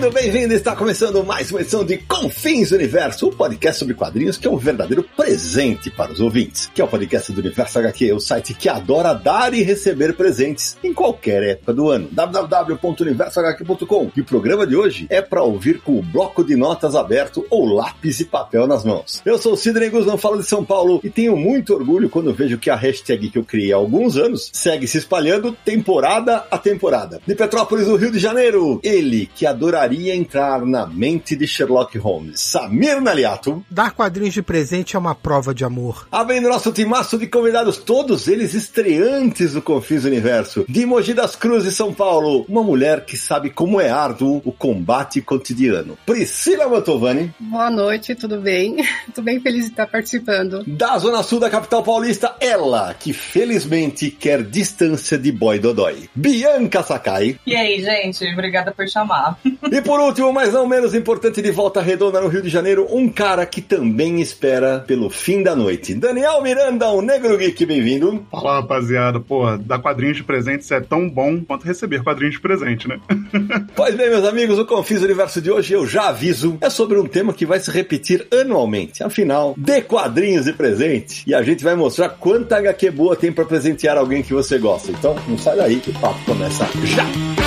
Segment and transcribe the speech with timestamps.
[0.00, 0.54] Bem-vindo, bem-vindo!
[0.54, 4.56] Está começando mais uma edição de Confins Universo, um podcast sobre quadrinhos que é um
[4.56, 6.70] verdadeiro presente para os ouvintes.
[6.74, 10.78] Que é o podcast do Universo HQ, o site que adora dar e receber presentes
[10.82, 12.08] em qualquer época do ano.
[12.12, 14.10] www.universohq.com.
[14.16, 17.66] E o programa de hoje é para ouvir com o bloco de notas aberto ou
[17.66, 19.20] lápis e papel nas mãos.
[19.26, 22.56] Eu sou o Sidney Guzman, falo de São Paulo e tenho muito orgulho quando vejo
[22.56, 27.20] que a hashtag que eu criei há alguns anos segue se espalhando temporada a temporada.
[27.26, 32.40] De Petrópolis, no Rio de Janeiro, ele que adoraria entrar na mente de Sherlock Holmes.
[32.40, 33.64] Samir Naliato.
[33.70, 36.06] Dar quadrinhos de presente é uma prova de amor.
[36.12, 40.64] Havendo nosso timaço de convidados, todos eles estreantes do Confis Universo.
[40.68, 45.20] De Mogi das Cruzes, São Paulo, uma mulher que sabe como é árduo o combate
[45.20, 45.98] cotidiano.
[46.06, 47.34] Priscila Mantovani.
[47.38, 48.76] Boa noite, tudo bem?
[49.14, 50.64] Tô bem feliz de estar participando.
[50.66, 56.08] Da Zona Sul da capital paulista, ela, que felizmente quer distância de boy dodói.
[56.14, 57.38] Bianca Sakai.
[57.46, 58.24] E aí, gente?
[58.32, 59.38] Obrigada por chamar.
[59.70, 63.08] E por último, mas não menos importante, de volta redonda no Rio de Janeiro, um
[63.08, 65.94] cara que também espera pelo fim da noite.
[65.94, 68.26] Daniel Miranda, o Negro Geek, bem-vindo.
[68.30, 69.20] Fala, rapaziada.
[69.20, 73.00] Pô, dar quadrinhos de presente é tão bom quanto receber quadrinhos de presente, né?
[73.74, 77.06] pois bem, meus amigos, o Confis Universo de hoje, eu já aviso, é sobre um
[77.06, 79.02] tema que vai se repetir anualmente.
[79.02, 81.22] Afinal, de quadrinhos de presente.
[81.26, 84.90] E a gente vai mostrar quanta HQ boa tem para presentear alguém que você gosta.
[84.90, 87.39] Então, não sai daí que o papo começa já.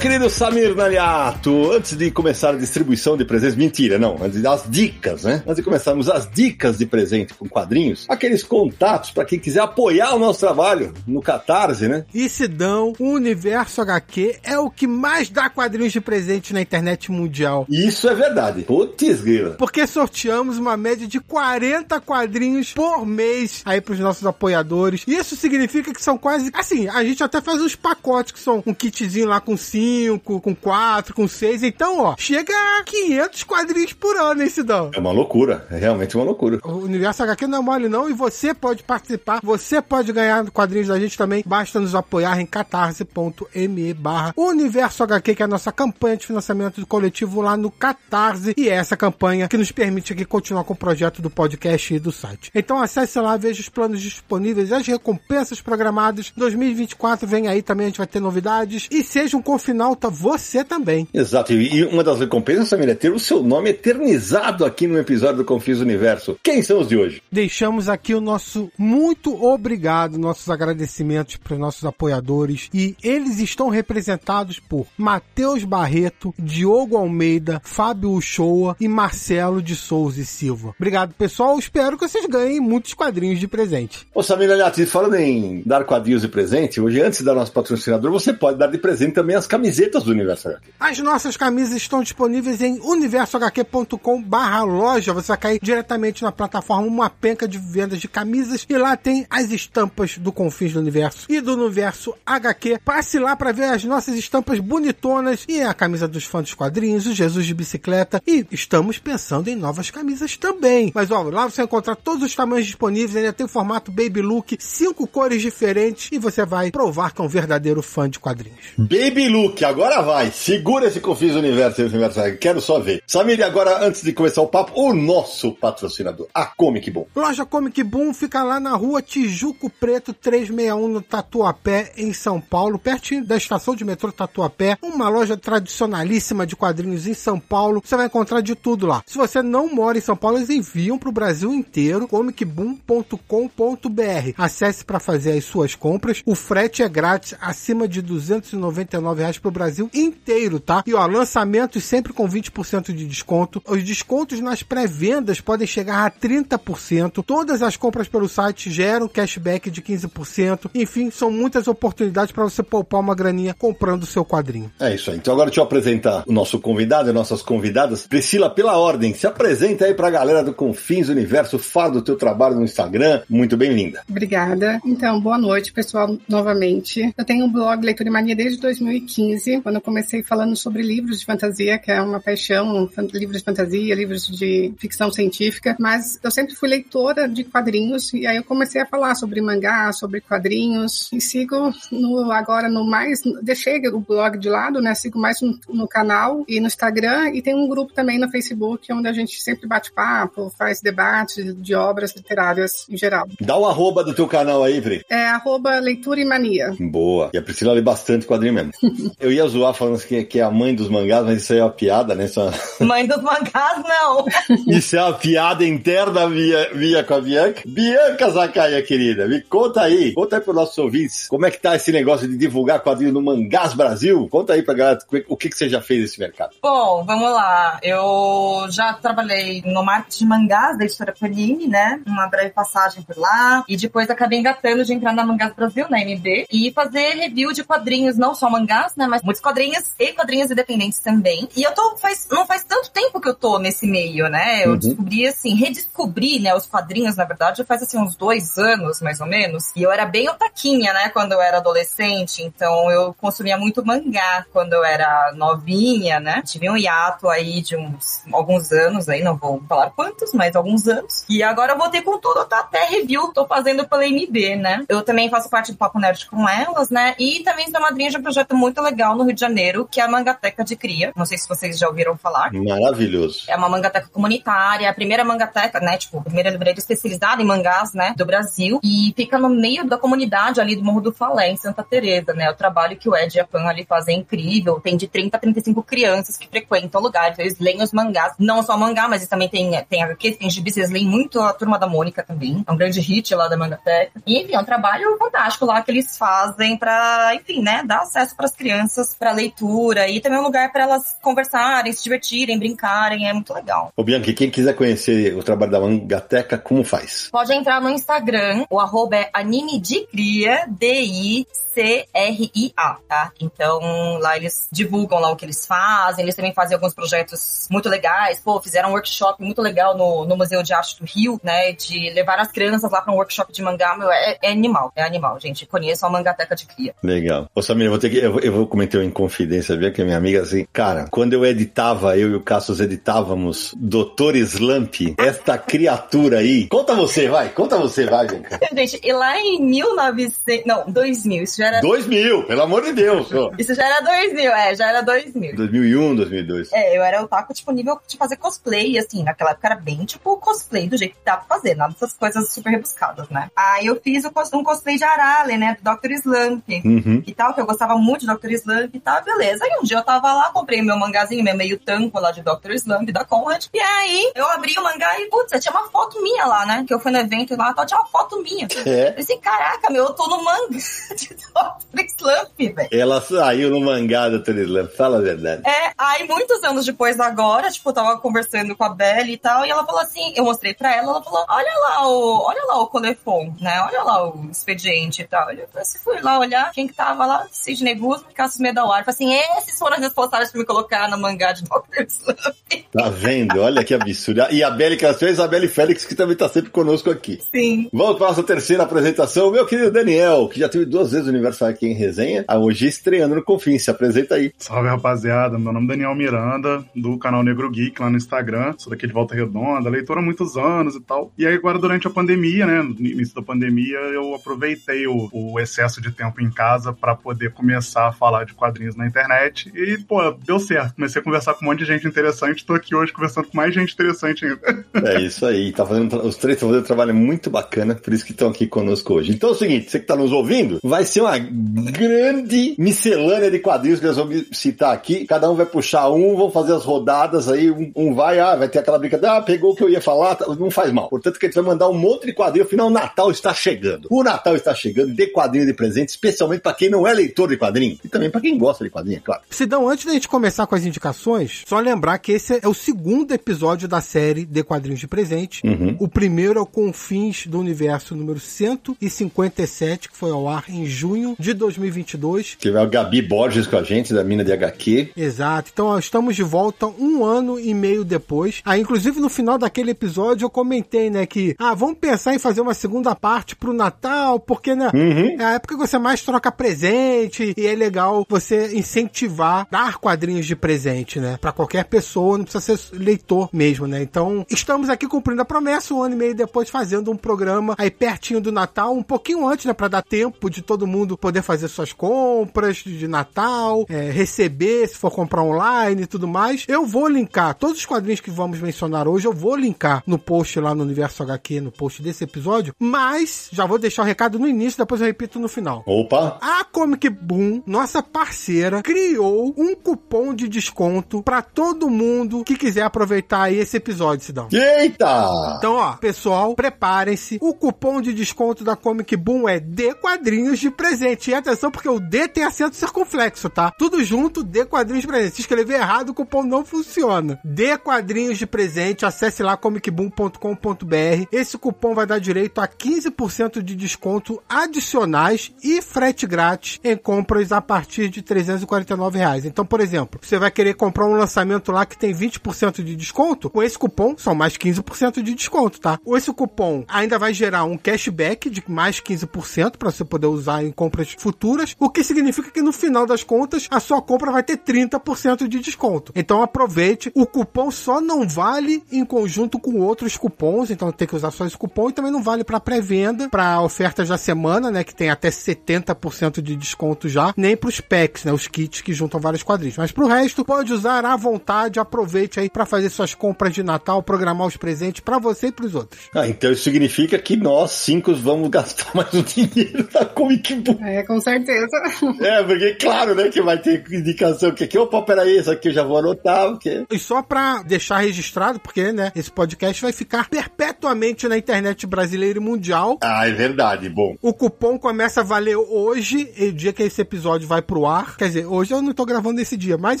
[0.04, 5.24] Querido Samir Naliato, antes de começar a distribuição de presentes, mentira, não, antes das dicas,
[5.24, 5.42] né?
[5.46, 10.14] Antes de começarmos as dicas de presente com quadrinhos, aqueles contatos para quem quiser apoiar
[10.14, 12.04] o nosso trabalho no Catarse, né?
[12.12, 16.60] E se dão, o Universo HQ é o que mais dá quadrinhos de presente na
[16.60, 17.66] internet mundial.
[17.70, 18.64] Isso é verdade.
[18.64, 19.52] Putz, grila.
[19.52, 25.02] Porque sorteamos uma média de 40 quadrinhos por mês aí pros nossos apoiadores.
[25.06, 28.74] Isso significa que são quase, assim, a gente até faz uns pacotes que são um
[28.74, 29.56] kitzinho lá com
[29.94, 31.62] 5, com 4, com 6.
[31.62, 34.90] Então, ó, chega a 500 quadrinhos por ano, hein, Sidão?
[34.92, 35.66] É uma loucura.
[35.70, 36.58] É realmente uma loucura.
[36.64, 38.08] O Universo HQ não é mole, não.
[38.08, 39.40] E você pode participar.
[39.42, 41.44] Você pode ganhar quadrinhos da gente também.
[41.46, 46.80] Basta nos apoiar em catarse.me barra Universo HQ, que é a nossa campanha de financiamento
[46.80, 48.54] do coletivo lá no Catarse.
[48.56, 51.98] E é essa campanha que nos permite aqui continuar com o projeto do podcast e
[51.98, 52.50] do site.
[52.54, 56.32] Então acesse lá, veja os planos disponíveis, as recompensas programadas.
[56.36, 58.88] 2024 vem aí também, a gente vai ter novidades.
[58.90, 61.08] E seja um final tá você também.
[61.12, 61.52] Exato.
[61.52, 65.44] E uma das recompensas, Samir, é ter o seu nome eternizado aqui no episódio do
[65.44, 66.38] Confis Universo.
[66.40, 67.20] Quem são os de hoje?
[67.30, 72.68] Deixamos aqui o nosso muito obrigado, nossos agradecimentos para os nossos apoiadores.
[72.72, 80.20] E eles estão representados por Matheus Barreto, Diogo Almeida, Fábio Uchoa e Marcelo de Souza
[80.20, 80.74] e Silva.
[80.78, 81.58] Obrigado, pessoal.
[81.58, 84.06] Espero que vocês ganhem muitos quadrinhos de presente.
[84.14, 88.32] Ô, Samir Aliati, falando em dar quadrinhos de presente, hoje, antes da nosso patrocinador, você
[88.32, 89.63] pode dar de presente também as camisetas
[90.04, 90.70] do Universo HQ.
[90.78, 95.12] As nossas camisas estão disponíveis em universohq.com barra loja.
[95.12, 99.26] Você vai cair diretamente na plataforma uma penca de vendas de camisas e lá tem
[99.30, 102.80] as estampas do Confins do Universo e do Universo HQ.
[102.84, 107.06] Passe lá para ver as nossas estampas bonitonas e a camisa dos fãs dos quadrinhos,
[107.06, 110.92] o Jesus de bicicleta e estamos pensando em novas camisas também.
[110.94, 114.22] Mas ó, lá você vai encontrar todos os tamanhos disponíveis, ainda tem o formato Baby
[114.22, 118.72] Look, cinco cores diferentes e você vai provar que é um verdadeiro fã de quadrinhos.
[118.76, 120.30] Baby Look, agora vai.
[120.30, 123.02] Segura esse Confis Universo, Universo Quero só ver.
[123.06, 127.04] Samir, agora, antes de começar o papo, o nosso patrocinador, a Comic Boom.
[127.14, 132.78] Loja Comic Boom fica lá na rua Tijuco Preto 361, no Tatuapé, em São Paulo,
[132.78, 134.78] pertinho da estação de metrô Tatuapé.
[134.80, 137.82] Uma loja tradicionalíssima de quadrinhos em São Paulo.
[137.84, 139.02] Você vai encontrar de tudo lá.
[139.06, 144.32] Se você não mora em São Paulo, eles enviam para o Brasil inteiro, comicboom.com.br.
[144.36, 146.22] Acesse para fazer as suas compras.
[146.24, 150.82] O frete é grátis, acima de 299 reais pro Brasil inteiro, tá?
[150.86, 153.62] E ó, lançamentos sempre com 20% de desconto.
[153.68, 157.22] Os descontos nas pré-vendas podem chegar a 30%.
[157.22, 160.70] Todas as compras pelo site geram cashback de 15%.
[160.74, 164.72] Enfim, são muitas oportunidades para você poupar uma graninha comprando o seu quadrinho.
[164.80, 165.18] É isso aí.
[165.18, 168.06] Então agora deixa eu apresentar o nosso convidado e nossas convidadas.
[168.06, 172.54] Priscila, pela ordem, se apresenta aí pra galera do Confins Universo, fala do teu trabalho
[172.54, 173.20] no Instagram.
[173.28, 174.02] Muito bem-vinda.
[174.08, 174.80] Obrigada.
[174.86, 177.12] Então, boa noite, pessoal, novamente.
[177.16, 181.20] Eu tenho um blog Leitura e Mania desde 2015, quando eu comecei falando sobre livros
[181.20, 186.30] de fantasia, que é uma paixão, livros de fantasia, livros de ficção científica, mas eu
[186.30, 191.10] sempre fui leitora de quadrinhos e aí eu comecei a falar sobre mangá, sobre quadrinhos
[191.12, 194.94] e sigo no, agora no mais, deixei o blog de lado, né?
[194.94, 198.92] Sigo mais no, no canal e no Instagram e tem um grupo também no Facebook
[198.92, 203.26] onde a gente sempre bate papo, faz debates de obras literárias em geral.
[203.40, 205.04] Dá o arroba do teu canal aí, Pri.
[205.10, 206.74] É arroba leitura e mania.
[206.78, 207.30] Boa.
[207.32, 208.72] E a Priscila lê bastante quadrinho mesmo.
[209.24, 211.64] eu ia zoar falando que, que é a mãe dos mangás, mas isso aí é
[211.64, 212.24] uma piada, né?
[212.24, 212.84] É.
[212.84, 214.26] Mãe dos mangás, não.
[214.68, 217.62] Isso é uma piada interna minha, minha com a Bianca.
[217.66, 220.12] Bianca Zacaia, querida, me conta aí.
[220.12, 221.28] Conta aí para os nossos ouvintes.
[221.28, 224.28] Como é que tá esse negócio de divulgar quadrinho no Mangás Brasil?
[224.28, 224.98] Conta aí pra galera
[225.28, 226.54] o que, que você já fez nesse mercado.
[226.62, 227.78] Bom, vamos lá.
[227.82, 232.00] Eu já trabalhei no marketing de mangás da editora Panini, né?
[232.06, 233.64] Uma breve passagem por lá.
[233.68, 237.64] E depois acabei engatando de entrar na Mangás Brasil, na MB, e fazer review de
[237.64, 239.06] quadrinhos, não só mangás, né?
[239.14, 241.48] Mas muitos quadrinhos e quadrinhos independentes também.
[241.56, 244.64] E eu tô faz, não faz tanto tempo que eu tô nesse meio, né?
[244.64, 244.76] Eu uhum.
[244.76, 249.20] descobri, assim, redescobri, né, os quadrinhos, na verdade, já faz, assim, uns dois anos, mais
[249.20, 249.70] ou menos.
[249.76, 252.42] E eu era bem otaquinha, né, quando eu era adolescente.
[252.42, 256.42] Então, eu consumia muito mangá quando eu era novinha, né?
[256.44, 260.88] Tive um hiato aí de uns alguns anos aí, não vou falar quantos, mas alguns
[260.88, 261.24] anos.
[261.28, 264.84] E agora eu voltei com tudo, tá até review, tô fazendo pela MB, né?
[264.88, 267.14] Eu também faço parte do Papo Nerd com elas, né?
[267.18, 270.04] E também sou madrinha de um projeto muito legal no Rio de Janeiro, que é
[270.04, 271.12] a Mangateca de Cria.
[271.16, 272.52] Não sei se vocês já ouviram falar.
[272.52, 273.44] Maravilhoso.
[273.48, 275.96] É uma mangateca comunitária, a primeira mangateca, né?
[275.96, 278.14] Tipo, a primeira livraria especializada em mangás, né?
[278.16, 278.78] Do Brasil.
[278.82, 282.50] E fica no meio da comunidade ali do Morro do Falé, em Santa Teresa, né?
[282.50, 284.80] O trabalho que o Ed e a Pan ali fazem é incrível.
[284.80, 287.32] Tem de 30 a 35 crianças que frequentam o lugar.
[287.32, 288.34] Então eles leem os mangás.
[288.38, 290.76] Não só mangá, mas eles também tem, tem HQs, tem gibis.
[290.76, 292.62] Eles leem muito a Turma da Mônica também.
[292.66, 294.20] É um grande hit lá da mangateca.
[294.26, 297.82] E, enfim, é um trabalho fantástico lá que eles fazem pra, enfim, né?
[297.84, 298.52] Dar acesso para as
[298.94, 300.08] crianças pra leitura.
[300.08, 303.28] E também um lugar para elas conversarem, se divertirem, brincarem.
[303.28, 303.92] É muito legal.
[303.96, 307.28] Ô, Bianchi, quem quiser conhecer o trabalho da Mangateca, como faz?
[307.30, 308.64] Pode entrar no Instagram.
[308.70, 313.32] O arroba é anime de cria, D-I C-R-I-A, tá?
[313.40, 317.88] Então, lá eles divulgam lá o que eles fazem, eles também fazem alguns projetos muito
[317.88, 318.40] legais.
[318.40, 321.72] Pô, fizeram um workshop muito legal no, no Museu de Arte do Rio, né?
[321.72, 325.02] De levar as crianças lá para um workshop de mangá, meu, é, é, animal, é
[325.02, 325.66] animal, gente.
[325.66, 326.94] Conheçam a Mangateca de Cria.
[327.02, 327.50] Legal.
[327.52, 330.04] Ô, Samir, eu vou ter que, eu, eu vou comentar em confidência, viu, que a
[330.04, 335.56] minha amiga, assim, cara, quando eu editava, eu e o Cassius editávamos Doutor Slump, esta
[335.56, 336.66] criatura aí.
[336.66, 338.58] Conta você, vai, conta você, vai, Bianca.
[338.74, 341.80] gente, e lá em 1900, não, 2000, isso já era.
[341.80, 343.28] 2000, pelo amor de Deus.
[343.56, 345.54] Isso já era 2000, é, já era 2000.
[345.54, 346.72] 2001, 2002.
[346.72, 350.36] É, eu era o taco disponível de fazer cosplay, assim, naquela época era bem tipo
[350.38, 353.48] cosplay do jeito que dá pra fazer, nada dessas coisas super rebuscadas, né?
[353.54, 356.10] Aí eu fiz um cosplay de Arale, né, do Dr.
[356.10, 357.22] Slump uhum.
[357.24, 358.50] e tal, que eu gostava muito do Dr.
[358.50, 359.64] Slump e tal, beleza.
[359.64, 362.72] Aí um dia eu tava lá, comprei meu mangazinho, meu meio tanco lá de Dr.
[362.72, 366.46] Slump da Conrad, e aí eu abri o mangá e, putz, tinha uma foto minha
[366.46, 366.84] lá, né?
[366.86, 368.68] Que eu fui no evento lá, tal, tinha uma foto minha.
[368.84, 369.08] É.
[369.08, 370.76] Eu pensei, caraca, meu, eu tô no manga
[371.16, 372.04] de Dr.
[372.18, 372.88] Slump, velho.
[372.92, 374.58] Ela saiu no mangá do Dr.
[374.58, 375.62] Slump, fala a verdade.
[375.66, 379.64] É, aí muitos anos depois agora, tipo, eu tava conversando com a Belle e tal,
[379.64, 382.80] e ela falou assim, eu mostrei pra ela, ela falou, olha lá o, olha lá
[382.80, 385.50] o Colefon, né, olha lá o expediente e tal.
[385.52, 389.04] Eu assim, fui lá olhar, quem que tava lá, Sidney Guzman e Cassius Medawar.
[389.04, 392.06] Falei assim, esses foram as responsáveis por me colocar no mangá de Dr.
[392.08, 392.84] Slump.
[392.94, 393.60] Tá vendo?
[393.60, 394.42] Olha que absurdo.
[394.52, 397.40] E a que ela fez, a Belle Félix, que também tá sempre conosco aqui.
[397.50, 397.88] Sim.
[397.92, 401.30] Vamos para a nossa terceira apresentação, meu querido Daniel, que já teve duas vezes o
[401.30, 403.80] Universo aqui em resenha, a hoje estreando no Confim.
[403.80, 404.52] Se apresenta aí.
[404.58, 405.58] Salve, rapaziada.
[405.58, 408.74] Meu nome é Daniel Miranda, do canal Negro Geek lá no Instagram.
[408.78, 411.32] Sou daqui de Volta Redonda, leitor há muitos anos e tal.
[411.36, 415.58] E aí, agora, durante a pandemia, né, no início da pandemia, eu aproveitei o, o
[415.58, 419.70] excesso de tempo em casa para poder começar a falar de quadrinhos na internet.
[419.74, 420.94] E, pô, deu certo.
[420.94, 422.64] Comecei a conversar com um monte de gente interessante.
[422.64, 424.84] Tô aqui hoje conversando com mais gente interessante ainda.
[425.04, 425.72] É isso aí.
[425.72, 428.66] Tá fazendo, os três estão fazendo um trabalho muito bacana, por isso que estão aqui
[428.66, 429.32] conosco hoje.
[429.32, 433.58] Então é o seguinte, você que tá nos ouvindo, vai ser uma grande miscelânea de
[433.58, 435.26] quadrinhos que nós vamos citar aqui.
[435.26, 437.70] Cada um vai puxar um, vão fazer as rodadas aí.
[437.70, 440.36] Um, um vai, ah, vai ter aquela brincadeira, ah, pegou o que eu ia falar,
[440.36, 441.08] tá, não faz mal.
[441.08, 442.64] Portanto, que a gente vai mandar um monte de quadrinho.
[442.64, 444.08] Afinal, o Natal está chegando.
[444.10, 447.56] O Natal está chegando de quadrinho de presente, especialmente para quem não é leitor de
[447.56, 447.98] quadrinho.
[448.04, 449.42] E também para quem gosta de quadrinho, é claro.
[449.50, 453.32] Sidão, antes da gente começar com as indicações, só lembrar que esse é o segundo
[453.32, 455.60] episódio da série de quadrinhos de presente.
[455.64, 455.96] Uhum.
[456.00, 461.36] O primeiro é o Confins do Universo número 157, que foi ao ar em junho
[461.38, 462.56] de 2022.
[462.58, 465.12] Tiver o Gabi Borges com a gente, da mina de HQ.
[465.16, 465.70] Exato.
[465.72, 468.60] Então, estamos de volta um ano e meio depois.
[468.64, 472.60] Ah, inclusive, no final daquele episódio, eu comentei, né, que, ah, vamos pensar em fazer
[472.60, 475.36] uma segunda parte pro Natal, porque, né, Uhum.
[475.40, 480.46] é a época que você mais troca presente e é legal você incentivar, dar quadrinhos
[480.46, 484.02] de presente, né, Pra qualquer pessoa, não precisa ser leitor mesmo, né.
[484.02, 487.90] Então, estamos aqui cumprindo a promessa, um ano e meio depois, fazendo um programa aí
[487.90, 491.68] pertinho do Natal, um pouquinho antes, né, pra dar tempo de todo mundo poder fazer
[491.68, 496.64] suas compras de Natal, é, receber se for comprar online e tudo mais.
[496.68, 500.58] Eu vou linkar todos os quadrinhos que vamos mencionar hoje, eu vou linkar no post
[500.60, 504.48] lá no Universo HQ, no post desse episódio, mas já vou deixar o recado no
[504.48, 505.82] início, depois eu repito no final.
[505.86, 506.38] Opa!
[506.40, 512.82] A Comic Boom, nossa parceira, criou um cupom de desconto pra todo mundo que quiser
[512.82, 514.48] aproveitar esse episódio, Sidão.
[514.52, 515.28] Eita!
[515.58, 517.38] Então, ó, pessoal, preparem-se.
[517.40, 521.32] O cupom de desconto da Comic Boom é D quadrinhos de presente.
[521.32, 523.72] E atenção, porque o D tem acento circunflexo, tá?
[523.76, 525.34] Tudo junto, D quadrinhos de presente.
[525.34, 527.40] Se escrever errado, o cupom não funciona.
[527.44, 531.26] D quadrinhos de presente, acesse lá comicboom.com.br.
[531.32, 537.50] Esse cupom vai dar direito a 15% de desconto adicionais e frete grátis em compras
[537.50, 539.44] a partir de 349 reais.
[539.44, 543.50] Então, por exemplo, você vai querer comprar um lançamento lá que tem 20% de desconto,
[543.50, 545.98] com esse cupom são mais 15% de desconto, tá?
[546.06, 550.70] Esse cupom ainda vai gerar um cashback de mais 15% para você poder usar em
[550.70, 554.58] compras futuras, o que significa que no final das contas a sua compra vai ter
[554.58, 556.12] 30% de desconto.
[556.14, 561.16] Então aproveite, o cupom só não vale em conjunto com outros cupons, então tem que
[561.16, 564.84] usar só esse cupom e também não vale para pré-venda, para ofertas da semana, né,
[564.84, 568.92] que tem até 70% de desconto já, nem para os packs, né, os kits que
[568.92, 569.76] juntam vários quadrinhos.
[569.76, 574.02] Mas pro resto, pode usar à vontade, aproveite aí para fazer suas compras de Natal,
[574.02, 576.00] programar os presentes para você e pros outros.
[576.14, 580.82] Ah, então isso significa que nós, cinco, vamos gastar mais o dinheiro da Comic Book.
[580.82, 581.76] É, com certeza.
[582.20, 585.72] É, porque claro, né, que vai ter indicação que aqui, opa, peraí, isso aqui eu
[585.72, 586.84] já vou anotar, porque...
[586.90, 592.38] E só pra deixar registrado, porque, né, esse podcast vai ficar perpetuamente na internet brasileira
[592.38, 592.98] e mundial.
[593.02, 594.16] Ah, é verdade, bom.
[594.22, 598.16] O cupom começa a valer hoje, e o dia que esse episódio vai pro ar.
[598.16, 600.00] Quer dizer, hoje eu não tô gravando esse dia, mas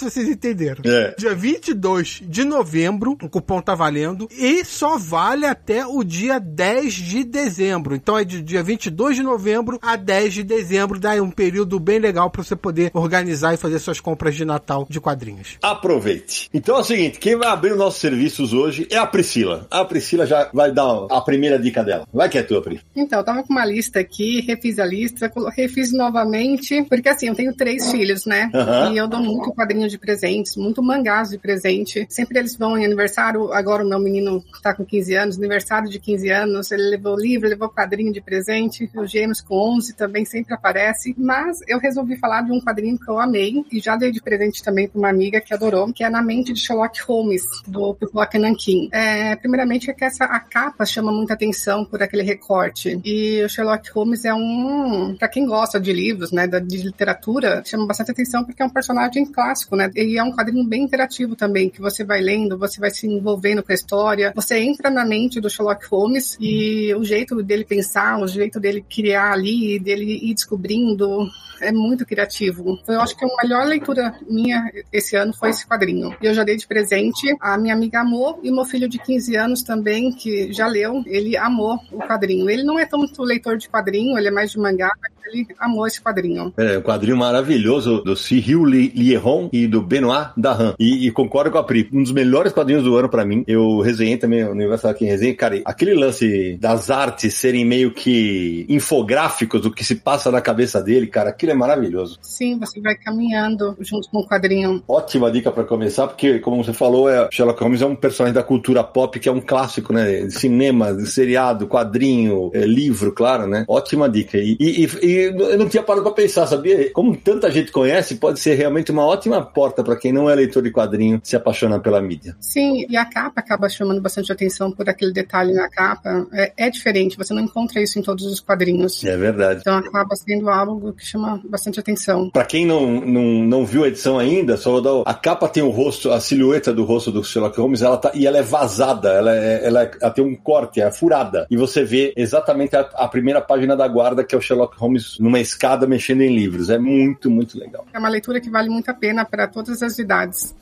[0.00, 0.82] vocês entenderam.
[0.84, 1.14] É.
[1.18, 6.94] Dia 22 de novembro, o cupom tá valendo, e só vale até o dia 10
[6.94, 7.94] de dezembro.
[7.94, 11.98] Então é de dia 22 de novembro a 10 de dezembro, daí um período bem
[11.98, 15.58] legal pra você poder organizar e fazer suas compras de Natal de quadrinhos.
[15.62, 16.48] Aproveite.
[16.54, 19.66] Então é o seguinte, quem vai abrir os nossos serviços hoje é a Priscila.
[19.70, 22.06] A Priscila já vai dar a primeira dica dela.
[22.12, 22.80] Vai que é tua, Pri.
[22.94, 27.34] Então, eu tava com uma lista aqui, refiz a lista, refiz novamente, porque assim, eu
[27.34, 28.50] tenho três filhos, né?
[28.54, 28.92] Aham.
[28.92, 32.06] E eu dou muito quadrinho de presentes, muito mangás de presente.
[32.10, 35.98] Sempre eles vão em aniversário, agora o meu menino tá com 15 anos, aniversário de
[35.98, 40.52] 15 anos, ele levou livro, levou quadrinho de presente, o Gêmeos com 11 também sempre
[40.52, 44.20] aparece, mas eu resolvi falar de um quadrinho que eu amei, e já dei de
[44.20, 47.94] presente também pra uma amiga que adorou, que é Na Mente de Sherlock Holmes, do
[47.94, 48.90] Pipoca Nankin.
[48.92, 53.48] É, primeiramente é que essa, a capa chama muita atenção por aquele recorte, e o
[53.48, 58.44] Sherlock Holmes é um, pra quem gosta de livros, né, de literatura, chama bastante atenção
[58.44, 62.04] porque é um personagem clássico, né, e é um quadrinho bem interativo também, que você
[62.04, 65.86] vai lendo, você vai se envolvendo com a história, você entra na mente do Sherlock
[65.86, 71.28] Holmes e o jeito dele pensar, o jeito dele criar ali, dele ir descobrindo,
[71.60, 72.78] é muito criativo.
[72.86, 76.14] Eu acho que a melhor leitura minha esse ano foi esse quadrinho.
[76.20, 79.36] E eu já dei de presente, a minha amiga amou e meu filho de 15
[79.36, 82.48] anos também, que já leu, ele amou o quadrinho.
[82.50, 84.90] Ele não é tanto leitor de quadrinho, ele é mais de mangá,
[85.26, 86.52] ele amou esse quadrinho.
[86.56, 90.74] É um quadrinho maravilhoso do Cyril Li- Lieron e do Benoit Dahan.
[90.78, 91.88] E, e concordo com a Pri.
[91.92, 93.44] Um dos melhores quadrinhos do ano pra mim.
[93.46, 95.34] Eu resenhei também, o Universal aqui em resenha.
[95.34, 100.82] Cara, aquele lance das artes serem meio que infográficos do que se passa na cabeça
[100.82, 102.18] dele, cara, aquilo é maravilhoso.
[102.22, 104.82] Sim, você vai caminhando junto com o quadrinho.
[104.86, 108.42] Ótima dica pra começar, porque, como você falou, é, Sherlock Holmes é um personagem da
[108.42, 110.22] cultura pop que é um clássico, né?
[110.24, 113.64] De cinema, de seriado, quadrinho, é, livro, claro, né?
[113.68, 114.38] Ótima dica.
[114.38, 116.90] E, e, e E eu não tinha parado pra pensar, sabia?
[116.92, 120.62] Como tanta gente conhece, pode ser realmente uma ótima porta para quem não é leitor
[120.62, 122.36] de quadrinho se apaixonar pela mídia.
[122.40, 126.26] Sim, e a capa acaba chamando bastante atenção por aquele detalhe na capa.
[126.32, 129.04] É, é diferente, você não encontra isso em todos os quadrinhos.
[129.04, 129.60] É verdade.
[129.60, 132.30] Então acaba sendo algo que chama bastante atenção.
[132.30, 135.10] Para quem não, não, não viu a edição ainda, só vou dar.
[135.10, 138.26] A capa tem o rosto, a silhueta do rosto do Sherlock Holmes, ela tá, e
[138.26, 141.46] ela é vazada, ela, é, ela, é, ela tem um corte, é furada.
[141.50, 145.03] E você vê exatamente a, a primeira página da guarda, que é o Sherlock Holmes
[145.18, 146.70] numa escada mexendo em livros.
[146.70, 147.86] É muito, muito legal.
[147.92, 150.54] É uma leitura que vale muito a pena para todas as idades.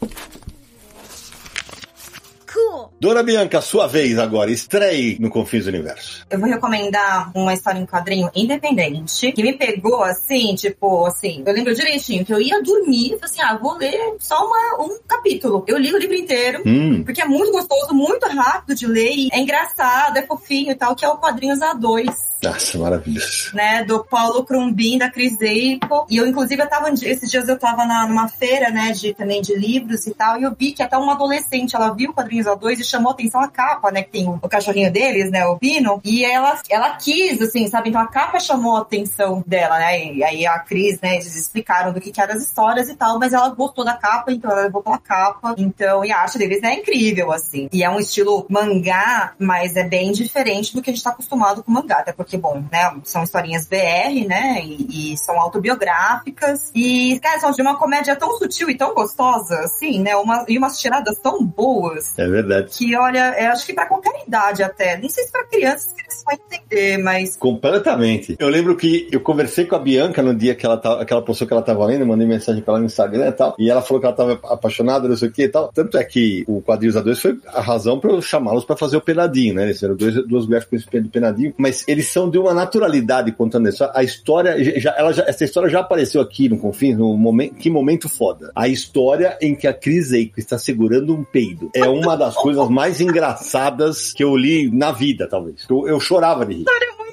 [3.01, 4.51] Dona Bianca, sua vez agora.
[4.51, 6.25] Estreie no Confins do Universo.
[6.31, 11.53] Eu vou recomendar uma história em quadrinho independente, que me pegou assim, tipo, assim, eu
[11.53, 14.99] lembro direitinho que eu ia dormir e falei assim: ah, vou ler só uma, um
[15.07, 15.65] capítulo.
[15.67, 19.29] Eu li o livro inteiro, Hum, porque é muito gostoso, muito rápido de ler, e
[19.33, 22.07] é engraçado, é fofinho e tal, que é o Quadrinhos A2.
[22.43, 23.55] nossa, maravilhoso.
[23.55, 26.07] né, do Paulo Crumbin, da Cris Eico.
[26.09, 29.41] E eu, inclusive, eu tava, esses dias eu tava na, numa feira, né, de, também
[29.43, 32.47] de livros e tal, e eu vi que até uma adolescente, ela viu o Quadrinhos
[32.47, 36.01] A2 e chamou atenção a capa, né, que tem o, cachorrinho deles, né, o Pino,
[36.05, 40.25] e ela, ela quis, assim, sabe, então a capa chamou a atenção dela, né, e
[40.25, 43.33] aí a Cris, né, eles explicaram do que, que eram as histórias e tal, mas
[43.33, 46.75] ela gostou da capa, então ela levou pela capa, então, e a arte deles é
[46.75, 51.03] incrível, assim, e é um estilo mangá, mas é bem diferente do que a gente
[51.03, 55.41] tá acostumado com mangá, até porque, bom, né, são historinhas BR, né, e, e são
[55.41, 60.45] autobiográficas, e, cara, são de uma comédia tão sutil e tão gostosa, assim, né, uma,
[60.49, 62.71] e umas tiradas tão boas, É verdade.
[62.77, 66.01] que, olha, eu acho que pra qualquer idade até, nem sei se pra crianças que
[66.01, 68.37] eles vão entender, mas Completamente.
[68.39, 71.23] Eu lembro que eu conversei com a Bianca no dia que ela, tava, que ela
[71.23, 73.83] postou que ela tava lendo, mandei mensagem pra ela no Instagram e tal, e ela
[73.83, 75.71] falou que ela tava apaixonada, não sei o que e tal.
[75.73, 79.01] Tanto é que o Quadrinhos A2 foi a razão pra eu chamá-los pra fazer o
[79.01, 79.65] Penadinho, né?
[79.65, 83.85] Eles eram dois, duas mulheres do Penadinho, mas eles são de uma naturalidade contando isso.
[83.93, 87.71] A história, já, ela já, essa história já apareceu aqui no Confins, no momento, que
[87.71, 88.53] momento foda.
[88.55, 91.71] A história em que a Cris Eico está segurando um peido.
[91.75, 95.67] É uma das coisas mais engraçadas que eu li na vida, talvez.
[95.69, 96.65] Eu, eu chorava de rir.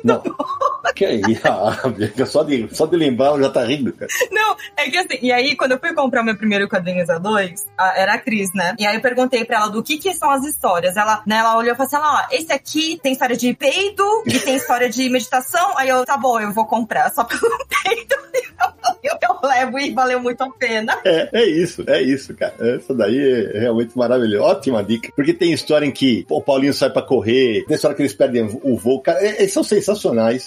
[0.03, 0.21] Não.
[0.95, 4.09] Que aí, a Bianca, só de, só de lembrar, ela já tá rindo, cara.
[4.31, 7.97] Não, é que assim, e aí quando eu fui comprar meu primeiro quadrinhos A2, a-
[7.97, 8.75] era a Cris, né?
[8.79, 10.97] E aí eu perguntei pra ela do que que são as histórias.
[10.97, 14.39] Ela, né, ela olhou e falou assim, ó, esse aqui tem história de peido e
[14.39, 15.77] tem história de meditação.
[15.77, 17.41] Aí eu, tá bom, eu vou comprar, só pelo
[17.83, 18.15] peido.
[19.01, 20.97] Eu, eu levo e valeu muito a pena.
[21.05, 22.53] É, é isso, é isso, cara.
[22.59, 23.17] Essa daí
[23.55, 24.43] é realmente maravilhosa.
[24.45, 25.11] Ótima dica.
[25.15, 28.13] Porque tem história em que pô, o Paulinho sai pra correr, tem história que eles
[28.13, 29.01] perdem o voo.
[29.01, 29.88] Cara, é- eles são sensacionais.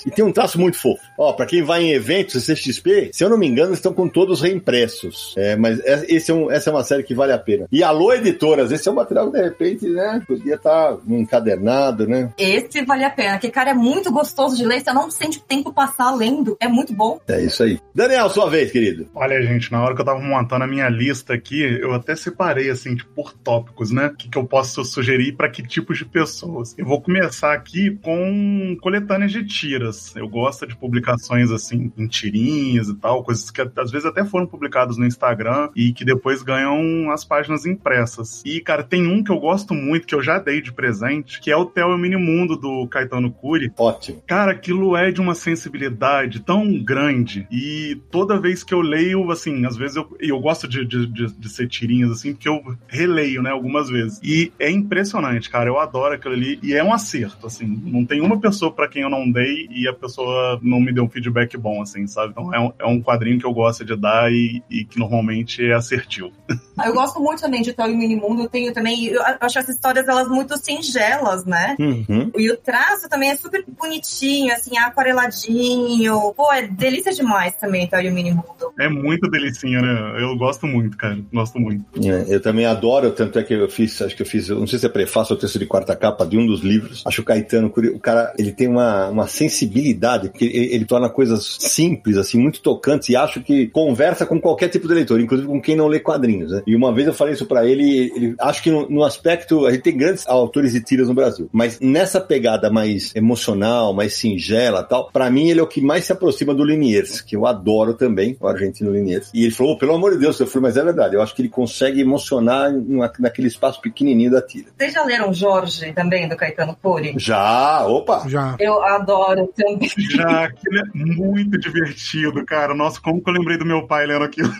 [0.06, 1.02] E tem um traço muito fofo.
[1.18, 4.40] Ó, pra quem vai em eventos, CXP, se eu não me engano, estão com todos
[4.40, 5.34] reimpressos.
[5.36, 7.66] É, mas é- esse é um- essa é uma série que vale a pena.
[7.70, 12.32] E alô, editoras, esse é um material que de repente, né, podia estar encadernado, né?
[12.38, 15.42] Esse vale a pena, que cara é muito gostoso de ler, você não sente o
[15.42, 17.20] tempo passar lendo, é muito bom.
[17.28, 17.78] É isso aí.
[17.94, 19.06] Daniel, sua vez, querido.
[19.14, 22.70] Olha, gente, na hora que eu tava montando a minha lista aqui, eu até separei,
[22.70, 24.06] assim, tipo, por tópicos, né?
[24.06, 26.74] O que, que eu posso sugerir para que tipos de pessoas.
[26.76, 30.14] Eu vou começar aqui com coletâneas de tiras.
[30.14, 34.46] Eu gosto de publicações, assim, em tirinhas e tal, coisas que às vezes até foram
[34.46, 38.42] publicadas no Instagram e que depois ganham as páginas impressas.
[38.44, 41.50] E, cara, tem um que eu gosto muito, que eu já dei de presente, que
[41.50, 43.72] é o Theo e o Minimundo, do Caetano Cury.
[43.76, 44.22] Ótimo.
[44.26, 47.46] Cara, aquilo é de uma sensibilidade tão grande.
[47.50, 51.06] E toda vez que eu leio, assim, às vezes eu, e eu gosto de, de,
[51.06, 54.20] de, de ser tirinhas, assim, porque eu releio, né, algumas vezes.
[54.22, 55.68] E é impressionante, cara.
[55.68, 56.58] Eu adoro aquilo ali.
[56.62, 57.66] E é um acerto, assim.
[57.66, 61.04] Não tem uma pessoa para quem eu não dei e a pessoa não me deu
[61.04, 62.32] um feedback bom, assim, sabe?
[62.32, 65.64] Então é um, é um quadrinho que eu gosto de dar e, e que normalmente
[65.64, 66.32] é assertivo.
[66.74, 69.58] Ah, Eu gosto muito também de Theo e o Minimundo, eu tenho também, eu acho
[69.58, 71.76] essas histórias elas muito singelas, né?
[71.78, 72.30] Uhum.
[72.34, 76.32] E o traço também é super bonitinho, assim, aquareladinho.
[76.34, 78.72] Pô, é delícia demais também, Theo e o Minimundo.
[78.78, 80.16] É muito delicinha, né?
[80.18, 81.18] Eu gosto muito, cara.
[81.32, 81.84] Gosto muito.
[82.02, 84.78] É, eu também adoro, tanto é que eu fiz, acho que eu fiz, não sei
[84.78, 87.02] se é prefácio ou texto de quarta capa de um dos livros.
[87.06, 91.56] Acho o Caetano, o cara, ele tem uma, uma sensibilidade, porque ele, ele torna coisas
[91.60, 95.60] simples, assim, muito tocantes, e acho que conversa com qualquer tipo de leitor, inclusive com
[95.60, 96.62] quem não lê quadrinhos, né?
[96.66, 99.70] E uma vez eu falei isso pra ele, ele acho que no, no aspecto, a
[99.72, 104.82] gente tem grandes autores de tiras no Brasil, mas nessa pegada mais emocional, mais singela
[104.82, 107.94] tal, pra mim ele é o que mais se aproxima do Liniers, que eu adoro
[107.94, 109.30] também, o argentino Liniers.
[109.34, 111.34] E ele falou, "Oh, pelo amor de Deus, eu falei, mas é verdade, eu acho
[111.34, 114.66] que ele consegue emocionar numa- naquele espaço pequenininho da tira.
[114.76, 117.14] Vocês já leram Jorge também, do Caetano Cury?
[117.16, 118.24] Já, opa!
[118.28, 118.56] Já.
[118.58, 119.78] Eu adoro também.
[120.10, 122.74] Já aquilo é muito divertido, cara.
[122.74, 124.52] Nossa, como que eu lembrei do meu pai lendo aquilo?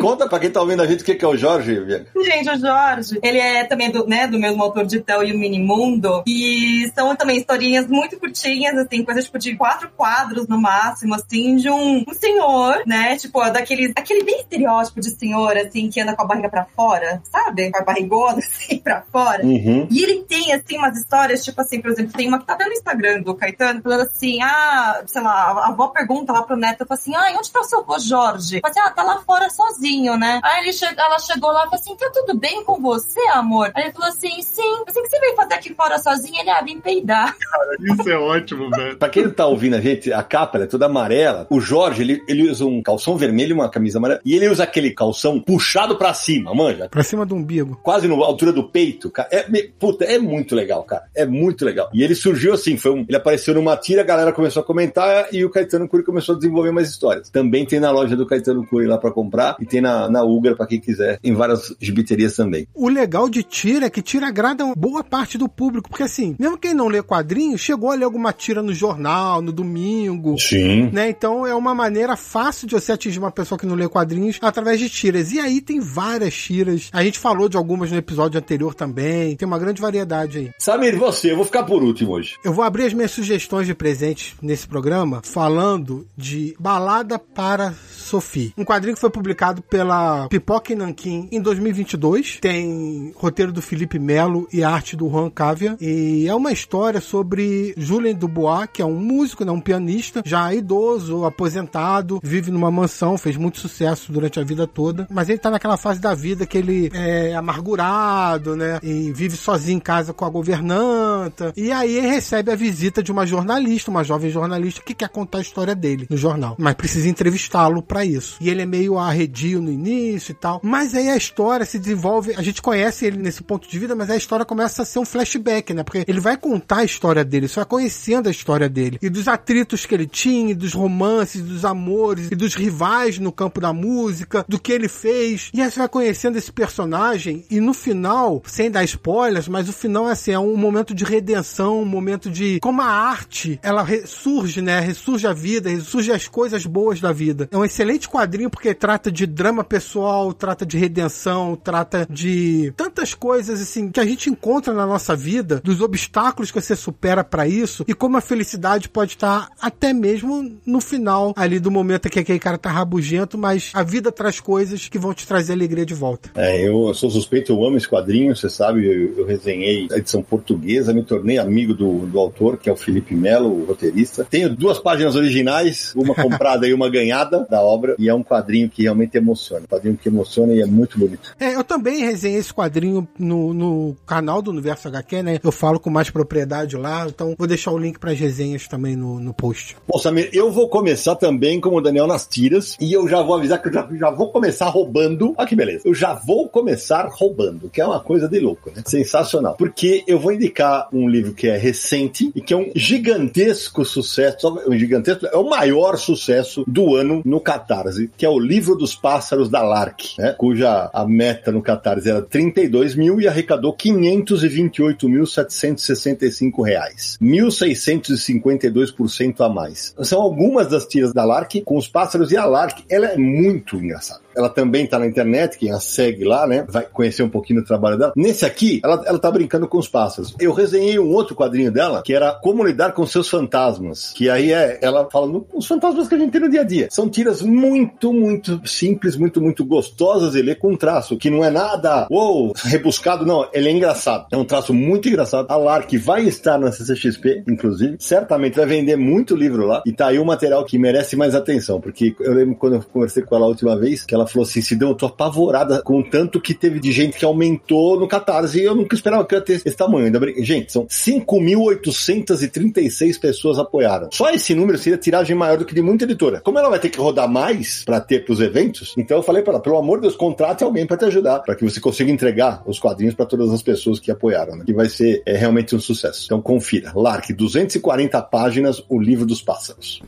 [0.00, 2.10] Conta pra quem tá ouvindo a gente o que é o Jorge, Bianca.
[2.22, 5.38] Gente, o Jorge, ele é também do, né, do mesmo autor de Tel e o
[5.38, 6.22] Minimundo.
[6.26, 11.56] E são também historinhas muito curtinhas, assim, coisas tipo de quatro quadros no máximo, assim,
[11.56, 13.16] de um, um senhor, né?
[13.16, 17.22] Tipo, daqueles, aquele bem estereótipo de senhor, assim, que anda com a barriga pra fora,
[17.30, 17.70] sabe?
[17.70, 19.44] Com a barrigona, assim, pra fora.
[19.44, 19.86] Uhum.
[19.90, 22.64] E ele tem, assim, umas histórias, tipo assim, por exemplo, tem uma que tá até
[22.64, 26.86] no Instagram do Caetano, falando assim, ah, sei lá, a avó pergunta lá pro neto,
[26.86, 28.60] fala assim, ah, onde tá o seu avô Jorge?
[28.60, 30.40] Fala assim, ah, tá lá fora sozinho, né?
[30.42, 33.70] Aí ele che ela chegou lá e falou assim, tá tudo bem com você, amor?
[33.74, 34.62] Aí ele falou assim, sim.
[34.86, 36.40] Assim, que você veio fazer aqui fora sozinho?
[36.40, 37.34] Ele, ah, vim peidar.
[37.80, 38.96] Isso é ótimo, velho.
[38.96, 41.46] Pra quem não tá ouvindo a gente, a capa ela é toda amarela.
[41.50, 44.20] O Jorge, ele, ele usa um calção vermelho e uma camisa amarela.
[44.24, 46.88] E ele usa aquele calção puxado pra cima, manja?
[46.88, 47.78] Pra cima do umbigo.
[47.82, 49.28] Quase na altura do peito, cara.
[49.32, 51.04] É, me- puta, é muito legal, cara.
[51.16, 51.88] É muito legal.
[51.92, 55.28] E ele surgiu assim, foi um, ele apareceu numa tira, a galera começou a comentar
[55.32, 57.30] e o Caetano Cury começou a desenvolver mais histórias.
[57.30, 60.54] Também tem na loja do Caetano Cury lá pra comprar e tem na, na Ugra
[60.54, 62.66] pra quem quiser, em várias gibiterias também.
[62.74, 66.58] O legal de tira é que tira agrada boa parte do público, porque assim, mesmo
[66.58, 70.90] quem não lê quadrinho, chegou a ler alguma tira no jornal, no domingo, Sim.
[70.92, 71.08] né?
[71.08, 74.78] Então é uma maneira fácil de você atingir uma pessoa que não lê quadrinhos através
[74.78, 75.32] de tiras.
[75.32, 76.88] E aí tem várias tiras.
[76.92, 79.36] A gente falou de algumas no episódio anterior também.
[79.36, 80.50] Tem uma grande variedade aí.
[80.58, 82.36] Samir, você, eu vou ficar por último hoje.
[82.44, 87.72] Eu vou abrir as minhas sugestões de presentes nesse programa falando de Balada para
[88.10, 88.52] Sophie.
[88.58, 92.38] Um quadrinho que foi publicado pela Pipoca e Nanquim em 2022.
[92.40, 95.76] Tem roteiro do Felipe Melo e arte do Juan Cavia.
[95.80, 100.52] E é uma história sobre Julien Dubois, que é um músico, né, um pianista, já
[100.52, 105.06] idoso, aposentado, vive numa mansão, fez muito sucesso durante a vida toda.
[105.08, 108.80] Mas ele tá naquela fase da vida que ele é amargurado, né?
[108.82, 111.52] E vive sozinho em casa com a governanta.
[111.56, 115.38] E aí ele recebe a visita de uma jornalista, uma jovem jornalista, que quer contar
[115.38, 116.56] a história dele no jornal.
[116.58, 118.36] Mas precisa entrevistá-lo pra isso.
[118.40, 120.60] E ele é meio arredio no início e tal.
[120.62, 122.34] Mas aí a história se desenvolve.
[122.36, 125.04] A gente conhece ele nesse ponto de vida, mas a história começa a ser um
[125.04, 125.82] flashback, né?
[125.82, 128.98] Porque ele vai contar a história dele, vai conhecendo a história dele.
[129.02, 133.60] E dos atritos que ele tinha, dos romances, dos amores, e dos rivais no campo
[133.60, 135.50] da música, do que ele fez.
[135.52, 139.72] E aí você vai conhecendo esse personagem, e no final, sem dar spoilers, mas o
[139.72, 143.82] final é assim, é um momento de redenção, um momento de como a arte, ela
[143.82, 144.80] ressurge, né?
[144.80, 147.48] Ressurge a vida, ressurge as coisas boas da vida.
[147.50, 153.14] É um excelente quadrinho porque trata de drama pessoal, trata de redenção, trata de tantas
[153.14, 157.46] coisas assim que a gente encontra na nossa vida, dos obstáculos que você supera pra
[157.46, 162.18] isso e como a felicidade pode estar até mesmo no final ali do momento que
[162.18, 165.94] aquele cara tá rabugento, mas a vida traz coisas que vão te trazer alegria de
[165.94, 166.30] volta.
[166.34, 170.22] É, eu sou suspeito, eu amo esse quadrinho, você sabe, eu, eu resenhei a edição
[170.22, 174.26] portuguesa, me tornei amigo do, do autor, que é o Felipe Melo, o roteirista.
[174.28, 178.68] Tenho duas páginas originais, uma comprada e uma ganhada da obra, e é um quadrinho
[178.68, 179.64] que realmente emociona.
[179.64, 181.34] Um quadrinho que emociona e é muito bonito.
[181.38, 185.40] É, eu também resenhei esse quadrinho no, no canal do Universo HQ, né?
[185.42, 188.96] Eu falo com mais propriedade lá, então vou deixar o link para as resenhas também
[188.96, 189.76] no, no post.
[189.86, 193.36] Bom, Samir, eu vou começar também como o Daniel nas tiras, e eu já vou
[193.36, 195.34] avisar que eu já, já vou começar roubando.
[195.36, 195.82] Olha que beleza.
[195.84, 198.82] Eu já vou começar roubando, que é uma coisa de louco, né?
[198.86, 199.56] Sensacional.
[199.56, 204.62] Porque eu vou indicar um livro que é recente e que é um gigantesco sucesso,
[204.66, 207.40] um gigantesco, é o maior sucesso do ano no
[207.70, 210.34] Catarse, que é o Livro dos Pássaros da Lark, né?
[210.36, 217.16] Cuja a meta no Catarse era 32 mil e arrecadou 528.765 reais.
[217.22, 219.94] 1.652% a mais.
[220.02, 223.76] São algumas das tiras da Lark com os pássaros e a Lark, ela é muito
[223.76, 224.22] engraçada.
[224.36, 226.64] Ela também tá na internet, quem a segue lá, né?
[226.68, 228.12] Vai conhecer um pouquinho do trabalho dela.
[228.16, 230.34] Nesse aqui, ela, ela tá brincando com os pássaros.
[230.38, 234.12] Eu resenhei um outro quadrinho dela, que era Como Lidar com Seus Fantasmas.
[234.14, 236.88] Que aí é ela falando os fantasmas que a gente tem no dia a dia.
[236.90, 241.44] São tiras muito, muito simples, muito, muito gostosas de ler com um traço, que não
[241.44, 243.48] é nada, uou, rebuscado, não.
[243.52, 244.26] Ele é engraçado.
[244.30, 245.46] É um traço muito engraçado.
[245.50, 247.96] A Lark vai estar na CCXP, inclusive.
[247.98, 249.82] Certamente vai vender muito livro lá.
[249.86, 253.22] E tá aí um material que merece mais atenção, porque eu lembro quando eu conversei
[253.22, 256.00] com ela a última vez, que ela falou assim: se deu, eu tô apavorada com
[256.00, 259.34] o tanto que teve de gente que aumentou no Catarse e eu nunca esperava que
[259.34, 260.12] ia ter esse tamanho.
[260.38, 264.08] Gente, são 5.836 pessoas apoiaram.
[264.12, 266.40] Só esse número seria tiragem maior do que de muita editora.
[266.40, 269.54] Como ela vai ter que rodar mais pra ter pros eventos, então eu falei pra
[269.54, 272.62] ela: pelo amor de Deus, contrate alguém pra te ajudar, pra que você consiga entregar
[272.66, 274.64] os quadrinhos pra todas as pessoas que apoiaram, né?
[274.64, 276.24] Que vai ser é, realmente um sucesso.
[276.24, 276.92] Então confira.
[276.94, 280.00] Lark, 240 páginas, o livro dos pássaros.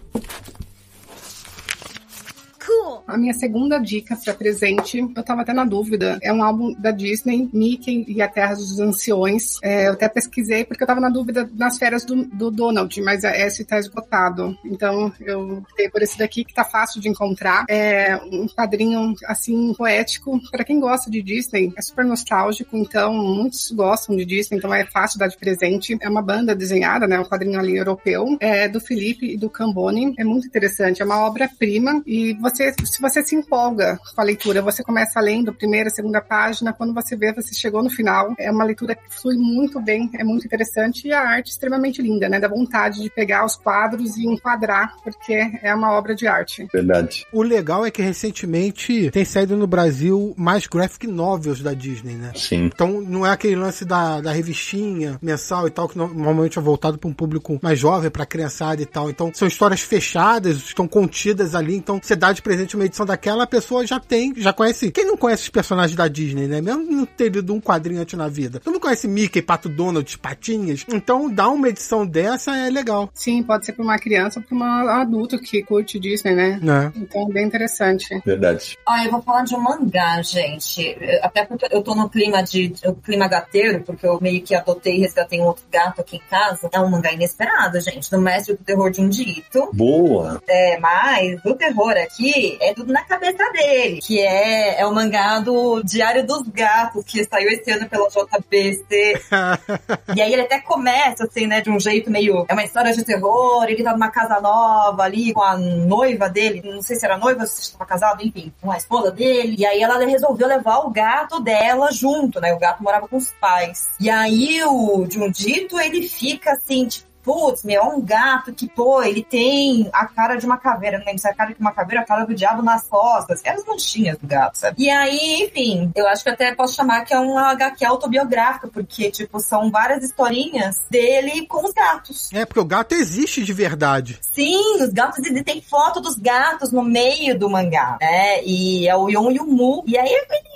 [2.65, 3.02] Cool.
[3.13, 6.91] A minha segunda dica para presente, eu tava até na dúvida, é um álbum da
[6.91, 9.59] Disney, Mickey e a Terra dos Anciões.
[9.63, 13.23] É, eu até pesquisei porque eu tava na dúvida nas férias do, do Donald, mas
[13.23, 14.57] esse tá esgotado.
[14.65, 17.67] Então eu optei por esse daqui que tá fácil de encontrar.
[17.69, 21.71] É um quadrinho assim poético para quem gosta de Disney.
[21.77, 25.99] É super nostálgico, então muitos gostam de Disney, então é fácil dar de presente.
[26.01, 30.15] É uma banda desenhada, né, um quadrinho ali europeu, é do Felipe e do Cambone.
[30.19, 34.63] É muito interessante, é uma obra-prima e você, se você se empolga com a leitura,
[34.63, 38.33] você começa lendo a primeira, a segunda página, quando você vê, você chegou no final.
[38.39, 42.29] É uma leitura que flui muito bem, é muito interessante e a arte extremamente linda,
[42.29, 42.39] né?
[42.39, 46.67] Dá vontade de pegar os quadros e enquadrar, porque é uma obra de arte.
[46.73, 47.27] Verdade.
[47.33, 52.33] O legal é que recentemente tem saído no Brasil mais graphic novels da Disney, né?
[52.37, 52.71] Sim.
[52.73, 56.99] Então não é aquele lance da, da revistinha mensal e tal, que normalmente é voltado
[56.99, 59.11] para um público mais jovem, para criançada e tal.
[59.11, 61.75] Então são histórias fechadas, estão contidas ali.
[61.75, 64.93] Então você dá de presente uma edição daquela, a pessoa já tem, já conhece.
[64.93, 66.61] Quem não conhece os personagens da Disney, né?
[66.61, 68.61] Mesmo não ter lido um quadrinho antes na vida.
[68.61, 70.85] Tu não conhece Mickey, Pato Donald, Patinhas.
[70.93, 73.11] Então dar uma edição dessa é legal.
[73.15, 76.61] Sim, pode ser para uma criança ou para um adulto que curte Disney, né?
[76.63, 76.99] É.
[76.99, 78.21] Então é bem interessante.
[78.25, 78.77] Verdade.
[78.87, 80.97] Ah, eu vou falar de um mangá, gente.
[81.23, 84.97] Até porque eu tô no clima de o clima gateiro, porque eu meio que adotei
[84.97, 86.69] e resgatei um outro gato aqui em casa.
[86.71, 88.11] É um mangá inesperado, gente.
[88.11, 89.71] Do mestre do terror de um dito.
[89.73, 90.43] Boa.
[90.47, 94.01] É, mas o terror aqui é tudo na cabeça dele.
[94.01, 99.23] Que é, é o mangá do Diário dos Gatos, que saiu esse ano pela JBC.
[100.15, 102.45] e aí ele até começa, assim, né, de um jeito meio.
[102.49, 106.63] É uma história de terror, ele tá numa casa nova ali com a noiva dele.
[106.65, 109.57] Não sei se era noiva, se estava casado, enfim, com a esposa dele.
[109.59, 112.53] E aí ela resolveu levar o gato dela junto, né?
[112.53, 113.89] O gato morava com os pais.
[114.01, 119.03] E aí o Jundito, ele fica assim, tipo, putz, meu, é um gato que, pô,
[119.03, 121.73] ele tem a cara de uma caveira, não lembro se é a cara de uma
[121.73, 124.83] caveira, a cara do diabo nas costas, eram as manchinhas do gato, sabe?
[124.83, 129.11] E aí, enfim, eu acho que até posso chamar que é um HQ autobiográfico, porque,
[129.11, 132.31] tipo, são várias historinhas dele com os gatos.
[132.33, 134.19] É, porque o gato existe de verdade.
[134.33, 138.43] Sim, os gatos, e tem foto dos gatos no meio do mangá, né?
[138.45, 139.85] E é o Yon e o Mu.
[139.87, 140.11] E aí,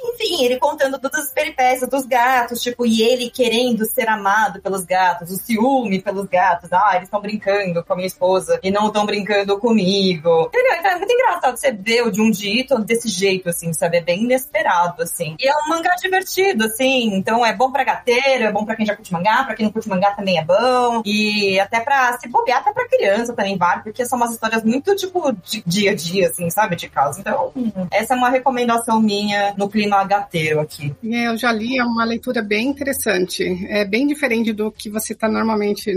[0.05, 4.85] enfim, ele contando todas as peripécias dos gatos, tipo, e ele querendo ser amado pelos
[4.85, 6.73] gatos, o ciúme pelos gatos gatos.
[6.73, 10.51] Ah, eles estão brincando com a minha esposa e não estão brincando comigo.
[10.55, 13.99] É muito engraçado você ver o de um dito desse jeito, assim, sabe?
[13.99, 15.37] É bem inesperado, assim.
[15.41, 17.15] E é um mangá divertido, assim.
[17.15, 19.73] Então é bom pra gateiro, é bom pra quem já curte mangá, pra quem não
[19.73, 21.03] curte mangá também é bom.
[21.05, 24.95] E até pra se bobear, até pra criança também vale, porque são umas histórias muito,
[24.97, 26.77] tipo, de dia a dia, assim, sabe?
[26.77, 27.21] De casa.
[27.21, 27.53] Então,
[27.91, 30.95] essa é uma recomendação minha no clima gateiro aqui.
[31.05, 33.67] É, eu já li, é uma leitura bem interessante.
[33.69, 35.93] É bem diferente do que você tá normalmente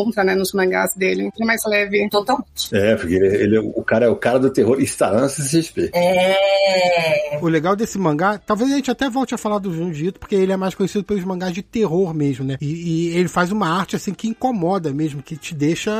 [0.00, 1.30] encontra, né, nos mangás dele.
[1.40, 2.08] É mais leve.
[2.10, 2.74] Totalmente.
[2.74, 5.90] É, porque ele, ele, o cara é o cara do terror estará na CCXP.
[5.94, 7.38] É.
[7.40, 10.34] O legal desse mangá, talvez a gente até volte a falar do Junji Ito, porque
[10.34, 12.56] ele é mais conhecido pelos mangás de terror mesmo, né?
[12.60, 15.92] E, e ele faz uma arte assim que incomoda mesmo, que te deixa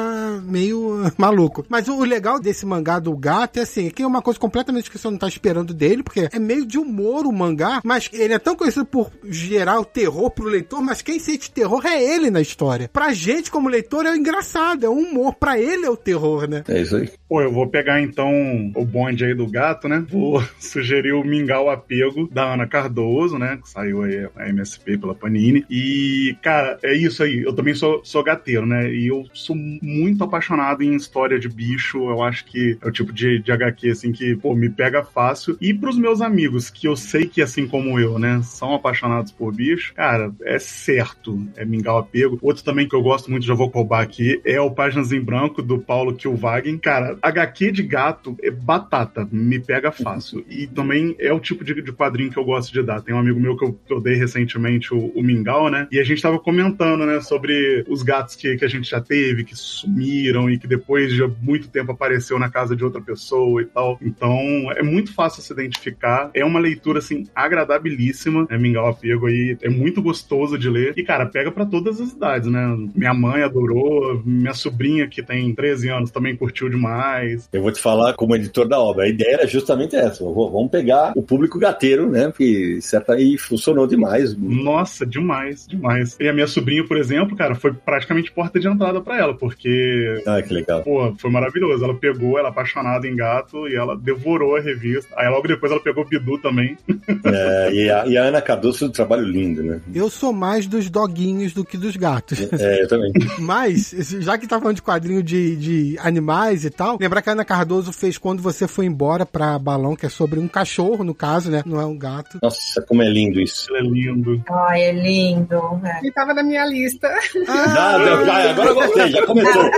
[0.45, 1.65] meio maluco.
[1.69, 4.91] Mas o, o legal desse mangá do gato é assim, que é uma coisa completamente
[4.91, 8.35] que você não tá esperando dele, porque é meio de humor o mangá, mas ele
[8.35, 12.31] é tão conhecido por gerar o terror pro leitor, mas quem sente terror é ele
[12.31, 12.89] na história.
[12.93, 15.35] Pra gente, como leitor, é engraçado, é um humor.
[15.35, 16.64] Pra ele é o terror, né?
[16.68, 17.11] É isso aí.
[17.31, 20.05] Pô, eu vou pegar então o bonde aí do gato, né?
[20.11, 23.61] Vou sugerir o Mingau Apego da Ana Cardoso, né?
[23.62, 25.64] Que saiu aí a MSP pela Panini.
[25.71, 27.45] E, cara, é isso aí.
[27.45, 28.93] Eu também sou, sou gateiro, né?
[28.93, 31.99] E eu sou muito apaixonado em história de bicho.
[31.99, 35.57] Eu acho que é o tipo de, de HQ, assim, que, pô, me pega fácil.
[35.61, 39.55] E pros meus amigos, que eu sei que, assim como eu, né, são apaixonados por
[39.55, 41.40] bicho, cara, é certo.
[41.57, 42.40] É Mingau Apego.
[42.43, 45.62] Outro também que eu gosto muito, já vou roubar aqui, é o Páginas em Branco,
[45.62, 46.77] do Paulo Kilvagen.
[46.77, 50.44] Cara, HQ de gato é batata, me pega fácil.
[50.48, 53.00] E também é o tipo de, de quadrinho que eu gosto de dar.
[53.00, 55.87] Tem um amigo meu que eu, eu dei recentemente, o, o, Mingau, né?
[55.90, 59.44] E a gente tava comentando, né, sobre os gatos que, que a gente já teve,
[59.44, 63.66] que sumiram e que depois de muito tempo apareceu na casa de outra pessoa e
[63.66, 63.98] tal.
[64.00, 64.38] Então,
[64.76, 66.30] é muito fácil se identificar.
[66.35, 68.59] É uma leitura, assim, agradabilíssima, né?
[68.59, 70.94] Mingau Apego aí, é muito gostoso de ler.
[70.96, 72.76] E, cara, pega para todas as idades, né?
[72.94, 77.10] Minha mãe adorou, minha sobrinha, que tem 13 anos, também curtiu demais.
[77.53, 79.05] Eu vou te falar como editor da obra.
[79.05, 80.25] A ideia era justamente essa.
[80.25, 82.27] Vamos pegar o público gateiro, né?
[82.29, 84.37] Porque certo aí funcionou demais.
[84.37, 86.16] Nossa, demais, demais.
[86.20, 90.23] E a minha sobrinha, por exemplo, cara, foi praticamente porta de entrada para ela, porque.
[90.27, 90.83] Ah, que legal.
[90.83, 91.85] Pô, foi maravilhoso.
[91.85, 95.14] Ela pegou, ela é apaixonada em gato e ela devorou a revista.
[95.16, 96.77] Aí logo depois ela pegou o Bidu também.
[97.23, 99.81] É, e a, e a Ana Cardoso fez um trabalho lindo, né?
[99.94, 102.40] Eu sou mais dos doguinhos do que dos gatos.
[102.59, 103.12] É, eu também.
[103.38, 107.33] Mas, já que tá falando de quadrinho de, de animais e tal, Lembrar que a
[107.33, 111.15] Ana Cardoso fez Quando Você Foi Embora pra Balão, que é sobre um cachorro, no
[111.15, 111.63] caso, né?
[111.65, 112.39] Não é um gato.
[112.43, 113.75] Nossa, como é lindo isso.
[113.75, 114.45] É lindo.
[114.51, 115.81] Ai, é lindo.
[115.83, 115.99] É.
[116.01, 117.09] Ele tava na minha lista.
[117.47, 119.71] Já, já, agora eu gostei, já começou.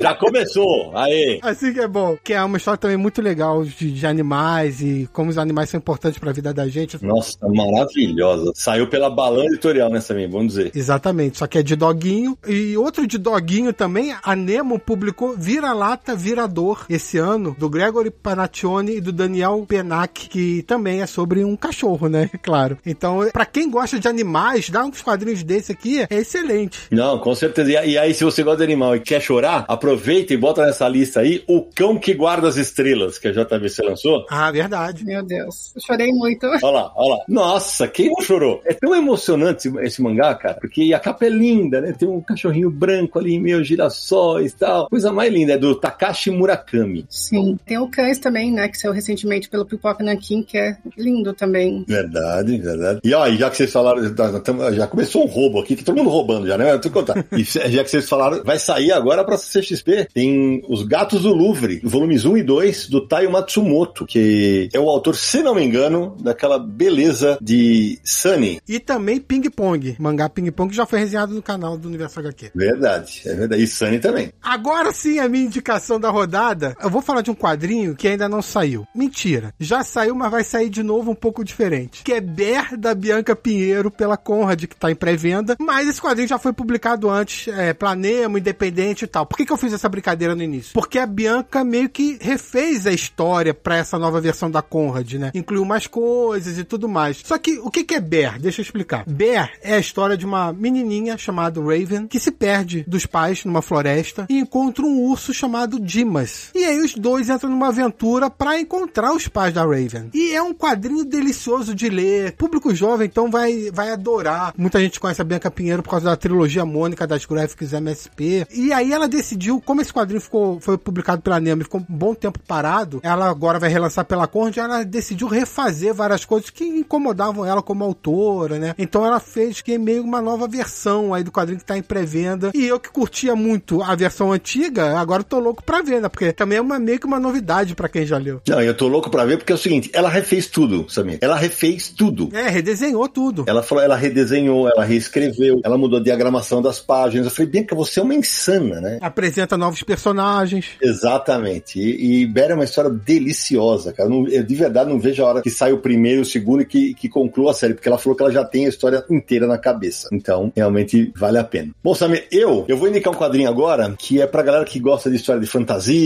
[0.00, 0.98] Já começou.
[0.98, 1.38] Aê.
[1.42, 2.18] Assim que é bom.
[2.24, 5.78] Que é uma história também muito legal de, de animais e como os animais são
[5.78, 6.98] importantes pra vida da gente.
[7.04, 8.50] Nossa, maravilhosa.
[8.56, 10.28] Saiu pela Balão Editorial, né, Samir?
[10.28, 10.72] Vamos dizer.
[10.74, 12.36] Exatamente, só que é de doguinho.
[12.48, 18.96] E outro de doguinho também, a Nemo publicou Vira-Lata Virador esse ano, do Gregory Panaccione
[18.96, 22.30] e do Daniel Penac, que também é sobre um cachorro, né?
[22.44, 22.76] Claro.
[22.84, 26.78] Então, pra quem gosta de animais, dar uns quadrinhos desse aqui é excelente.
[26.90, 27.70] Não, com certeza.
[27.84, 31.20] E- aí, se você gosta de animal e quer chorar, aproveita e bota nessa lista
[31.20, 34.26] aí O Cão que Guarda as Estrelas, que a JVC lançou.
[34.30, 35.04] Ah, verdade.
[35.04, 36.46] Meu Deus, eu chorei muito.
[36.46, 37.18] Olha lá, olha lá.
[37.28, 38.60] Nossa, quem não chorou?
[38.66, 41.92] É tão emocionante esse, esse mangá, cara, porque a capa é linda, né?
[41.92, 44.88] Tem um cachorrinho branco ali, meio girassóis e tal.
[44.88, 47.06] Coisa mais linda, é do Takashi Murakami.
[47.08, 47.58] Sim.
[47.66, 48.68] Tem o Cães também, né?
[48.68, 51.84] Que saiu recentemente pelo Pipoca Nankin, que é lindo também.
[51.88, 53.00] Verdade, verdade.
[53.02, 55.82] E ó, e já que vocês falaram, nós tamo- já começou um roubo aqui, que
[55.84, 56.72] todo mundo roubando já, né?
[56.72, 57.24] Eu tô contar.
[57.32, 60.08] E já que vocês falaram, vai sair agora pra CXP.
[60.12, 64.88] Tem Os Gatos do Louvre, volumes 1 e 2, do Taiyo Matsumoto, que é o
[64.88, 68.60] autor, se não me engano, daquela beleza de Sunny.
[68.68, 69.96] E também Ping Pong.
[69.98, 72.50] Mangá Ping Pong que já foi resenhado no canal do Universo HQ.
[72.54, 73.62] Verdade, é verdade.
[73.62, 74.30] E Sunny também.
[74.42, 76.33] Agora sim, a minha indicação da rodada.
[76.82, 78.86] Eu vou falar de um quadrinho que ainda não saiu.
[78.94, 79.54] Mentira.
[79.58, 82.02] Já saiu, mas vai sair de novo um pouco diferente.
[82.02, 85.56] Que é Bear da Bianca Pinheiro pela Conrad, que tá em pré-venda.
[85.58, 89.26] Mas esse quadrinho já foi publicado antes, é, Planemo, Independente e tal.
[89.26, 90.72] Por que, que eu fiz essa brincadeira no início?
[90.72, 95.30] Porque a Bianca meio que refez a história pra essa nova versão da Conrad, né?
[95.34, 97.22] Incluiu mais coisas e tudo mais.
[97.24, 98.40] Só que o que, que é Bear?
[98.40, 99.04] Deixa eu explicar.
[99.06, 103.62] Bear é a história de uma menininha chamada Raven que se perde dos pais numa
[103.62, 106.23] floresta e encontra um urso chamado Dimas.
[106.54, 110.10] E aí os dois entram numa aventura pra encontrar os pais da Raven.
[110.12, 112.32] E é um quadrinho delicioso de ler.
[112.32, 114.54] Público jovem então vai vai adorar.
[114.56, 118.46] Muita gente conhece a Bianca Pinheiro por causa da trilogia Mônica das Graphics MSP.
[118.52, 121.86] E aí ela decidiu, como esse quadrinho ficou foi publicado pela Nemo e ficou um
[121.88, 126.64] bom tempo parado, ela agora vai relançar pela Conde, ela decidiu refazer várias coisas que
[126.64, 128.74] incomodavam ela como autora, né?
[128.78, 131.82] Então ela fez que é meio uma nova versão aí do quadrinho que tá em
[131.82, 132.50] pré-venda.
[132.54, 136.08] E eu que curtia muito a versão antiga, agora tô louco pra ver, né?
[136.14, 138.40] Porque também é uma, meio que uma novidade pra quem já leu.
[138.48, 141.18] Não, eu tô louco pra ver porque é o seguinte, ela refez tudo, Samir.
[141.20, 142.28] Ela refez tudo.
[142.32, 143.44] É, redesenhou tudo.
[143.46, 147.26] Ela falou, ela redesenhou, ela reescreveu, ela mudou a diagramação das páginas.
[147.26, 148.98] Eu falei, Bianca, você é uma insana, né?
[149.00, 150.66] Apresenta novos personagens.
[150.80, 151.78] Exatamente.
[151.78, 154.08] E, e Bear é uma história deliciosa, cara.
[154.08, 156.62] Eu, não- eu de verdade não vejo a hora que sai o primeiro, o segundo
[156.62, 159.04] e que, que conclua a série, porque ela falou que ela já tem a história
[159.10, 160.08] inteira na cabeça.
[160.12, 161.70] Então, realmente vale a pena.
[161.82, 165.10] Bom, Samir, eu, eu vou indicar um quadrinho agora que é pra galera que gosta
[165.10, 166.03] de história de fantasia,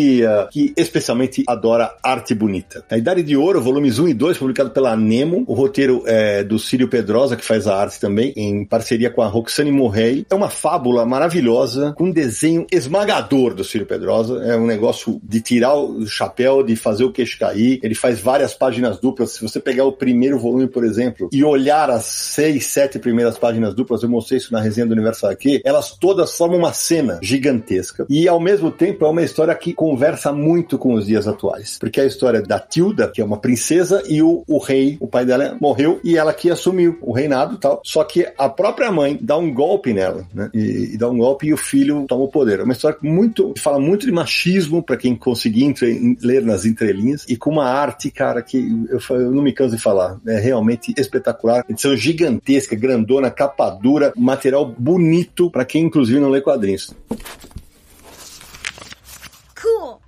[0.51, 2.85] que especialmente adora arte bonita.
[2.91, 5.45] A Idade de Ouro, volumes 1 e 2, publicado pela Nemo.
[5.47, 9.27] O roteiro é do Círio Pedrosa, que faz a arte também, em parceria com a
[9.27, 10.27] Roxane Morrey.
[10.31, 14.43] É uma fábula maravilhosa, com um desenho esmagador do Círio Pedrosa.
[14.45, 17.81] É um negócio de tirar o chapéu, de fazer o queixo cair.
[17.83, 19.33] Ele faz várias páginas duplas.
[19.33, 23.75] Se você pegar o primeiro volume, por exemplo, e olhar as seis, sete primeiras páginas
[23.75, 28.07] duplas, eu mostrei isso na resenha do Universo aqui, elas todas formam uma cena gigantesca.
[28.09, 31.79] E ao mesmo tempo é uma história que conversa muito com os dias atuais.
[31.79, 35.25] Porque a história da Tilda, que é uma princesa, e o, o rei, o pai
[35.25, 37.81] dela morreu, e ela que assumiu o reinado e tal.
[37.83, 40.51] Só que a própria mãe dá um golpe nela, né?
[40.53, 42.61] E, e dá um golpe e o filho toma o poder.
[42.61, 43.55] É uma história muito.
[43.57, 45.75] fala muito de machismo, para quem conseguir
[46.23, 48.59] ler nas entrelinhas, e com uma arte, cara, que
[48.91, 50.19] eu, eu não me canso de falar.
[50.27, 51.65] É realmente espetacular.
[51.67, 56.95] Edição gigantesca, grandona, capa dura, material bonito, para quem inclusive não lê quadrinhos.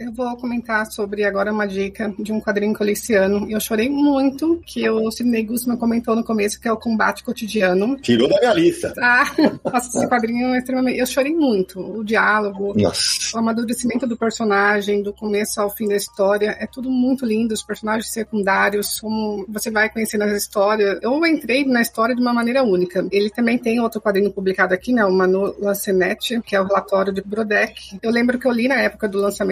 [0.01, 3.47] Eu vou comentar sobre agora uma dica de um quadrinho que eu li esse ano.
[3.47, 7.23] E eu chorei muito, que o Sidney Guzman comentou no começo, que é o Combate
[7.23, 7.99] Cotidiano.
[7.99, 8.95] Tirou da minha lista.
[8.99, 9.25] Ah,
[9.63, 10.99] nossa, esse quadrinho é extremamente.
[10.99, 11.79] Eu chorei muito.
[11.81, 13.37] O diálogo, Nossa.
[13.37, 17.53] o amadurecimento do personagem, do começo ao fim da história, é tudo muito lindo.
[17.53, 20.99] Os personagens secundários, como você vai conhecendo as histórias.
[21.03, 23.07] Eu entrei na história de uma maneira única.
[23.13, 25.05] Ele também tem outro quadrinho publicado aqui, né?
[25.05, 27.99] O Manu Lancenet, que é o relatório de Brodeck.
[28.03, 29.50] Eu lembro que eu li na época do lançamento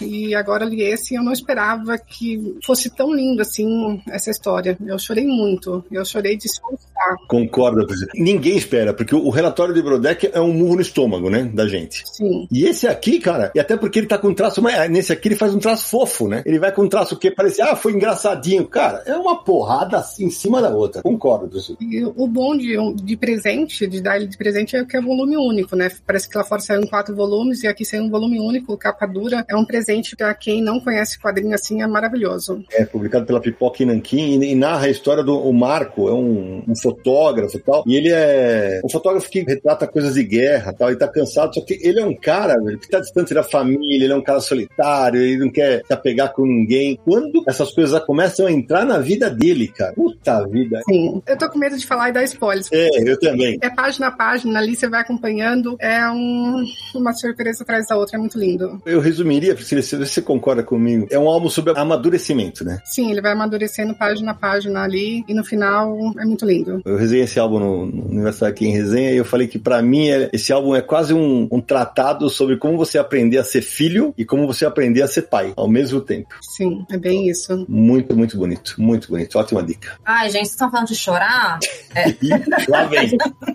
[0.00, 4.76] e agora li esse e eu não esperava que fosse tão lindo assim essa história.
[4.84, 5.84] Eu chorei muito.
[5.90, 7.16] Eu chorei de soluçar.
[7.28, 7.86] Concordo.
[8.14, 11.44] Ninguém espera, porque o relatório de Brodeck é um murro no estômago, né?
[11.44, 12.04] Da gente.
[12.06, 12.46] Sim.
[12.50, 15.28] E esse aqui, cara, e até porque ele tá com um traço, mas nesse aqui
[15.28, 16.42] ele faz um traço fofo, né?
[16.46, 18.66] Ele vai com um traço que parece, ah, foi engraçadinho.
[18.66, 21.02] Cara, é uma porrada assim, em cima da outra.
[21.02, 21.58] Concordo.
[21.80, 25.36] E o bom de, de presente, de dar ele de presente, é que é volume
[25.36, 25.90] único, né?
[26.06, 29.06] Parece que lá fora saiu em quatro volumes e aqui saiu um volume único, capa
[29.06, 29.31] dura.
[29.48, 32.64] É um presente para quem não conhece quadrinho assim, é maravilhoso.
[32.72, 36.62] É publicado pela Pipoca e Nanquim e, narra a história do o Marco, é um,
[36.68, 40.90] um, fotógrafo e tal, e ele é um fotógrafo que retrata coisas de guerra tal,
[40.90, 44.12] e tá cansado, só que ele é um cara que tá distante da família, ele
[44.12, 46.98] é um cara solitário, ele não quer se apegar com ninguém.
[47.04, 50.80] Quando essas coisas começam a entrar na vida dele, cara, puta vida.
[50.88, 52.68] Sim, eu tô com medo de falar e dar spoilers.
[52.72, 53.58] É, eu também.
[53.60, 58.16] É página a página, ali você vai acompanhando, é um, uma surpresa atrás da outra,
[58.16, 58.80] é muito lindo.
[58.84, 62.80] Eu resumiria, Priscila, se você concorda comigo, é um álbum sobre amadurecimento, né?
[62.84, 66.80] Sim, ele vai amadurecendo página a página ali, e no final é muito lindo.
[66.84, 69.80] Eu resenhei esse álbum no, no Universidade aqui em resenha, e eu falei que para
[69.82, 73.62] mim é, esse álbum é quase um, um tratado sobre como você aprender a ser
[73.62, 76.34] filho e como você aprender a ser pai ao mesmo tempo.
[76.40, 77.64] Sim, é bem isso.
[77.68, 78.74] Muito, muito bonito.
[78.78, 79.38] Muito bonito.
[79.38, 79.98] Ótima dica.
[80.04, 81.58] Ai, gente, vocês estão falando de chorar?
[81.94, 82.04] É.
[82.68, 83.10] Lá vem.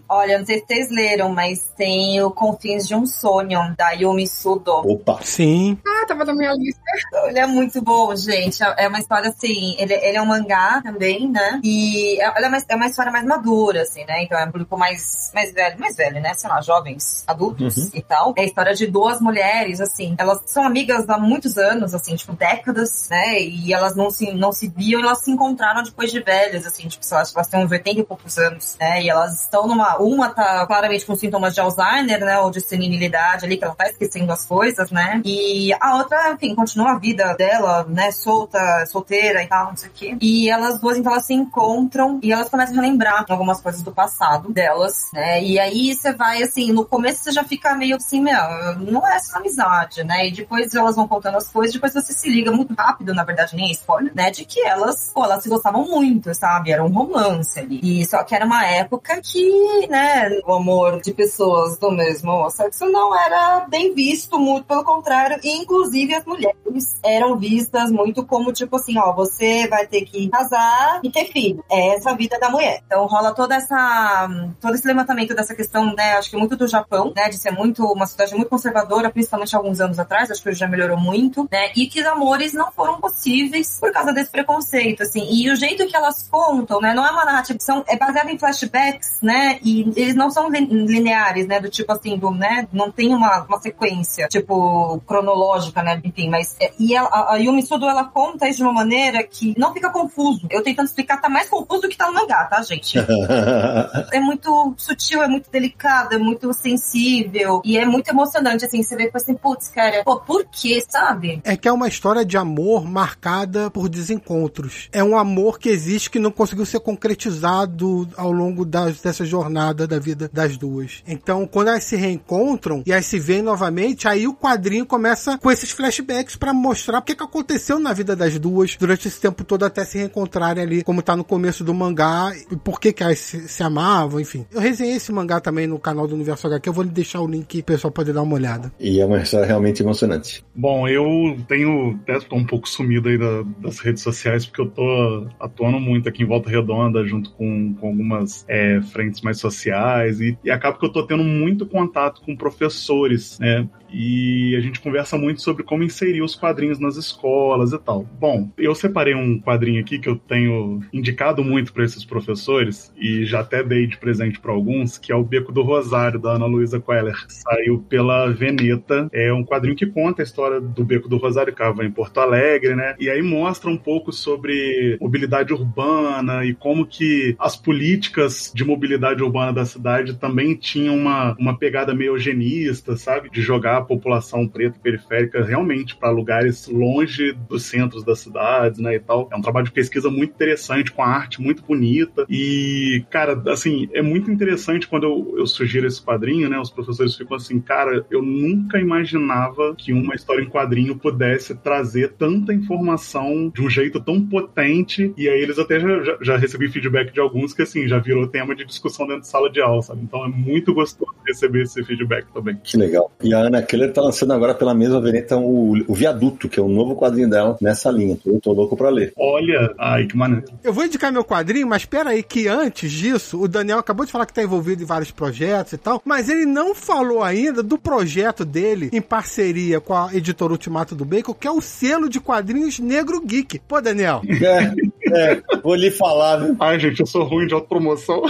[0.10, 4.28] Olha, não sei se vocês leram, mas tem o Confins de um Sonho, da Yumi
[4.28, 4.72] Sudo.
[4.72, 5.20] Opa!
[5.24, 5.47] Sim.
[5.86, 6.82] Ah, tava na minha lista.
[7.28, 8.60] Ele é muito bom, gente.
[8.78, 9.76] É uma história assim.
[9.78, 11.60] Ele, ele é um mangá também, né?
[11.64, 14.24] E é, é uma, é uma história mais madura, assim, né?
[14.24, 16.34] Então é um público mais, mais velho, mais velho, né?
[16.34, 17.90] Sei lá, jovens, adultos uhum.
[17.94, 18.34] e tal.
[18.38, 20.16] É a história de duas mulheres, assim.
[20.18, 23.42] Elas são amigas há muitos anos, assim, tipo, décadas, né?
[23.42, 27.06] E elas não se, não se viam, elas se encontraram depois de velhas, assim, tipo,
[27.12, 29.04] elas, elas têm uns 80 e poucos anos, né?
[29.04, 29.98] E elas estão numa.
[29.98, 32.40] Uma tá claramente com sintomas de Alzheimer, né?
[32.40, 35.22] Ou de senilidade ali, que ela tá esquecendo as coisas, né?
[35.24, 35.37] E
[35.80, 38.12] a outra, enfim, continua a vida dela, né?
[38.12, 40.18] Solta, solteira e tal, não sei o quê.
[40.22, 43.92] E elas duas, então, elas se encontram e elas começam a relembrar algumas coisas do
[43.92, 45.42] passado delas, né?
[45.44, 48.36] E aí você vai, assim, no começo você já fica meio assim, meu,
[48.80, 50.28] não é essa amizade, né?
[50.28, 53.56] E depois elas vão contando as coisas, depois você se liga muito rápido, na verdade,
[53.56, 54.32] nem é spoiler, né?
[54.32, 56.72] De que elas, pô, elas se gostavam muito, sabe?
[56.72, 57.80] Era um romance ali.
[57.84, 62.86] E só que era uma época que, né, o amor de pessoas do mesmo sexo
[62.90, 65.27] não era bem visto, muito pelo contrário.
[65.44, 70.30] E, inclusive, as mulheres eram vistas muito como, tipo assim, ó, você vai ter que
[70.30, 71.64] casar e ter filho.
[71.70, 72.82] É essa a vida da mulher.
[72.86, 77.14] Então rola toda essa, todo esse levantamento dessa questão, né, acho que muito do Japão,
[77.16, 80.60] né, de ser muito, uma cidade muito conservadora, principalmente alguns anos atrás, acho que hoje
[80.60, 85.04] já melhorou muito, né, e que os amores não foram possíveis por causa desse preconceito,
[85.04, 85.28] assim.
[85.30, 88.38] E o jeito que elas contam, né, não é uma narrativa, são, é baseada em
[88.38, 93.14] flashbacks, né, e eles não são lineares, né, do tipo assim, do, né, não tem
[93.14, 98.06] uma, uma sequência, tipo, cronológica, né, enfim, mas, é, e a, a Yumi Sudo, ela
[98.06, 100.48] conta isso de uma maneira que não fica confuso.
[100.50, 102.98] Eu tentando explicar, tá mais confuso do que tá no mangá, tá, gente?
[104.12, 108.96] é muito sutil, é muito delicado, é muito sensível e é muito emocionante, assim, você
[108.96, 111.42] vê assim, putz, cara, pô, por quê, sabe?
[111.44, 114.90] É que é uma história de amor marcada por desencontros.
[114.92, 119.88] É um amor que existe que não conseguiu ser concretizado ao longo das, dessa jornada
[119.88, 121.04] da vida das duas.
[121.08, 125.07] Então, quando elas se reencontram e elas se veem novamente, aí o quadrinho começa
[125.40, 129.20] com esses flashbacks para mostrar o que, que aconteceu na vida das duas durante esse
[129.20, 132.92] tempo todo até se reencontrarem ali, como tá no começo do mangá, e por que
[132.92, 134.46] que elas se, se amavam, enfim.
[134.52, 137.62] Eu resenhei esse mangá também no canal do Universo HQ, eu vou deixar o link
[137.64, 138.72] pro pessoal poder dar uma olhada.
[138.80, 140.44] E é uma história realmente emocionante.
[140.56, 144.70] Bom, eu tenho até tô um pouco sumido aí da, das redes sociais, porque eu
[144.70, 150.20] tô atuando muito aqui em Volta Redonda, junto com, com algumas é, frentes mais sociais,
[150.20, 153.68] e, e acaba que eu tô tendo muito contato com professores, né?
[153.92, 158.06] E a gente conversa muito sobre como inserir os quadrinhos nas escolas e tal.
[158.20, 163.26] Bom, eu separei um quadrinho aqui que eu tenho indicado muito para esses professores e
[163.26, 166.46] já até dei de presente para alguns, que é o Beco do Rosário da Ana
[166.46, 167.16] Luísa Queller.
[167.28, 169.10] Saiu pela Veneta.
[169.12, 172.76] É um quadrinho que conta a história do Beco do Rosário que em Porto Alegre,
[172.76, 172.96] né?
[173.00, 179.22] E aí mostra um pouco sobre mobilidade urbana e como que as políticas de mobilidade
[179.22, 183.30] urbana da cidade também tinham uma, uma pegada meio eugenista, sabe?
[183.30, 188.96] De jogar a população preta periférica realmente para lugares longe dos centros das cidades, né,
[188.96, 189.28] e tal.
[189.32, 192.26] É um trabalho de pesquisa muito interessante, com a arte muito bonita.
[192.30, 196.58] E, cara, assim, é muito interessante quando eu, eu sugiro esse quadrinho, né?
[196.60, 202.14] Os professores ficam assim, cara, eu nunca imaginava que uma história em quadrinho pudesse trazer
[202.14, 205.14] tanta informação de um jeito tão potente.
[205.18, 208.28] E aí eles até já, já, já recebi feedback de alguns que, assim, já virou
[208.28, 210.02] tema de discussão dentro de sala de aula, sabe?
[210.04, 212.58] Então é muito gostoso receber esse feedback também.
[212.64, 213.12] Que legal.
[213.22, 216.64] E a Ana Keller tá lançando agora pela mesma Veneta o, o Viaduto, que é
[216.64, 218.18] o novo quadrinho dela nessa linha.
[218.26, 219.14] Eu tô louco pra ler.
[219.18, 220.46] Olha, ai, que maneiro.
[220.64, 224.12] Eu vou indicar meu quadrinho, mas espera aí que antes disso, o Daniel acabou de
[224.12, 227.78] falar que tá envolvido em vários projetos e tal, mas ele não falou ainda do
[227.78, 232.20] projeto dele em parceria com a editora Ultimato do Bacon, que é o selo de
[232.20, 233.60] quadrinhos Negro Geek.
[233.68, 234.22] Pô, Daniel.
[234.28, 234.98] É.
[235.14, 236.56] É, vou lhe falar, né?
[236.60, 238.24] Ai, gente, eu sou ruim de autopromoção.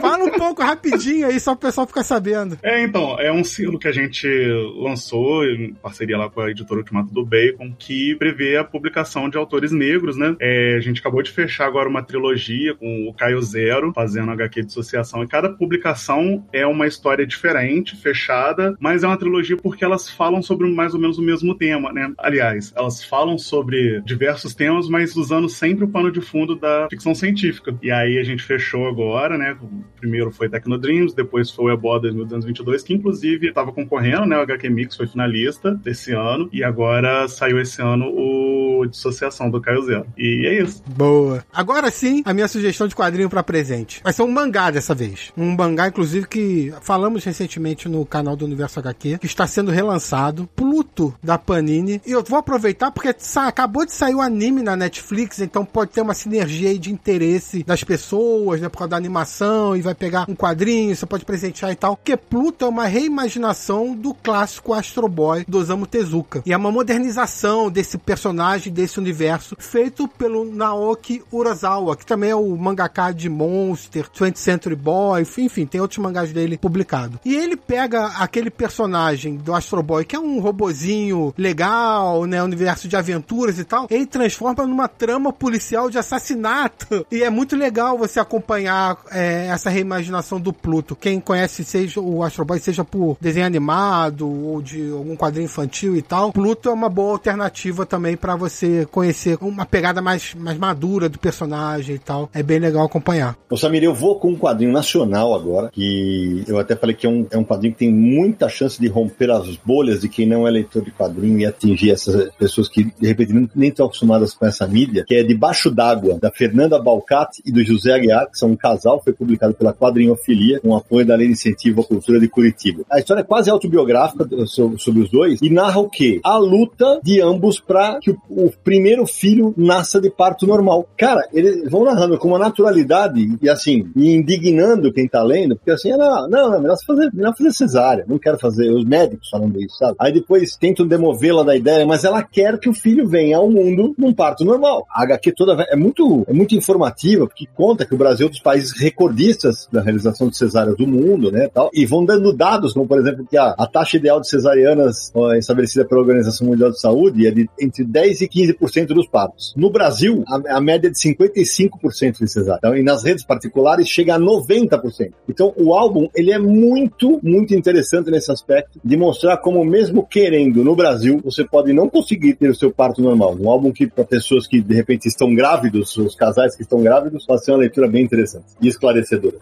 [0.00, 2.58] Fala um pouco rapidinho aí, só o pessoal ficar sabendo.
[2.62, 4.28] É, então, é um selo que a gente
[4.76, 5.44] lançou
[5.80, 10.16] parceria lá com a editora Ultimato do Bacon, que prevê a publicação de autores negros,
[10.16, 10.36] né?
[10.40, 14.62] É, a gente acabou de fechar agora uma trilogia com o Caio Zero, fazendo HQ
[14.62, 19.84] de associação, e cada publicação é uma história diferente, fechada, mas é uma trilogia porque
[19.84, 22.12] elas falam sobre mais ou menos o mesmo tema, né?
[22.18, 27.14] Aliás, elas falam sobre diversos temas, mas usando sempre o pano de fundo da ficção
[27.14, 27.76] científica.
[27.82, 29.56] E aí a gente fechou agora, né?
[29.60, 34.36] O primeiro foi Tecnodreams, depois foi o Ebola 2022, que inclusive estava concorrendo, né?
[34.36, 39.60] O HQ Mix foi finalista desse ano, e agora saiu esse ano o Dissociação do
[39.60, 40.06] Caio Zero.
[40.16, 40.82] E é isso.
[40.86, 41.44] Boa.
[41.52, 44.00] Agora sim, a minha sugestão de quadrinho para presente.
[44.02, 45.32] Vai ser um mangá dessa vez.
[45.36, 50.48] Um mangá, inclusive, que falamos recentemente no canal do Universo HQ, que está sendo relançado.
[50.56, 52.00] Pluto, da Panini.
[52.06, 56.00] E eu vou aproveitar porque acabou de sair o anime na Netflix, então pode ter
[56.00, 58.68] uma sinergia aí de interesse das pessoas, né?
[58.68, 61.96] Por causa da animação, e vai pegar um quadrinho, você pode presentear e tal.
[61.96, 66.42] Porque Pluto é uma reimaginação do clássico Astro Boy do Osamu Tezuka.
[66.46, 72.34] E é uma modernização desse personagem, desse universo, feito pelo Naoki Urasawa, que também é
[72.34, 77.18] o mangaka de Monster, 20th Century Boy, enfim, tem outros mangás dele publicados.
[77.24, 82.88] E ele pega aquele personagem do Astro Boy, que é um robozinho legal, né, universo
[82.88, 87.06] de aventuras e tal, ele transforma numa trama policial de assassinato.
[87.10, 90.96] E é muito legal você acompanhar é, essa reimaginação do Pluto.
[90.96, 95.96] Quem conhece seja o Astro Boy, seja por desenho animado ou de algum quadrinho infantil
[95.96, 100.58] e tal, Pluto é uma boa alternativa também para você conhecer uma pegada mais, mais
[100.58, 102.30] madura do personagem e tal.
[102.32, 103.36] É bem legal acompanhar.
[103.50, 107.10] Ô Samir, eu vou com um quadrinho nacional agora, que eu até falei que é
[107.10, 110.46] um, é um quadrinho que tem muita chance de romper as bolhas de quem não
[110.46, 114.46] é leitor de quadrinho e atingir essas pessoas que, de repente, nem estão acostumadas com
[114.46, 118.50] essa mídia, que é Debaixo d'Água, da Fernanda Balcati e do José Aguiar, que são
[118.50, 122.28] um casal, foi publicado pela Quadrinhofilia, com apoio da Lei de Incentivo à Cultura de
[122.28, 122.84] Curitiba.
[122.90, 126.20] A história é quase autobiográfica sobre os dois e narra o quê?
[126.24, 130.88] A luta de ambos para que o, o primeiro filho nasça de parto normal.
[130.96, 135.70] Cara, eles vão narrando com uma naturalidade e assim, e indignando quem tá lendo, porque
[135.70, 139.60] assim, não, não, não melhor fazer, melhor fazer cesárea, não quero fazer, os médicos falando
[139.60, 139.96] isso, sabe?
[139.98, 143.94] Aí depois tentam demovê-la da ideia, mas ela quer que o filho venha ao mundo
[143.96, 144.86] num parto normal.
[144.90, 148.32] A HQ toda é muito, é muito informativa, porque conta que o Brasil é um
[148.32, 152.72] dos países recordistas da realização de cesáreas do mundo, né, tal, e vão dando dados,
[152.72, 156.80] como por exemplo, que a, a taxa ideal de cesarianas estabelecida pela Organização Mundial de
[156.80, 159.54] Saúde é de entre 10 e 15% dos partos.
[159.56, 162.58] No Brasil, a, a média é de 55% de cesárea.
[162.58, 165.12] Então, e nas redes particulares chega a 90%.
[165.28, 170.64] Então, o álbum, ele é muito, muito interessante nesse aspecto de mostrar como mesmo querendo
[170.64, 173.36] no Brasil, você pode não conseguir ter o seu parto normal.
[173.38, 177.26] Um álbum que para pessoas que de repente estão grávidos, os casais que estão grávidos,
[177.26, 179.36] pode ser uma leitura bem interessante e esclarecedora.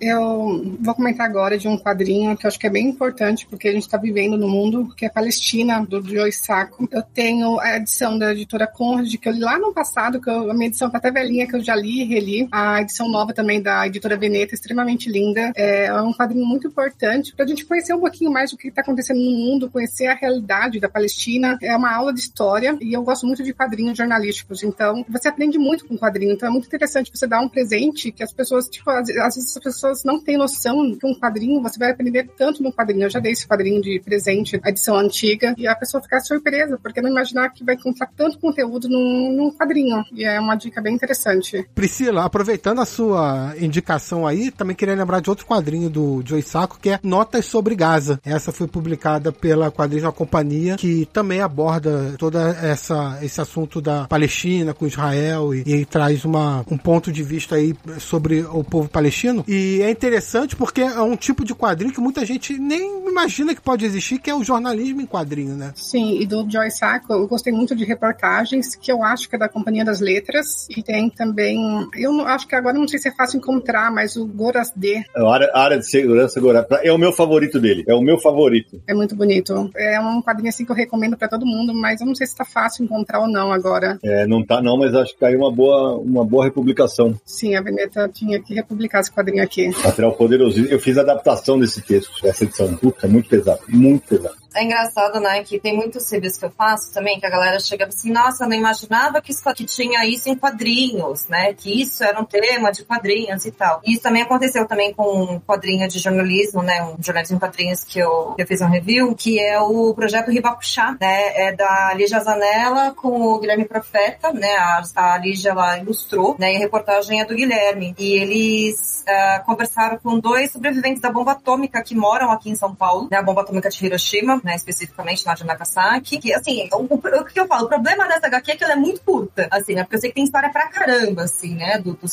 [0.00, 3.68] Eu vou comentar agora de um quadrinho que eu acho que é bem importante, porque
[3.68, 6.88] a gente está vivendo no mundo, que é Palestina, do Joe Sacco.
[6.90, 10.50] Eu tenho a edição da editora Conrad, que eu li lá no passado, que eu,
[10.50, 12.48] a minha edição tá até velhinha, que eu já li e reli.
[12.52, 15.52] A edição nova também da editora Veneta, extremamente linda.
[15.56, 18.68] É, é um quadrinho muito importante para a gente conhecer um pouquinho mais do que
[18.68, 21.58] está acontecendo no mundo, conhecer a realidade da Palestina.
[21.62, 25.58] É uma aula de história e eu gosto muito de quadrinhos jornalísticos, então você aprende
[25.58, 26.32] muito com quadrinho.
[26.32, 29.62] Então é muito interessante você dar um presente que as pessoas, tipo, às vezes as
[29.62, 33.04] pessoas não têm noção que um quadrinho, você vai aprender tanto no quadrinho.
[33.04, 37.00] Eu já dei esse quadrinho de presente, edição antiga, e a pessoa ficar surpresa, porque
[37.00, 40.04] não imaginar que vai encontrar tanto conteúdo num, num quadrinho.
[40.12, 41.68] E é uma dica bem interessante.
[41.74, 46.78] Priscila, aproveitando a sua indicação aí, também queria lembrar de outro quadrinho do Joey Sacco,
[46.80, 48.20] que é Notas sobre Gaza.
[48.24, 54.72] Essa foi publicada pela Quadrinho Companhia, que também aborda toda essa esse assunto da Palestina
[54.72, 59.44] com Israel e, e traz uma, um ponto de vista aí sobre o povo palestino.
[59.46, 63.60] E é interessante porque é um tipo de quadrinho que muita gente nem imagina que
[63.60, 65.72] pode existir, que é o jornalismo em quadrinho, né?
[65.74, 69.38] Sim, e do Joy Sacco eu gostei muito de reportagens, que eu acho que é
[69.38, 71.58] da Companhia das Letras, e tem também,
[71.94, 75.02] eu não, acho que agora não sei se é fácil encontrar, mas o Goras D.
[75.14, 78.18] A área, a área de segurança Goras, é o meu favorito dele, é o meu
[78.18, 78.80] favorito.
[78.86, 79.70] É muito bonito.
[79.76, 82.36] É um quadrinho assim que eu recomendo para todo mundo, mas eu não sei se
[82.36, 83.98] tá fácil encontrar ou não agora.
[84.02, 87.14] É, não tá não, mas acho que caiu uma boa, uma boa republicação.
[87.24, 89.65] Sim, a Veneta tinha que republicar esse quadrinho aqui.
[89.70, 90.64] Material poderoso.
[90.66, 92.74] Eu fiz a adaptação desse texto, essa edição.
[92.76, 94.36] Puta, é muito pesado, muito pesado.
[94.56, 97.84] É engraçado, né, que tem muitos reviews que eu faço também, que a galera chega
[97.84, 102.02] assim, nossa, eu não imaginava que, isso, que tinha isso em quadrinhos, né, que isso
[102.02, 103.82] era um tema de quadrinhos e tal.
[103.84, 107.84] E isso também aconteceu também com um quadrinho de jornalismo, né, um jornalismo em quadrinhos
[107.84, 111.92] que eu, que eu fiz um review, que é o projeto Ribapuxá, né, é da
[111.92, 116.60] Lígia Zanella com o Guilherme Profeta, né, a, a Lígia, ela ilustrou, né, e a
[116.60, 117.94] reportagem é do Guilherme.
[117.98, 122.74] E eles uh, conversaram com dois sobreviventes da bomba atômica que moram aqui em São
[122.74, 126.94] Paulo, né, a bomba atômica de Hiroshima, né, especificamente lá de Nagasaki, que, assim, o,
[126.94, 129.74] o, que eu falo, o problema dessa HQ é que ela é muito curta, assim,
[129.74, 132.06] né, porque eu sei que tem história pra caramba, assim, né, do, do.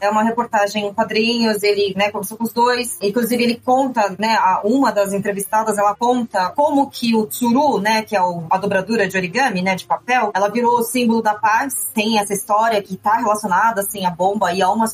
[0.00, 4.36] É uma reportagem em quadrinhos, ele, né, conversou com os dois, inclusive ele conta, né,
[4.36, 8.58] a, uma das entrevistadas, ela conta como que o tsuru, né, que é o, a
[8.58, 12.80] dobradura de origami, né, de papel, ela virou o símbolo da paz, tem essa história
[12.80, 14.86] que tá relacionada, assim, à bomba e a uma,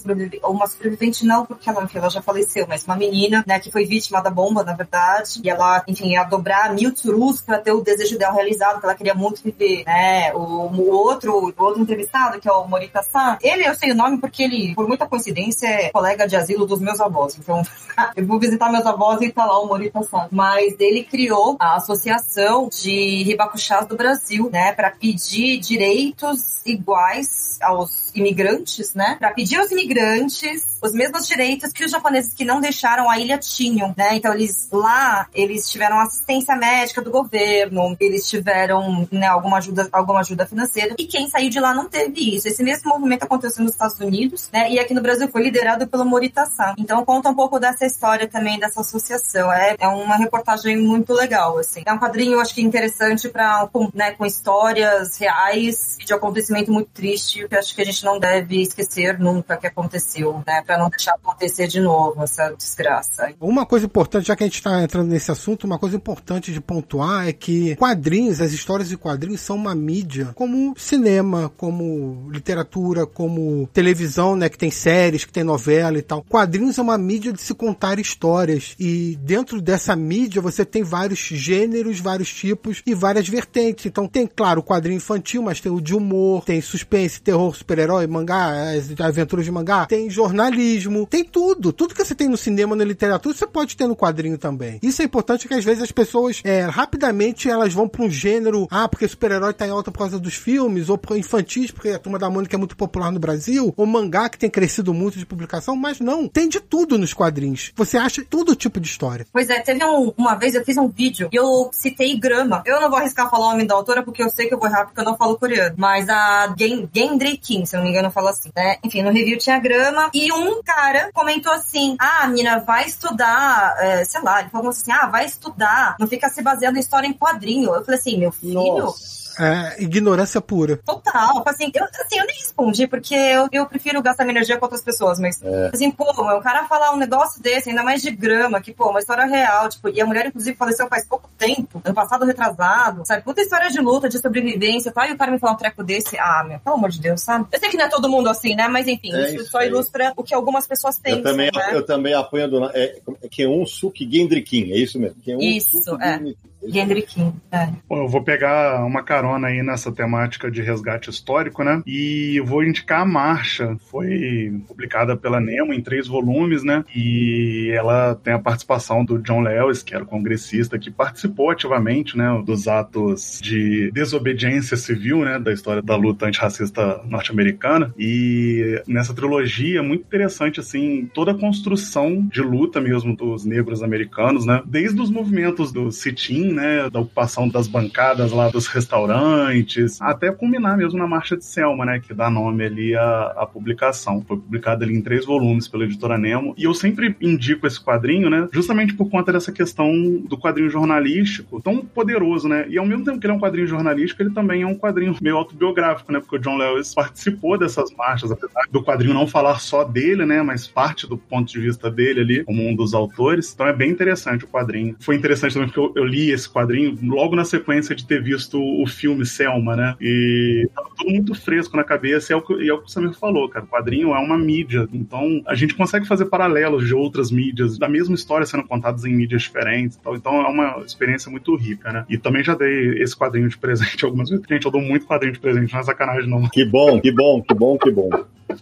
[0.44, 4.22] uma sobrevivente não, porque enfim, ela já faleceu, mas uma menina, né, que foi vítima
[4.22, 8.18] da bomba, na verdade, e ela, enfim, ia dobrar mil tsurus para ter o desejo
[8.18, 10.32] dela realizado, que ela queria muito viver, né?
[10.34, 13.94] O, o outro, o outro entrevistado, que é o Morita San, ele eu sei o
[13.94, 17.38] nome porque ele, por muita coincidência, é colega de asilo dos meus avós.
[17.38, 17.62] Então,
[18.16, 20.28] eu vou visitar meus avós e tá lá o Morita San.
[20.30, 24.72] Mas ele criou a Associação de Ribacuchás do Brasil, né?
[24.72, 29.16] Para pedir direitos iguais aos imigrantes, né?
[29.18, 33.38] Para pedir aos imigrantes os mesmos direitos que os japoneses que não deixaram a ilha
[33.38, 34.16] tinham, né?
[34.16, 40.20] Então eles lá eles tiveram assistência médica do governo, eles tiveram né, alguma ajuda, alguma
[40.20, 42.48] ajuda financeira e quem saiu de lá não teve isso.
[42.48, 44.70] Esse mesmo movimento aconteceu nos Estados Unidos, né?
[44.70, 46.74] E aqui no Brasil foi liderado pelo Morita-san.
[46.78, 49.52] Então conta um pouco dessa história também dessa associação.
[49.52, 51.82] É, é uma reportagem muito legal, assim.
[51.84, 57.46] É um quadrinho, acho que interessante para né, com histórias reais de acontecimento muito triste
[57.48, 60.62] que acho que a gente não deve esquecer nunca que aconteceu, né?
[60.62, 63.32] Para não deixar acontecer de novo essa desgraça.
[63.40, 66.60] Uma coisa importante, já que a gente está entrando nesse assunto, uma coisa importante de
[66.60, 73.06] pontuar é que quadrinhos, as histórias de quadrinhos são uma mídia como cinema, como literatura,
[73.06, 74.48] como televisão, né?
[74.48, 76.22] Que tem séries, que tem novela e tal.
[76.22, 78.74] Quadrinhos é uma mídia de se contar histórias.
[78.78, 83.86] E dentro dessa mídia você tem vários gêneros, vários tipos e várias vertentes.
[83.86, 88.06] Então tem, claro, o quadrinho infantil, mas tem o de humor, tem suspense, terror, super-herói,
[88.06, 91.72] mangá, as aventuras de mangá, tem jornalismo, tem tudo.
[91.72, 94.78] Tudo que você tem no cinema, na literatura, você pode ter no quadrinho também.
[94.82, 98.66] Isso é importante porque às vezes as pessoas é, rapidamente elas vão para um gênero,
[98.70, 102.18] ah, porque super-herói tá em alta por causa dos filmes, ou infantis, porque a Turma
[102.18, 105.76] da Mônica é muito popular no Brasil, ou mangá que tem crescido muito de publicação,
[105.76, 107.72] mas não, tem de tudo nos quadrinhos.
[107.76, 109.26] Você acha todo tipo de história.
[109.32, 112.62] Pois é, teve um, uma vez eu fiz um vídeo e eu citei Grama.
[112.64, 114.68] Eu não vou arriscar falar o nome da autora porque eu sei que eu vou
[114.68, 115.74] errar porque eu não falo coreano.
[115.76, 118.76] Mas a Gen Gendry Kim, se eu não me engano, fala assim, né?
[118.84, 123.74] Enfim, no review tinha Grama e um cara comentou assim: ah, a menina vai estudar,
[123.78, 127.08] é, sei lá, ele falou assim: ah, vai estudar, não fica se baseando em história
[127.08, 127.74] em quadrinho.
[127.74, 128.62] Eu falei assim, meu filho.
[128.62, 130.78] Nossa é, ignorância pura.
[130.84, 131.42] Total.
[131.46, 134.82] Assim eu, assim, eu nem respondi, porque eu, eu prefiro gastar minha energia com outras
[134.82, 135.70] pessoas, mas, é.
[135.72, 138.98] assim, pô, o cara falar um negócio desse, ainda mais de grama, que, pô, uma
[138.98, 143.22] história real, tipo, e a mulher, inclusive, faleceu faz pouco tempo, ano passado retrasado, sabe?
[143.22, 145.08] Puta história de luta, de sobrevivência, tá?
[145.08, 147.46] E o cara me falar um treco desse, ah, meu, pelo amor de Deus, sabe?
[147.52, 148.68] Eu sei que não é todo mundo assim, né?
[148.68, 151.70] Mas, enfim, é isso, isso só ilustra o que algumas pessoas pensam, eu também, né?
[151.72, 155.20] Eu também apoio a dona, é, Keun Suki Gendrikin, é isso mesmo?
[155.22, 156.36] Keun isso, Suki
[156.66, 156.72] é.
[156.72, 157.68] Gendrikin, é.
[157.88, 161.82] Bom, eu vou pegar uma carona aí nessa temática de resgate histórico, né?
[161.86, 163.76] E vou indicar a Marcha.
[163.90, 166.84] Foi publicada pela Nemo em três volumes, né?
[166.94, 172.16] E ela tem a participação do John Lewis, que era o congressista que participou ativamente,
[172.16, 177.92] né, dos atos de desobediência civil, né, da história da luta antirracista norte-americana.
[177.98, 184.44] E nessa trilogia, muito interessante, assim, toda a construção de luta mesmo dos negros americanos,
[184.44, 184.62] né?
[184.66, 190.76] Desde os movimentos do sit-in, né, da ocupação das bancadas lá dos restaurantes, até culminar
[190.76, 194.24] mesmo na Marcha de Selma, né, que dá nome ali à, à publicação.
[194.26, 196.54] Foi publicada ali em três volumes pela editora Nemo.
[196.56, 199.92] E eu sempre indico esse quadrinho, né, justamente por conta dessa questão
[200.28, 202.66] do quadrinho jornalístico tão poderoso, né?
[202.68, 205.16] E ao mesmo tempo que ele é um quadrinho jornalístico, ele também é um quadrinho
[205.20, 206.20] meio autobiográfico, né?
[206.20, 210.42] Porque o John Lewis participou dessas marchas, apesar do quadrinho não falar só dele, né?
[210.42, 213.52] Mas parte do ponto de vista dele ali, como um dos autores.
[213.52, 214.96] Então é bem interessante o quadrinho.
[215.00, 218.60] Foi interessante também porque eu, eu li esse quadrinho logo na sequência de ter visto
[218.60, 219.94] o filme Selma, né?
[220.00, 222.86] E tava tudo muito fresco na cabeça, e é o que, e é o, que
[222.86, 223.64] o Samir falou, cara.
[223.64, 227.88] O quadrinho é uma mídia, então a gente consegue fazer paralelos de outras mídias, da
[227.88, 229.98] mesma história sendo contadas em mídias diferentes.
[230.00, 232.04] Então, então é uma experiência muito rica, né?
[232.08, 234.44] E também já dei esse quadrinho de presente algumas vezes.
[234.48, 236.48] Gente, eu dou muito quadrinho de presente, não é sacanagem, não.
[236.48, 238.10] Que bom, que bom, que bom, que bom.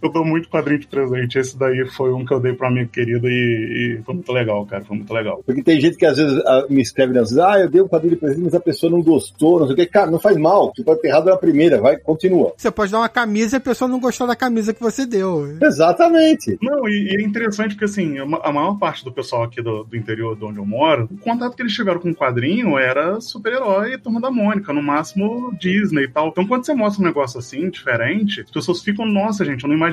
[0.01, 1.37] Eu dou muito quadrinho de presente.
[1.37, 4.65] Esse daí foi um que eu dei pra minha querida e, e foi muito legal,
[4.65, 4.83] cara.
[4.83, 5.41] Foi muito legal.
[5.45, 7.87] Porque tem gente que às vezes ah, me escreve nas vezes, ah, eu dei um
[7.87, 9.85] quadrinho de presente, mas a pessoa não gostou, não sei o que.
[9.85, 10.71] Cara, não faz mal.
[10.73, 12.53] Tu pode ter errado na primeira, vai, continua.
[12.57, 15.57] Você pode dar uma camisa e a pessoa não gostou da camisa que você deu.
[15.61, 16.57] Exatamente.
[16.61, 19.95] Não, e, e é interessante porque, assim, a maior parte do pessoal aqui do, do
[19.95, 23.93] interior de onde eu moro, o contato que eles tiveram com o quadrinho era super-herói
[23.93, 26.29] e Turma da Mônica, no máximo Disney e tal.
[26.29, 29.75] Então, quando você mostra um negócio assim, diferente, as pessoas ficam, nossa, gente, eu não
[29.75, 29.84] imaginava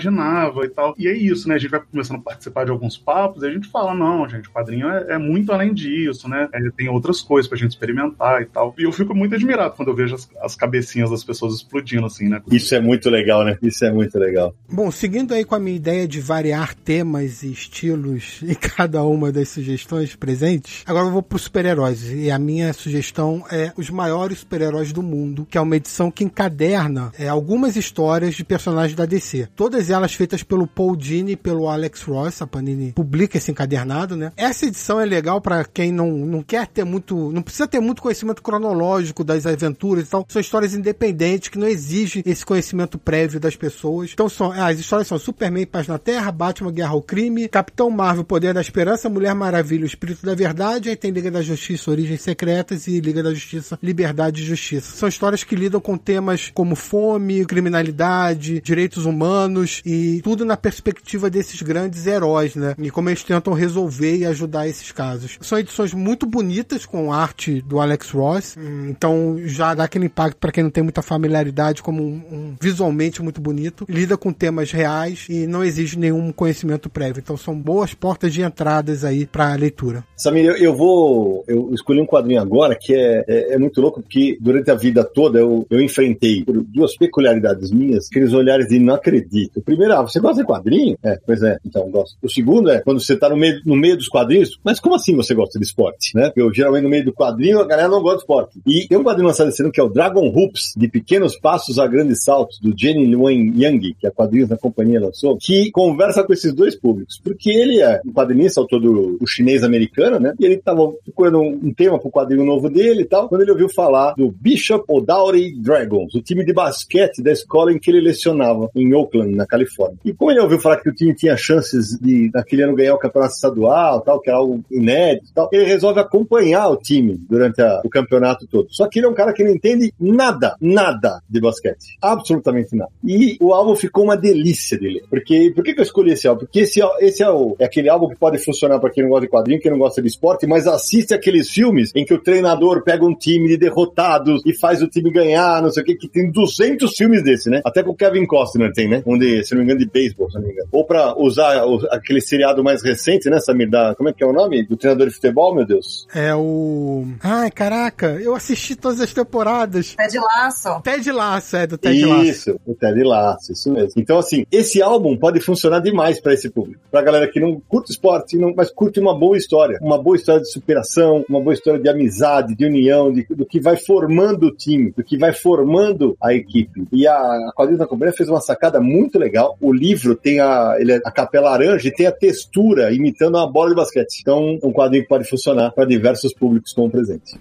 [0.64, 0.94] e tal.
[0.98, 1.54] E é isso, né?
[1.54, 4.48] A gente vai começando a participar de alguns papos e a gente fala, não, gente,
[4.48, 6.48] o quadrinho é, é muito além disso, né?
[6.52, 8.74] É, tem outras coisas pra gente experimentar e tal.
[8.78, 12.28] E eu fico muito admirado quando eu vejo as, as cabecinhas das pessoas explodindo, assim,
[12.28, 12.42] né?
[12.50, 13.58] Isso é muito legal, né?
[13.62, 14.54] Isso é muito legal.
[14.70, 19.32] Bom, seguindo aí com a minha ideia de variar temas e estilos em cada uma
[19.32, 22.10] das sugestões presentes, agora eu vou para os super-heróis.
[22.12, 26.24] E a minha sugestão é os maiores super-heróis do mundo, que é uma edição que
[26.24, 29.48] encaderna é, algumas histórias de personagens da DC.
[29.72, 32.42] Todas elas feitas pelo Paul Dini e pelo Alex Ross.
[32.42, 34.30] A Panini publica esse encadernado, né?
[34.36, 37.32] Essa edição é legal para quem não, não quer ter muito.
[37.32, 40.26] não precisa ter muito conhecimento cronológico das aventuras e tal.
[40.28, 44.10] São histórias independentes que não exigem esse conhecimento prévio das pessoas.
[44.12, 48.24] Então são, as histórias são Superman, Paz na Terra, Batman, Guerra ao Crime, Capitão Marvel,
[48.24, 52.20] Poder da Esperança, Mulher Maravilha, o Espírito da Verdade, aí tem Liga da Justiça, Origens
[52.20, 54.94] Secretas e Liga da Justiça, Liberdade e Justiça.
[54.94, 61.30] São histórias que lidam com temas como fome, criminalidade, direitos humanos e tudo na perspectiva
[61.30, 62.74] desses grandes heróis, né?
[62.78, 65.38] E como eles tentam resolver e ajudar esses casos.
[65.40, 68.56] São edições muito bonitas com arte do Alex Ross,
[68.88, 73.22] então já dá aquele impacto para quem não tem muita familiaridade como um, um, visualmente
[73.22, 73.86] muito bonito.
[73.88, 77.20] Lida com temas reais e não exige nenhum conhecimento prévio.
[77.20, 80.04] Então são boas portas de entradas aí para a leitura.
[80.16, 81.44] Samir, eu, eu, vou.
[81.46, 85.04] Eu escolhi um quadrinho agora que é, é, é, muito louco, porque durante a vida
[85.04, 89.51] toda eu, eu enfrentei duas peculiaridades minhas, aqueles olhares de não acredito.
[89.54, 90.96] O primeiro, ah, você gosta de quadrinho?
[91.02, 92.16] É, pois é, então gosto.
[92.22, 95.14] O segundo é quando você tá no meio, no meio dos quadrinhos, mas como assim
[95.14, 96.14] você gosta de esporte?
[96.14, 96.32] Né?
[96.36, 98.60] Eu geralmente no meio do quadrinho a galera não gosta de esporte.
[98.66, 101.78] E tem um quadrinho lançado esse ano que é o Dragon Hoops, de pequenos passos
[101.78, 106.24] a grandes saltos, do Jenny Luen Yang, que a Quadrinhos da Companhia lançou, que conversa
[106.24, 107.20] com esses dois públicos.
[107.22, 110.34] Porque ele é um quadrinista, autor do o chinês americano, né?
[110.38, 113.50] E ele estava procurando um tema para o quadrinho novo dele e tal, quando ele
[113.50, 118.00] ouviu falar do Bishop O'Dowry Dragons, o time de basquete da escola em que ele
[118.00, 119.98] lecionava, em Oakland, na Califórnia.
[120.04, 122.98] E como ele ouviu falar que o time tinha chances de, naquele ano, ganhar o
[122.98, 127.80] campeonato estadual, tal, que era algo inédito tal, ele resolve acompanhar o time durante a,
[127.84, 128.68] o campeonato todo.
[128.70, 131.96] Só que ele é um cara que não entende nada, nada de basquete.
[132.00, 132.90] Absolutamente nada.
[133.04, 135.02] E o álbum ficou uma delícia dele.
[135.10, 136.40] Porque, por que, que eu escolhi esse álbum?
[136.40, 139.26] Porque esse, esse é, o, é aquele álbum que pode funcionar para quem não gosta
[139.26, 142.82] de quadrinho, quem não gosta de esporte, mas assiste aqueles filmes em que o treinador
[142.82, 146.08] pega um time de derrotados e faz o time ganhar, não sei o que, que
[146.08, 147.60] tem 200 filmes desse, né?
[147.64, 149.02] Até com o Kevin Costner tem, né?
[149.06, 150.68] Um de, se não me engano, de beisebol, se não me engano.
[150.72, 153.70] Ou pra usar o, aquele seriado mais recente, né, Samir?
[153.70, 154.64] Da, como é que é o nome?
[154.66, 156.06] Do treinador de futebol, meu Deus?
[156.14, 157.06] É o...
[157.22, 159.94] Ai, caraca, eu assisti todas as temporadas.
[159.94, 160.80] Ted Laço.
[160.82, 162.24] Ted Laço, é, do Ted Laço.
[162.24, 163.92] Isso, o Ted Laço, isso mesmo.
[163.96, 166.80] Então, assim, esse álbum pode funcionar demais para esse público.
[166.90, 169.78] Pra galera que não curte esporte, não, mas curte uma boa história.
[169.80, 173.60] Uma boa história de superação, uma boa história de amizade, de união, de, do que
[173.60, 176.86] vai formando o time, do que vai formando a equipe.
[176.92, 179.56] E a, a Quadrinhos da Companhia fez uma sacada muito legal.
[179.60, 183.50] O livro tem a, ele é a capela laranja e tem a textura imitando uma
[183.50, 184.20] bola de basquete.
[184.20, 187.38] Então, um quadrinho que pode funcionar para diversos públicos como presente.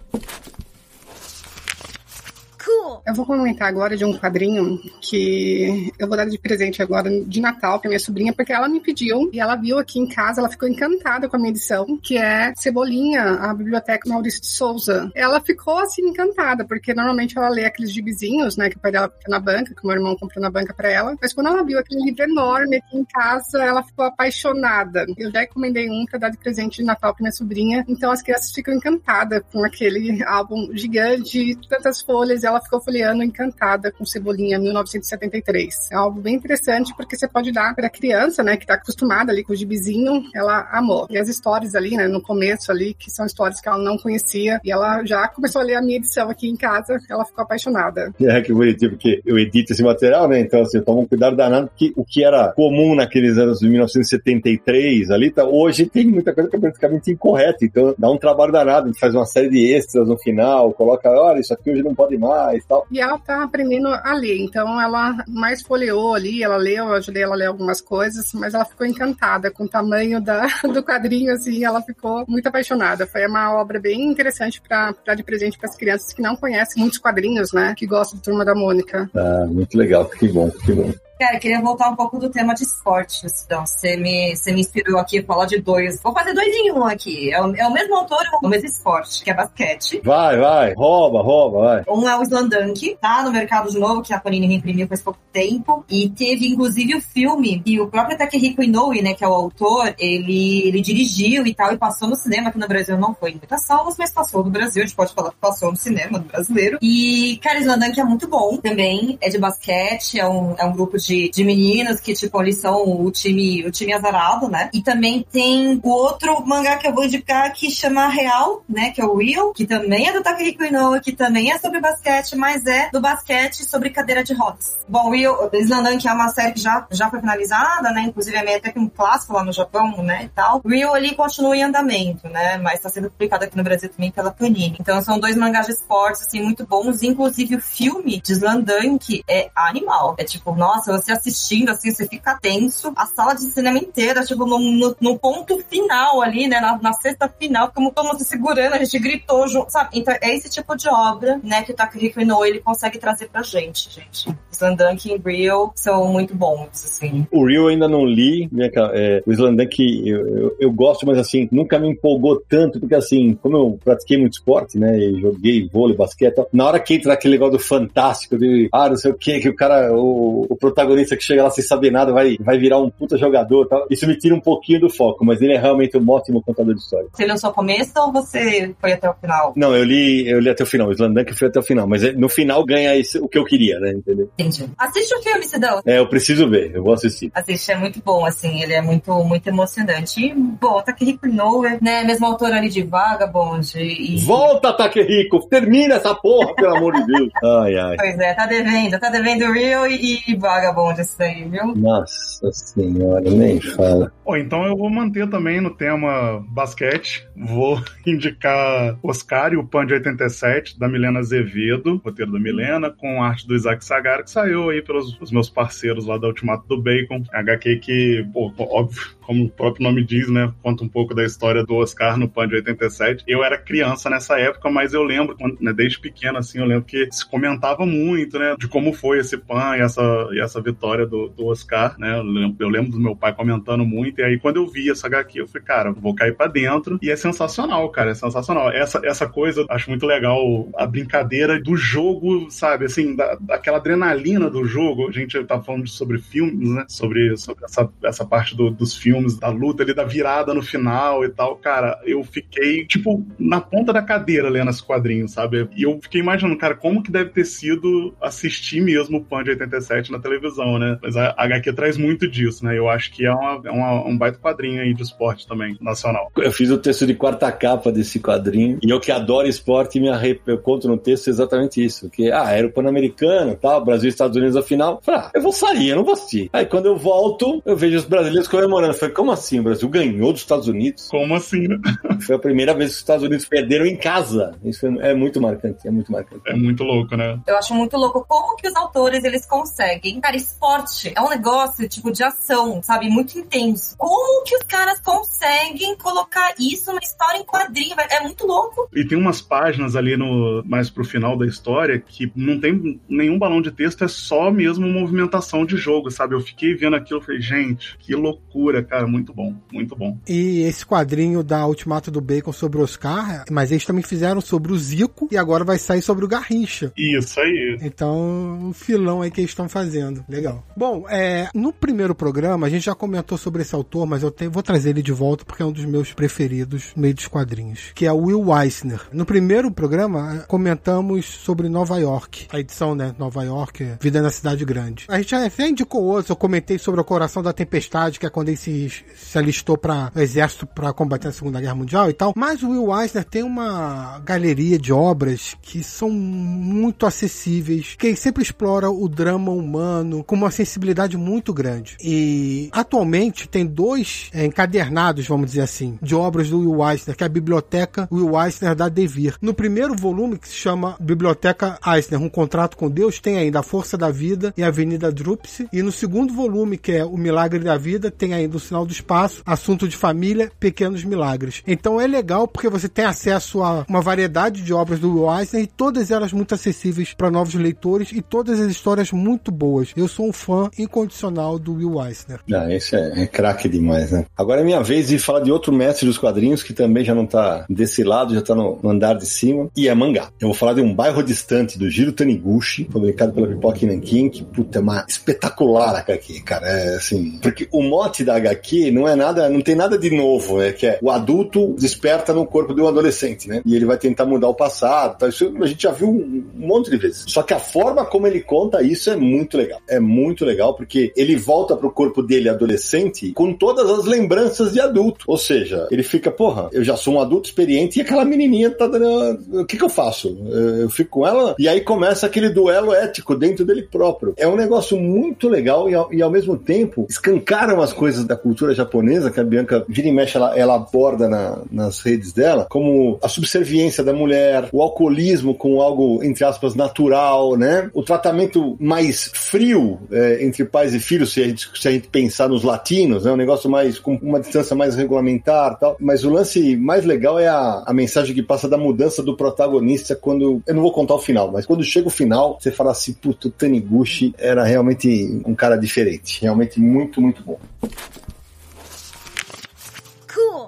[3.06, 7.42] Eu vou comentar agora de um quadrinho que eu vou dar de presente agora de
[7.42, 10.50] Natal pra minha sobrinha, porque ela me pediu e ela viu aqui em casa, ela
[10.50, 15.12] ficou encantada com a minha edição, que é Cebolinha, a Biblioteca Maurício de Souza.
[15.16, 19.10] Ela ficou assim encantada, porque normalmente ela lê aqueles gibizinhos, né, que o pai dela
[19.10, 21.64] comprou na banca, que o meu irmão comprou na banca pra ela, mas quando ela
[21.64, 25.06] viu aquele livro enorme aqui em casa, ela ficou apaixonada.
[25.18, 28.22] Eu já encomendei um pra dar de presente de Natal pra minha sobrinha, então as
[28.22, 34.59] crianças ficam encantadas com aquele álbum gigante, tantas folhas, ela ficou folheando encantada com Cebolinha
[34.59, 35.91] 1973.
[35.91, 39.43] É algo bem interessante porque você pode dar para criança, né, que tá acostumada ali
[39.43, 41.07] com o gibizinho, ela amou.
[41.09, 44.59] E as histórias ali, né, no começo ali, que são histórias que ela não conhecia,
[44.64, 48.14] e ela já começou a ler a minha edição aqui em casa, ela ficou apaixonada.
[48.22, 51.36] É, que bonitinho, porque eu edito esse material, né, então assim, eu tomo um cuidado
[51.36, 56.34] danado, porque o que era comum naqueles anos de 1973 ali, tá, hoje tem muita
[56.34, 59.49] coisa que é praticamente incorreta, então dá um trabalho danado, a gente faz uma série
[59.49, 62.86] de extras no final, coloca, olha, isso aqui hoje não pode mais, tal.
[62.91, 67.24] E ela tá aprendendo a ler, então ela mais folheou ali, ela leu, eu ajudei
[67.24, 71.34] ela a ler algumas coisas, mas ela ficou encantada com o tamanho da, do quadrinho,
[71.34, 73.08] assim, ela ficou muito apaixonada.
[73.08, 76.82] Foi uma obra bem interessante para dar de presente para as crianças que não conhecem
[76.82, 79.10] muitos quadrinhos, né, que gostam de Turma da Mônica.
[79.16, 80.91] Ah, muito legal, que bom, que bom.
[81.22, 84.62] Cara, eu queria voltar um pouco do tema de esporte, então você me, você me
[84.62, 86.02] inspirou aqui a falar de dois.
[86.02, 87.32] Vou fazer dois em um aqui.
[87.32, 90.02] É o, é o mesmo autor, o mesmo esporte, que é basquete.
[90.04, 91.84] Vai, vai, rouba, rouba, vai.
[91.88, 95.20] Um é o Slandunk, tá no mercado de novo, que a Panini reimprimiu faz pouco
[95.32, 95.86] tempo.
[95.88, 99.94] E teve, inclusive, o filme, e o próprio Takehiko Inoue, né, que é o autor,
[100.00, 102.98] ele, ele dirigiu e tal, e passou no cinema aqui no Brasil.
[102.98, 104.82] Não foi em muitas salas, mas passou no Brasil.
[104.82, 106.80] A gente pode falar que passou no cinema do brasileiro.
[106.82, 109.20] E, cara, Slandunk é muito bom também.
[109.22, 113.01] É de basquete, é um, é um grupo de, de meninos que, tipo, eles são
[113.01, 114.70] o time, o time azarado, né?
[114.74, 118.91] E também tem o outro mangá que eu vou indicar que chama Real, né?
[118.91, 122.36] Que é o Real, que também é do Takehiko Inoue, que também é sobre basquete,
[122.36, 124.80] mas é do basquete sobre cadeira de rodas.
[124.88, 128.01] Bom, o Real, Slandunk é uma série que já, já foi finalizada, né?
[128.01, 130.26] Inclusive é meio até que um clássico lá no Japão, né?
[130.26, 130.62] E tal.
[130.66, 132.57] Real ali continua em andamento, né?
[132.57, 134.78] Mas está sendo publicado aqui no Brasil também pela Panini.
[134.80, 137.03] Então são dois mangás de esportes, assim, muito bons.
[137.03, 140.16] Inclusive o filme de Slandunk é animal.
[140.18, 142.91] É tipo, nossa, você assistindo, assim, você fica tenso.
[142.95, 146.60] A sala de cinema inteira, tipo, no, no, no ponto final ali, né?
[146.60, 149.89] Na, na sexta final, como todo mundo se segurando, a gente gritou junto, sabe?
[149.93, 153.41] Então é esse tipo de obra, né, que o Takahiko Inoue, ele consegue trazer pra
[153.41, 154.36] gente, gente.
[154.52, 157.26] Slandunk e Real são muito bons, assim.
[157.32, 161.18] O Real eu ainda não li, né, é, o Slandunk eu, eu, eu, gosto, mas
[161.18, 165.70] assim, nunca me empolgou tanto, porque assim, como eu pratiquei muito esporte, né, e joguei
[165.72, 169.16] vôlei, basquete, na hora que entra aquele negócio do fantástico, de, ah, não sei o
[169.16, 172.58] que, que o cara, o, o protagonista que chega lá sem saber nada vai, vai
[172.58, 175.60] virar um puta jogador tal, isso me tira um pouquinho do foco, mas ele é
[175.60, 177.08] realmente um ótimo contador de história.
[177.12, 179.54] Você leu só o começo ou você foi até o final?
[179.56, 182.02] Não, eu li, eu li até o final, o Slandunk foi até o final, mas
[182.16, 184.30] no final ganha esse, o que eu queria, né, entendeu?
[184.38, 184.66] Entendi.
[184.78, 185.82] Assiste o filme, Cidão.
[185.86, 187.32] É, eu preciso ver, eu vou assistir.
[187.34, 190.26] Assiste, é muito bom, assim, ele é muito, muito emocionante.
[190.26, 194.20] E, bom, Takehiko Inoue, né, mesmo autor ali de Vagabond e...
[194.26, 195.48] Volta, Takehiko!
[195.48, 197.30] Termina essa porra, pelo amor de Deus!
[197.44, 197.96] Ai, ai.
[197.98, 200.71] Pois é, tá devendo, tá devendo Real e, e Vagabond
[201.02, 201.76] isso aí, viu?
[201.76, 204.12] Nossa senhora, nem fala.
[204.26, 207.28] Bom, então eu vou manter também no tema basquete.
[207.36, 213.24] Vou indicar Oscar e o Pan de 87, da Milena Azevedo, roteiro da Milena, com
[213.24, 217.24] arte do Isaac Sagara, que saiu aí pelos meus parceiros lá da Ultimato do Bacon.
[217.32, 219.02] HQ que, pô, óbvio,
[219.32, 220.52] como o próprio nome diz, né?
[220.62, 223.24] Conta um pouco da história do Oscar no Pan de 87.
[223.28, 227.08] Eu era criança nessa época, mas eu lembro, né, desde pequeno, assim, eu lembro que
[227.12, 228.56] se comentava muito, né?
[228.60, 230.02] De como foi esse Pan e essa,
[230.34, 232.18] e essa vitória do, do Oscar, né?
[232.18, 234.20] Eu lembro, eu lembro, do meu pai comentando muito.
[234.20, 236.99] E aí, quando eu vi essa HQ, eu falei, cara, vou cair pra dentro.
[237.01, 238.12] E é sensacional, cara.
[238.12, 238.72] É sensacional.
[238.72, 242.86] Essa, essa coisa, acho muito legal a brincadeira do jogo, sabe?
[242.86, 245.07] Assim, da, daquela adrenalina do jogo.
[245.07, 246.86] A gente tá falando sobre filmes, né?
[246.88, 251.24] Sobre, sobre essa, essa parte do, dos filmes da luta ali, da virada no final
[251.26, 255.68] e tal, cara, eu fiquei, tipo, na ponta da cadeira lendo esse quadrinho, sabe?
[255.76, 259.51] E eu fiquei imaginando, cara, como que deve ter sido assistir mesmo o Pan de
[259.51, 260.97] 87 na televisão, né?
[261.02, 262.78] Mas a HQ traz muito disso, né?
[262.78, 266.32] Eu acho que é, uma, é uma, um baita quadrinho aí de esporte também, nacional.
[266.38, 270.10] Eu fiz o texto de quarta capa desse quadrinho, e eu que adoro esporte, me
[270.10, 270.41] arrep...
[270.47, 274.38] eu conto no texto exatamente isso, que, ah, era o Pan-Americano, tal, Brasil e Estados
[274.38, 274.99] Unidos a final.
[275.04, 276.49] Falei, ah, eu vou sair, eu não vou assistir.
[276.54, 278.93] Aí quando eu volto, eu vejo os brasileiros comemorando.
[278.93, 279.60] Falei, como assim?
[279.60, 281.08] O Brasil ganhou dos Estados Unidos?
[281.08, 281.78] Como assim, né?
[282.26, 284.56] Foi a primeira vez que os Estados Unidos perderam em casa.
[284.64, 286.41] Isso é muito marcante, é muito marcante.
[286.47, 287.39] É muito louco, né?
[287.47, 290.20] Eu acho muito louco como que os autores, eles conseguem.
[290.20, 293.10] Cara, esporte é um negócio, tipo, de ação, sabe?
[293.10, 293.96] Muito intenso.
[293.98, 297.96] Como que os caras conseguem colocar isso na história em quadrinho?
[298.10, 298.89] É muito louco.
[298.94, 303.38] E tem umas páginas ali no mais pro final da história que não tem nenhum
[303.38, 306.36] balão de texto, é só mesmo movimentação de jogo, sabe?
[306.36, 310.18] Eu fiquei vendo aquilo e falei, gente, que loucura, cara, muito bom, muito bom.
[310.28, 314.72] E esse quadrinho da Ultimato do Bacon sobre o Oscar, mas eles também fizeram sobre
[314.72, 316.92] o Zico e agora vai sair sobre o Garrincha.
[316.98, 317.78] Isso aí.
[317.82, 320.24] Então, um filão aí que eles estão fazendo.
[320.32, 320.64] Legal.
[320.78, 324.64] Bom, é, no primeiro programa, a gente já comentou sobre esse autor, mas eu vou
[324.64, 328.06] trazer ele de volta porque é um dos meus preferidos no meio dos quadrinhos, que
[328.06, 329.02] é Will Eisner.
[329.12, 333.14] No primeiro programa, comentamos sobre Nova York, a edição, né?
[333.20, 335.06] Nova York, Vida na Cidade Grande.
[335.10, 338.48] A gente até indicou outros, eu comentei sobre o Coração da Tempestade, que é quando
[338.48, 342.32] ele se, se alistou para o exército para combater a Segunda Guerra Mundial e tal.
[342.38, 348.44] Mas o Will Eisner tem uma galeria de obras que são muito acessíveis, que sempre
[348.44, 351.98] explora o drama humano com uma sensibilidade muito grande.
[352.02, 357.24] E atualmente tem dois é, encadernados, vamos dizer assim, de obras do Will Eisner, que
[357.24, 359.36] é a Biblioteca Will Eisner da Devir.
[359.42, 363.64] No primeiro volume, que se chama Biblioteca Eisner, Um Contrato com Deus, tem ainda A
[363.64, 365.68] Força da Vida e a Avenida Drupse.
[365.72, 368.92] E no segundo volume, que é O Milagre da Vida, tem ainda O Sinal do
[368.92, 371.64] Espaço, Assunto de Família, Pequenos Milagres.
[371.68, 375.64] Então é legal porque você tem acesso a uma variedade de obras do Will Eisner
[375.64, 379.92] e todas elas muito acessíveis para novos leitores e todas as histórias muito boas.
[379.96, 382.39] Eu sou um fã incondicional do Will Eisner.
[382.53, 384.26] Ah, esse é, é craque demais, né?
[384.38, 387.26] Agora é minha vez de falar de outro mestre dos quadrinhos que também já não
[387.26, 390.30] tá desse lado, já tá no, no andar de cima, e é mangá.
[390.39, 394.43] Eu vou falar de um bairro distante do Giro Taniguchi, publicado pela Pipoca Nankin, que,
[394.43, 396.68] puta, é uma espetacular HQ, cara.
[396.68, 397.39] É assim.
[397.41, 400.72] Porque o mote da HQ não é nada, não tem nada de novo, né?
[400.72, 403.62] Que é o adulto desperta no corpo de um adolescente, né?
[403.66, 405.18] E ele vai tentar mudar o passado.
[405.18, 405.28] Tá?
[405.28, 407.24] Isso a gente já viu um, um monte de vezes.
[407.28, 409.82] Só que a forma como ele conta isso é muito legal.
[409.88, 414.80] É muito legal porque ele volta pro corpo dele adolescente com todas as lembranças de
[414.80, 415.26] adulto.
[415.28, 418.88] Ou seja, ele fica, porra, eu já sou um adulto experiente e aquela menininha tá
[418.88, 419.62] dando.
[419.62, 420.38] O que que eu faço?
[420.82, 424.34] Eu fico com ela e aí começa aquele duelo ético dentro dele próprio.
[424.38, 428.36] É um negócio muito legal e ao, e ao mesmo tempo escancaram as coisas da
[428.36, 432.66] cultura japonesa que a Bianca vira e mexe, ela, ela aborda na, nas redes dela,
[432.70, 437.89] como a subserviência da mulher, o alcoolismo com algo, entre aspas, natural, né?
[437.93, 442.08] O tratamento mais frio é, entre pais e filhos, se a, gente, se a gente
[442.08, 443.32] pensar nos latinos, né?
[443.32, 445.98] Um negócio mais com uma distância mais regulamentar tal.
[446.00, 450.16] Mas o lance mais legal é a, a mensagem que passa da mudança do protagonista
[450.16, 450.62] quando.
[450.66, 453.50] Eu não vou contar o final, mas quando chega o final, você fala assim, puto,
[453.50, 456.42] Taniguchi era realmente um cara diferente.
[456.42, 457.60] Realmente muito, muito bom.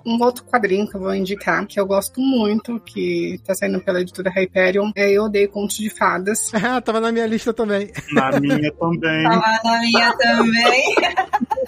[0.05, 4.01] Um outro quadrinho que eu vou indicar, que eu gosto muito, que tá saindo pela
[4.01, 6.51] editora Hyperion, é Eu Odeio Contos de Fadas.
[6.65, 7.91] Ah, tava na minha lista também.
[8.13, 9.24] Na minha também.
[9.24, 10.95] Tava na minha também.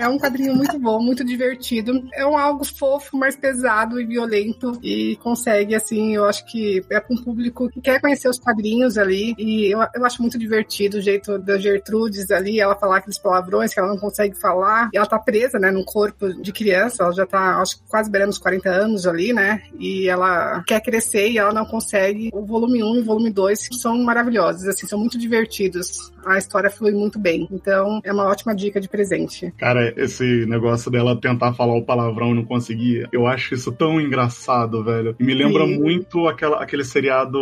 [0.00, 2.08] É um quadrinho muito bom, muito divertido.
[2.14, 4.72] É um algo fofo, mais pesado e violento.
[4.82, 8.96] E consegue, assim, eu acho que é para um público que quer conhecer os quadrinhos
[8.96, 9.34] ali.
[9.36, 13.74] E eu, eu acho muito divertido o jeito da Gertrudes ali, ela falar aqueles palavrões
[13.74, 14.88] que ela não consegue falar.
[14.94, 17.02] E ela tá presa, né, num corpo de criança.
[17.02, 19.62] Ela já tá, acho que quase beirando os 40 anos ali, né?
[19.78, 22.30] E ela quer crescer e ela não consegue.
[22.32, 26.10] O volume 1 e o volume 2 são maravilhosos, assim, são muito divertidos.
[26.24, 27.48] A história flui muito bem.
[27.50, 29.52] Então, é uma ótima dica de presente.
[29.58, 34.00] Cara, esse negócio dela tentar falar o palavrão e não conseguir, eu acho isso tão
[34.00, 35.16] engraçado, velho.
[35.18, 35.78] E me lembra Sim.
[35.78, 37.38] muito aquela, aquele seriado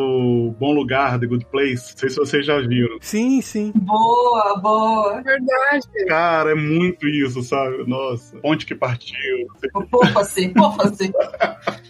[0.59, 1.93] Bom Lugar, The Good Place.
[1.93, 2.99] Não sei se vocês já viram.
[3.01, 3.73] Sim, sim.
[3.75, 5.19] Boa, boa.
[5.19, 5.89] É verdade.
[6.07, 7.85] Cara, é muito isso, sabe?
[7.87, 9.49] Nossa, ponte que partiu.
[9.91, 11.13] Poupa-se, poupa-se.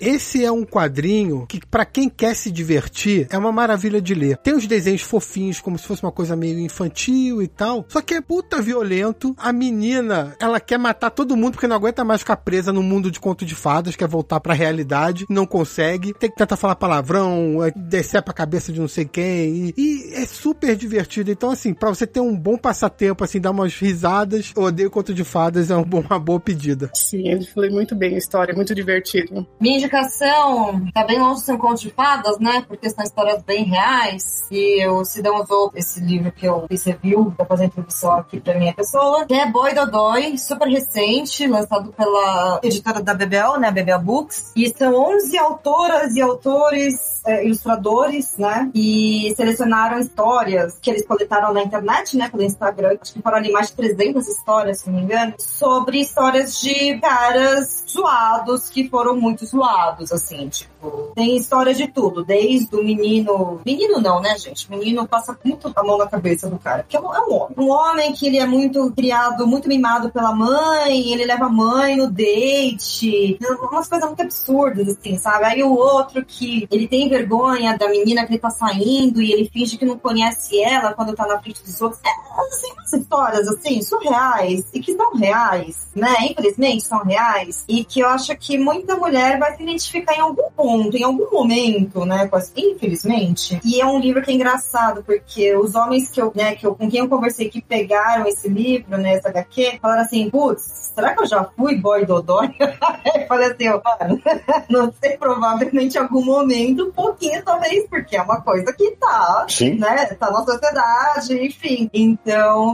[0.00, 4.36] Esse é um quadrinho que, pra quem quer se divertir, é uma maravilha de ler.
[4.38, 7.84] Tem os desenhos fofinhos, como se fosse uma coisa meio infantil e tal.
[7.88, 9.34] Só que é puta violento.
[9.38, 13.10] A menina, ela quer matar todo mundo porque não aguenta mais ficar presa no mundo
[13.10, 16.12] de conto de fadas, quer voltar pra realidade, não consegue.
[16.14, 19.28] Tem que tentar falar palavrão, é, descer pra cabeça de não sei quem.
[19.28, 21.30] E, e é super divertido.
[21.30, 25.12] Então, assim, pra você ter um bom passatempo, assim, dar umas risadas, eu odeio conto
[25.14, 26.90] de fadas, é um bom- uma boa pedida.
[26.94, 29.46] Sim, ele flui muito bem a história, é muito divertido.
[29.60, 32.64] Minha indicação tá bem longe de ser um conto de fadas, né?
[32.66, 34.46] Porque são histórias bem reais.
[34.50, 38.54] E o Sidão usou esse livro que eu fiz review, pra fazer introdução aqui pra
[38.54, 43.70] minha pessoa, que é Boy Dodói, super recente, lançado pela editora da Bebel, né?
[43.70, 44.52] Bebel Books.
[44.54, 48.70] E são 11 autoras e autores, é, ilustradores, né?
[48.74, 52.28] E selecionaram histórias que eles coletaram na internet, né?
[52.28, 52.96] Pelo Instagram.
[52.98, 55.34] Que foram ali mais de 300 histórias, se não me engano.
[55.38, 61.12] Sobre histórias de caras zoados que foram muito zoados, assim, tipo.
[61.14, 63.60] Tem história de tudo, desde o menino.
[63.64, 64.70] Menino não, né, gente?
[64.70, 66.82] Menino passa muito a mão na cabeça do cara.
[66.82, 67.54] Porque é um, é um homem.
[67.56, 71.96] Um homem que ele é muito criado, muito mimado pela mãe, ele leva a mãe
[71.96, 73.38] no date.
[73.70, 75.44] Umas coisas muito absurdas, assim, sabe?
[75.44, 79.50] Aí o outro que ele tem vergonha da menina que ele tá saindo e ele
[79.52, 82.00] finge que não conhece ela quando tá na frente dos outros.
[82.04, 86.14] É, assim, umas histórias, assim, surreais e que são reais, né?
[86.30, 87.64] Infelizmente são reais.
[87.68, 91.30] E que eu acho que muita mulher vai se identificar em algum ponto, em algum
[91.30, 92.28] momento, né?
[92.56, 93.60] Infelizmente.
[93.64, 96.74] E é um livro que é engraçado, porque os homens que eu, né, que eu,
[96.74, 101.14] com quem eu conversei que pegaram esse livro, né, essa HQ, falaram assim, putz, será
[101.14, 102.54] que eu já fui boy dodói?
[102.58, 104.20] eu falei assim, ó, mano,
[104.68, 109.46] não sei, provavelmente em algum momento, um pouquinho talvez, porque é uma coisa que tá,
[109.48, 109.74] Sim.
[109.74, 111.90] né, tá na sociedade, enfim.
[111.92, 112.27] Então,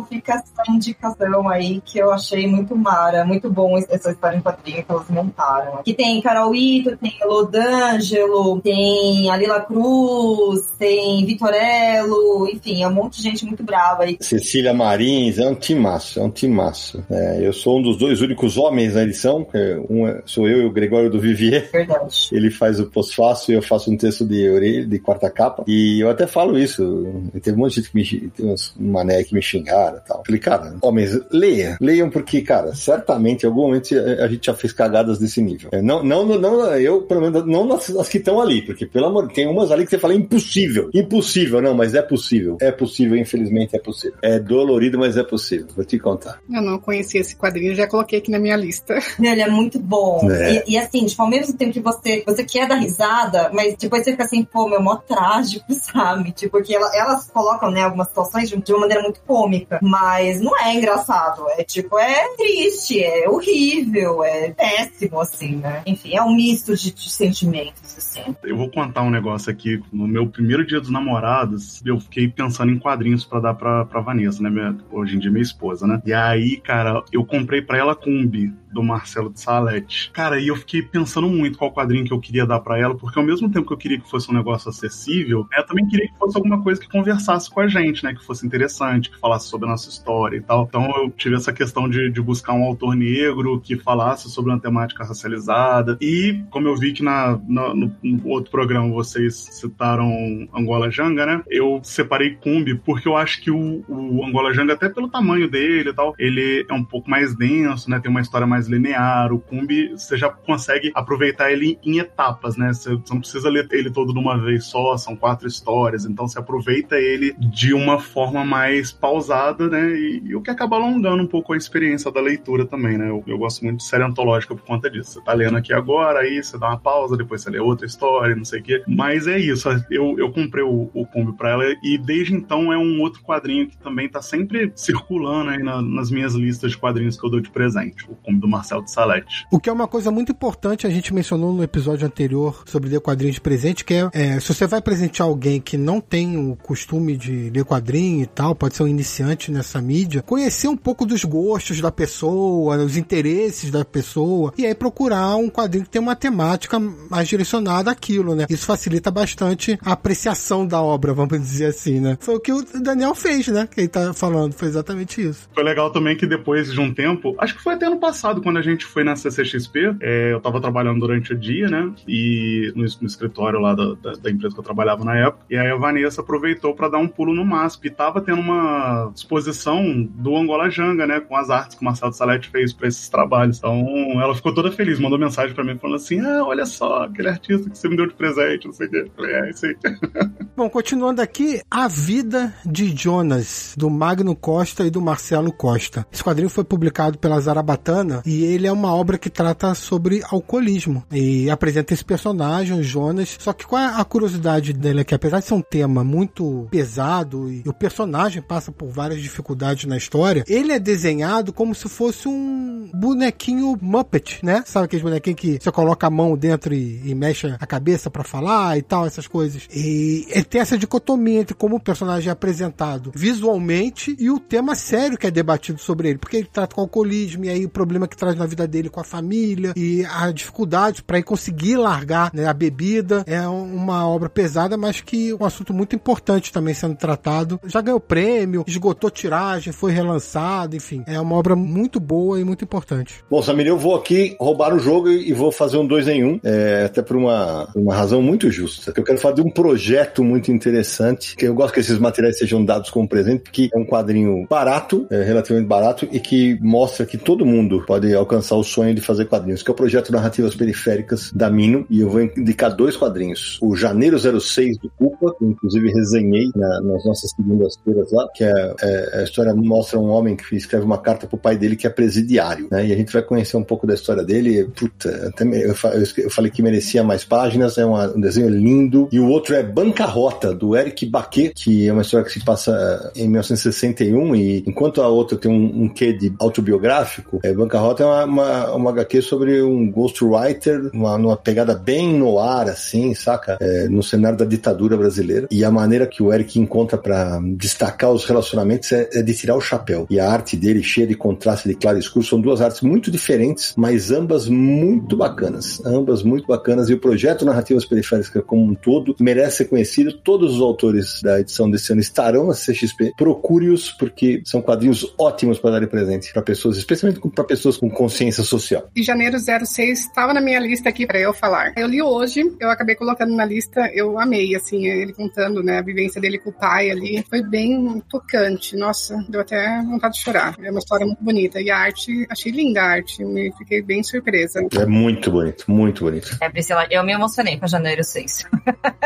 [0.09, 4.84] fica essa indicação aí que eu achei muito mara, muito bom essa história em quadrinho
[4.84, 5.82] que elas montaram.
[5.82, 12.94] Que tem Carol Ito, tem Lodângelo, tem a Lila Cruz, tem Vitorello, enfim, é um
[12.94, 14.16] monte de gente muito brava aí.
[14.20, 17.05] Cecília Marins, é um timaço, é um timaço.
[17.11, 20.62] É, eu sou um dos dois únicos homens na edição, que um é- sou eu
[20.62, 21.68] e o Gregório do Vivier.
[21.70, 22.28] Verdade.
[22.32, 25.64] Ele faz o pós-fácil e eu faço um texto de orelha, de quarta capa.
[25.66, 27.07] E eu até falo isso.
[27.42, 29.74] Teve um monte de gente que me, tem uns mané que me xingaram.
[29.74, 30.22] cara tal.
[30.24, 31.76] Falei, cara, homens, leia.
[31.80, 35.70] Leiam porque, cara, certamente em algum momento a gente já fez cagadas desse nível.
[35.72, 39.07] É, não, não, não, eu, pelo menos, não nas, nas que estão ali, porque, pelo
[39.07, 40.90] amor, tem umas ali que você fala impossível.
[40.95, 42.57] Impossível, não, mas é possível.
[42.61, 44.18] É possível, infelizmente é possível.
[44.22, 45.66] É dolorido, mas é possível.
[45.74, 46.40] Vou te contar.
[46.51, 48.99] Eu não conhecia esse quadrinho, já coloquei aqui na minha lista.
[49.20, 50.30] Ele é muito bom.
[50.30, 50.62] É.
[50.66, 54.05] E, e, assim, tipo, ao mesmo tempo que você, você quer dar risada, mas depois
[54.05, 56.32] você fica assim, pô, meu, mó trágico, sabe?
[56.32, 60.41] Tipo, porque ela, elas colocam, né, algumas situações de, de uma maneira muito cômica, mas
[60.41, 61.45] não é engraçado.
[61.59, 65.82] É tipo, é triste, é horrível, é péssimo, assim, né?
[65.85, 68.37] Enfim, é um misto de, de sentimentos, assim.
[68.45, 69.82] Eu vou contar um negócio aqui.
[69.93, 74.01] No meu primeiro dia dos namorados, eu fiquei pensando em quadrinhos para dar pra, pra
[74.01, 74.51] Vanessa, né?
[74.51, 76.01] Minha, hoje em dia, minha esposa, né?
[76.07, 80.11] E aí, cara, eu comprei pra ela Cumbi do Marcelo de Salete.
[80.12, 83.18] Cara, e eu fiquei pensando muito qual quadrinho que eu queria dar para ela, porque
[83.18, 86.18] ao mesmo tempo que eu queria que fosse um negócio acessível, eu também queria que
[86.18, 88.12] fosse alguma coisa que conversasse com a gente, né?
[88.12, 90.66] Que fosse interessante, que falasse sobre a nossa história e tal.
[90.68, 94.60] Então eu tive essa questão de, de buscar um autor negro que falasse sobre uma
[94.60, 95.96] temática racializada.
[96.00, 101.26] E, como eu vi que na, na no, no, outro programa vocês citaram Angola Janga,
[101.26, 101.42] né?
[101.48, 105.90] Eu separei Cumbi porque eu acho que o, o Angola Janga, até pelo tamanho dele
[105.90, 108.00] e tal, ele é um pouco mais denso, né?
[108.00, 109.32] Tem uma história mais linear.
[109.32, 112.72] O Kumbi, você já consegue aproveitar ele em etapas, né?
[112.72, 116.38] Você não precisa ler ele todo de uma vez só, são quatro histórias, então você
[116.38, 119.90] aproveita ele de uma forma mais pausada, né?
[119.90, 123.11] E, e o que acaba alongando um pouco a experiência da leitura também, né?
[123.11, 125.12] Eu, eu, gosto muito de série antológica por conta disso.
[125.12, 128.34] Você tá lendo aqui agora, aí você dá uma pausa, depois você lê outra história,
[128.34, 128.82] não sei o quê.
[128.88, 132.78] Mas é isso, eu, eu comprei o, o Kumbi pra ela e desde então é
[132.78, 137.20] um outro quadrinho que também tá sempre circulando aí na, nas minhas listas de quadrinhos
[137.20, 138.11] que eu dou de presente.
[138.11, 139.44] O Kumbi do Marcel de Salete.
[139.52, 143.02] O que é uma coisa muito importante, a gente mencionou no episódio anterior sobre ler
[143.02, 146.57] quadrinhos de presente, que é, é, se você vai presentear alguém que não tem o
[146.57, 151.05] costume de ler quadrinho e tal, pode ser um iniciante nessa mídia, conhecer um pouco
[151.05, 156.01] dos gostos da pessoa, os interesses da pessoa, e aí procurar um quadrinho que tem
[156.01, 158.47] uma temática mais direcionada àquilo, né?
[158.49, 162.16] Isso facilita bastante a apreciação da obra, vamos dizer assim, né?
[162.20, 163.68] Foi o que o Daniel fez, né?
[163.70, 165.49] Que ele tá falando, foi exatamente isso.
[165.53, 168.59] Foi legal também que depois de um tempo, acho que foi até ano passado, quando
[168.59, 171.92] a gente foi na CCXP, é, eu tava trabalhando durante o dia, né?
[172.07, 175.45] E no, no escritório lá da, da, da, empresa que eu trabalhava na época.
[175.51, 177.86] E aí a Vanessa aproveitou para dar um pulo no MASP.
[177.86, 178.84] E tava tendo uma
[179.14, 181.20] exposição do Angola Janga, né?
[181.20, 183.59] Com as artes que o Marcelo Salete fez para esses trabalhos.
[183.59, 183.76] Então
[184.20, 187.70] ela ficou toda feliz, mandou mensagem para mim falando assim: ah, olha só, aquele artista
[187.70, 189.11] que você me deu de presente, não sei o quê.
[189.16, 189.76] Falei, é, isso aí.
[190.57, 196.07] Bom, continuando aqui, A Vida de Jonas, do Magno Costa e do Marcelo Costa.
[196.12, 201.05] Esse quadrinho foi publicado pela Zarabatana e ele é uma obra que trata sobre alcoolismo
[201.11, 203.37] e apresenta esse personagem, o Jonas.
[203.41, 207.51] Só que qual é a curiosidade dele que apesar de ser um tema muito pesado
[207.51, 212.29] e o personagem passa por várias dificuldades na história, ele é desenhado como se fosse
[212.29, 214.62] um bonequinho Muppet, né?
[214.66, 218.25] Sabe aqueles bonequinhos que você coloca a mão dentro e, e mexe a cabeça para
[218.25, 219.68] falar e tal, essas coisas.
[219.75, 224.75] E ele tem essa dicotomia entre como o personagem é apresentado visualmente e o tema
[224.75, 228.07] sério que é debatido sobre ele, porque ele trata com alcoolismo e aí o problema
[228.09, 232.47] que traz na vida dele com a família e a dificuldade para conseguir largar né,
[232.47, 233.25] a bebida.
[233.27, 237.61] É uma obra pesada, mas que é um assunto muito importante também sendo tratado.
[237.64, 241.02] Já ganhou prêmio, esgotou tiragem, foi relançado, enfim.
[241.06, 243.24] É uma obra muito boa e muito importante.
[243.30, 246.40] Bom, Samir, eu vou aqui roubar o jogo e vou fazer um dois em um,
[246.42, 248.92] é, até por uma, uma razão muito justa.
[248.96, 252.90] Eu quero de um projeto muito interessante, que eu gosto que esses materiais sejam dados
[252.90, 257.46] como presente, porque é um quadrinho barato, é, relativamente barato, e que mostra que todo
[257.46, 261.50] mundo pode alcançar o sonho de fazer quadrinhos, que é o projeto Narrativas Periféricas da
[261.50, 263.58] Mino, e eu vou indicar dois quadrinhos.
[263.62, 268.53] O Janeiro 06 do Culpa, que inclusive resenhei na, nas nossas segundas-feiras lá, que é,
[268.80, 271.90] é, a história mostra um homem que escreve uma carta pro pai dele que é
[271.90, 272.86] presidiário, né?
[272.86, 274.64] E a gente vai conhecer um pouco da história dele.
[274.64, 275.74] Puta, até eu,
[276.18, 279.09] eu falei que merecia mais páginas, é um desenho lindo.
[279.12, 283.12] E o outro é Bancarrota, do Eric Baquet, que é uma história que se passa
[283.16, 288.07] em 1961, e enquanto a outra tem um, um quê de autobiográfico, é, Bancarrota é
[288.07, 293.57] uma, uma, uma HQ sobre um ghostwriter, uma, numa pegada bem no ar, assim, saca?
[293.61, 295.46] É, no cenário da ditadura brasileira.
[295.50, 298.43] E a maneira que o Eric encontra para destacar os relacionamentos
[298.92, 300.07] é, é, de tirar o chapéu.
[300.11, 303.11] E a arte dele, cheia de contraste de claro e escuro, são duas artes muito
[303.11, 305.84] diferentes, mas ambas muito bacanas.
[305.84, 306.88] Ambas muito bacanas.
[306.88, 310.12] E o projeto Narrativas Periféricas como um todo merece ser conhecido.
[310.12, 313.14] Todos os autores da edição desse ano estarão na CXP.
[313.16, 318.42] Procure-os, porque são quadrinhos ótimos para dar presente para pessoas, especialmente para pessoas com consciência
[318.42, 318.88] social.
[318.95, 321.72] E janeiro 06 estava na minha lista aqui para eu falar.
[321.76, 325.82] Eu li hoje, eu acabei colocando na lista, eu amei, assim, ele contando, né, a
[325.82, 327.24] vivência dele com o pai ali.
[327.28, 328.77] Foi bem tocante.
[328.77, 330.57] nossa, deu até vontade de chorar.
[330.62, 331.61] É uma história muito bonita.
[331.61, 334.66] E a arte, achei linda a arte, me fiquei bem surpresa.
[334.77, 336.37] É muito bonito, muito bonito.
[336.41, 338.45] É, Priscila, eu me emocionei com Janeiro 6.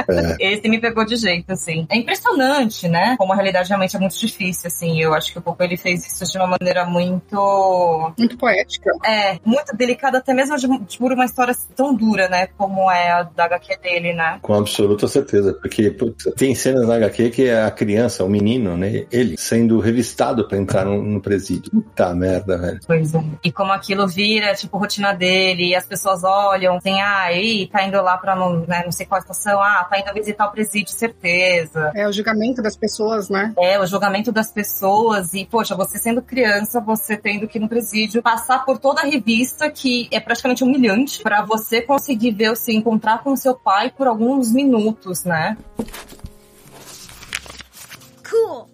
[0.08, 0.36] É.
[0.54, 1.86] Esse me pegou de jeito, assim.
[1.90, 3.16] É impressionante, né?
[3.18, 5.00] Como a realidade realmente é muito difícil, assim.
[5.00, 8.12] Eu acho que o Coco, ele fez isso de uma maneira muito...
[8.18, 8.90] Muito poética.
[9.04, 12.48] É, muito delicada, até mesmo de, de por uma história tão dura, né?
[12.56, 14.38] Como é a da HQ dele, né?
[14.42, 18.76] Com absoluta certeza, porque putz, tem cenas na HQ que é a criança, o menino,
[18.76, 19.06] né?
[19.10, 21.70] Ele sendo revistado para entrar no, no, presídio.
[21.70, 22.80] Puta merda, velho.
[22.86, 23.24] Pois é.
[23.44, 27.84] E como aquilo vira, tipo, rotina dele, e as pessoas olham, assim, ah, aí tá
[27.84, 30.92] indo lá pra não, né, não sei qual estação, ah, tá indo visitar o presídio,
[30.92, 31.92] certeza.
[31.94, 33.52] É o julgamento das pessoas, né?
[33.58, 37.68] É, o julgamento das pessoas, e, poxa, você sendo criança, você tendo que ir no
[37.68, 42.74] presídio, passar por toda a revista, que é praticamente humilhante, para você conseguir ver, se
[42.74, 45.56] encontrar com seu pai por alguns minutos, né?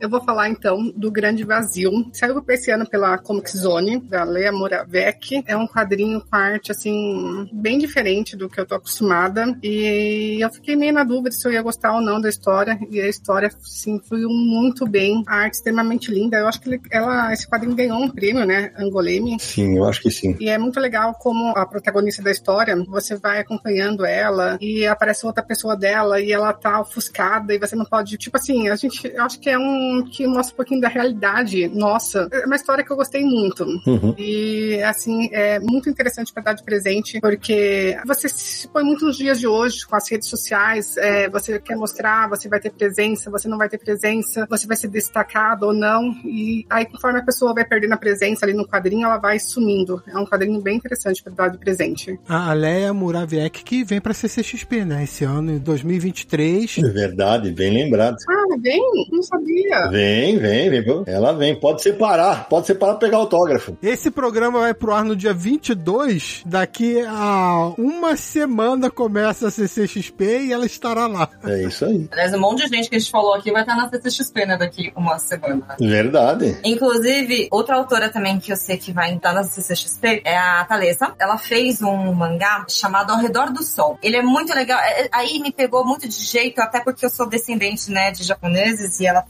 [0.04, 1.90] Eu vou falar então do Grande Vazio.
[2.12, 5.42] Saiu esse ano pela Comic Zone, da Lea Moravec.
[5.46, 9.58] É um quadrinho com arte, assim, bem diferente do que eu tô acostumada.
[9.62, 12.78] E eu fiquei meio na dúvida se eu ia gostar ou não da história.
[12.90, 15.22] E a história, sim, fluiu muito bem.
[15.26, 16.36] A arte extremamente linda.
[16.36, 18.74] Eu acho que ele, ela, esse quadrinho ganhou um prêmio, né?
[18.76, 19.40] Angoleme.
[19.40, 20.36] Sim, eu acho que sim.
[20.38, 25.24] E é muito legal como a protagonista da história, você vai acompanhando ela e aparece
[25.24, 28.18] outra pessoa dela e ela tá ofuscada e você não pode.
[28.18, 29.08] Tipo assim, a gente.
[29.08, 32.28] Eu acho que é um que mostra um pouquinho da realidade nossa.
[32.32, 33.64] É uma história que eu gostei muito.
[33.86, 34.14] Uhum.
[34.18, 39.16] E, assim, é muito interessante para dar de presente, porque você se põe muito nos
[39.16, 43.30] dias de hoje com as redes sociais, é, você quer mostrar, você vai ter presença,
[43.30, 46.12] você não vai ter presença, você vai ser destacado ou não.
[46.24, 50.02] E aí, conforme a pessoa vai perdendo a presença ali no quadrinho, ela vai sumindo.
[50.06, 52.18] É um quadrinho bem interessante para dar de presente.
[52.28, 55.04] A Leia Muraviek que vem para CCXP, né?
[55.04, 56.78] Esse ano, em 2023.
[56.78, 58.16] É verdade, bem lembrado.
[58.28, 58.80] Ah, bem?
[59.10, 59.83] Não sabia.
[59.90, 61.02] Vem, vem, vem.
[61.06, 61.54] Ela vem.
[61.58, 62.48] Pode separar.
[62.48, 63.76] Pode separar pegar autógrafo.
[63.82, 66.42] Esse programa vai pro ar no dia 22.
[66.46, 71.28] Daqui a uma semana começa a CCXP e ela estará lá.
[71.44, 72.08] É isso aí.
[72.12, 74.56] Aliás, um monte de gente que a gente falou aqui vai estar na CCXP, né?
[74.56, 75.76] Daqui uma semana.
[75.78, 76.58] Verdade.
[76.64, 81.14] Inclusive, outra autora também que eu sei que vai estar na CCXP é a Thalessa.
[81.18, 83.98] Ela fez um mangá chamado Ao Redor do Sol.
[84.02, 84.78] Ele é muito legal.
[84.80, 89.00] É, aí me pegou muito de jeito, até porque eu sou descendente, né, de japoneses
[89.00, 89.22] e ela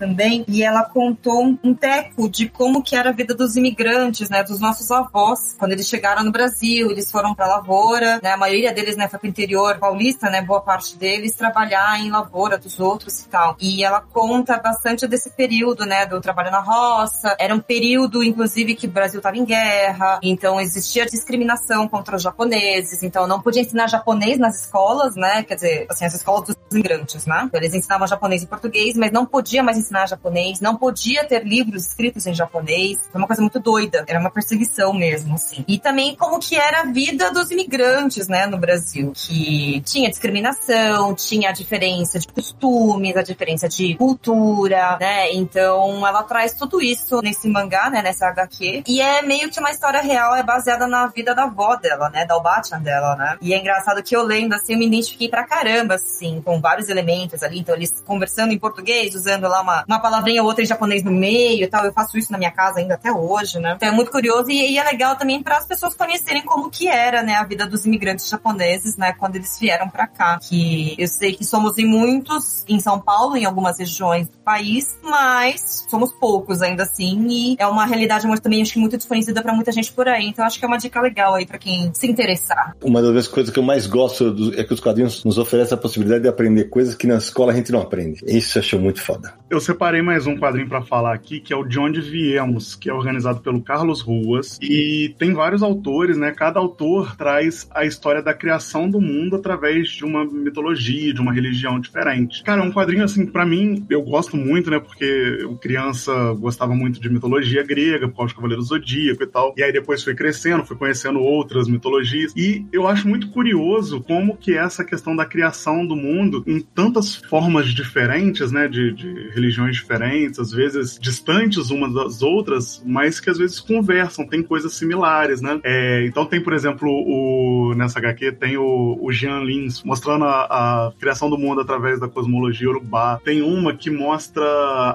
[0.48, 4.60] e ela contou um teco de como que era a vida dos imigrantes, né, dos
[4.60, 8.96] nossos avós, quando eles chegaram no Brasil, eles foram para lavoura, né, a maioria deles,
[8.96, 13.28] né, foi pro interior paulista, né, boa parte deles trabalhar em lavoura dos outros e
[13.28, 13.56] tal.
[13.60, 17.36] E ela conta bastante desse período, né, do trabalho na roça.
[17.38, 22.22] Era um período, inclusive, que o Brasil estava em guerra, então existia discriminação contra os
[22.22, 26.56] japoneses, então não podia ensinar japonês nas escolas, né, quer dizer, assim, as escolas dos
[26.72, 27.42] imigrantes, né.
[27.46, 31.24] Então, eles ensinavam japonês e português, mas não podia mais ensinar japonês japonês, não podia
[31.24, 32.98] ter livros escritos em japonês.
[33.12, 35.64] Foi uma coisa muito doida, era uma perseguição mesmo, assim.
[35.68, 41.14] E também como que era a vida dos imigrantes, né, no Brasil, que tinha discriminação,
[41.14, 45.32] tinha a diferença de costumes, a diferença de cultura, né?
[45.32, 48.84] Então ela traz tudo isso nesse mangá, né, nessa HQ.
[48.86, 52.24] E é meio que uma história real, é baseada na vida da avó dela, né,
[52.24, 53.36] da Obachan dela, né?
[53.40, 56.88] E é engraçado que eu lendo assim, eu me identifiquei pra caramba, assim, com vários
[56.88, 57.60] elementos ali.
[57.60, 61.02] Então eles conversando em português, usando lá uma, uma palavra palavrinha ou outra em japonês
[61.02, 61.84] no meio e tal.
[61.84, 63.74] Eu faço isso na minha casa ainda até hoje, né?
[63.76, 66.88] Então é muito curioso e, e é legal também para as pessoas conhecerem como que
[66.88, 70.38] era, né, a vida dos imigrantes japoneses, né, quando eles vieram para cá.
[70.40, 74.98] Que eu sei que somos em muitos em São Paulo, em algumas regiões do país,
[75.02, 79.42] mas somos poucos ainda assim e é uma realidade muito, também acho que muito desconhecida
[79.42, 80.26] para muita gente por aí.
[80.26, 82.76] Então acho que é uma dica legal aí para quem se interessar.
[82.82, 85.80] Uma das coisas que eu mais gosto do, é que os quadrinhos nos oferecem a
[85.80, 88.22] possibilidade de aprender coisas que na escola a gente não aprende.
[88.26, 89.34] Isso eu acho muito foda.
[89.50, 92.90] Eu separei mais um quadrinho para falar aqui, que é o De Onde Viemos, que
[92.90, 94.58] é organizado pelo Carlos Ruas.
[94.60, 96.30] E tem vários autores, né?
[96.32, 101.32] Cada autor traz a história da criação do mundo através de uma mitologia, de uma
[101.32, 102.42] religião diferente.
[102.42, 104.78] Cara, é um quadrinho, assim, para mim, eu gosto muito, né?
[104.78, 105.04] Porque
[105.40, 109.54] eu, criança, gostava muito de mitologia grega, por causa do Cavaleiro Zodíaco e tal.
[109.56, 112.32] E aí depois fui crescendo, fui conhecendo outras mitologias.
[112.36, 117.16] E eu acho muito curioso como que essa questão da criação do mundo em tantas
[117.16, 118.68] formas diferentes, né?
[118.68, 119.93] De, de religiões diferentes,
[120.38, 125.60] às vezes distantes umas das outras, mas que às vezes conversam, tem coisas similares, né?
[125.62, 130.44] É, então tem, por exemplo, o, nessa HQ tem o, o Jean Lins mostrando a,
[130.44, 133.20] a, criação do mundo através da cosmologia urubá.
[133.24, 134.44] Tem uma que mostra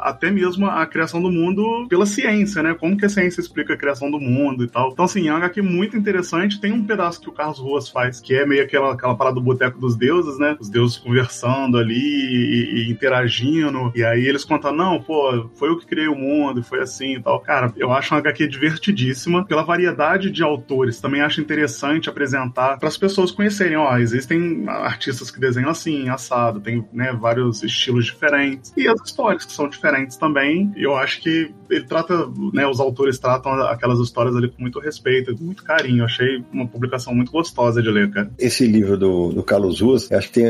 [0.03, 2.73] até mesmo a criação do mundo pela ciência, né?
[2.73, 4.91] Como que a ciência explica a criação do mundo e tal.
[4.91, 6.59] Então, assim, é uma HQ muito interessante.
[6.59, 9.41] Tem um pedaço que o Carlos Ruas faz, que é meio aquela, aquela parada do
[9.41, 10.57] boteco dos deuses, né?
[10.59, 13.91] Os deuses conversando conversando ali e, e interagindo.
[13.95, 17.21] E aí eles contam, não, pô, foi eu que criei o mundo, foi assim e
[17.21, 17.39] tal.
[17.41, 20.99] Cara, eu acho uma HQ divertidíssima pela variedade de autores.
[20.99, 26.59] Também acho interessante apresentar para as pessoas conhecerem, ó, existem artistas que desenham assim, assado,
[26.59, 28.73] tem né, vários estilos diferentes.
[28.77, 30.71] E as histórias que são diferentes também.
[30.75, 35.35] Eu acho que ele trata, né, os autores tratam aquelas histórias ali com muito respeito,
[35.35, 35.99] com muito carinho.
[35.99, 38.31] Eu achei uma publicação muito gostosa de ler, cara.
[38.37, 40.45] Esse livro do, do Carlos Ruas, acho que tem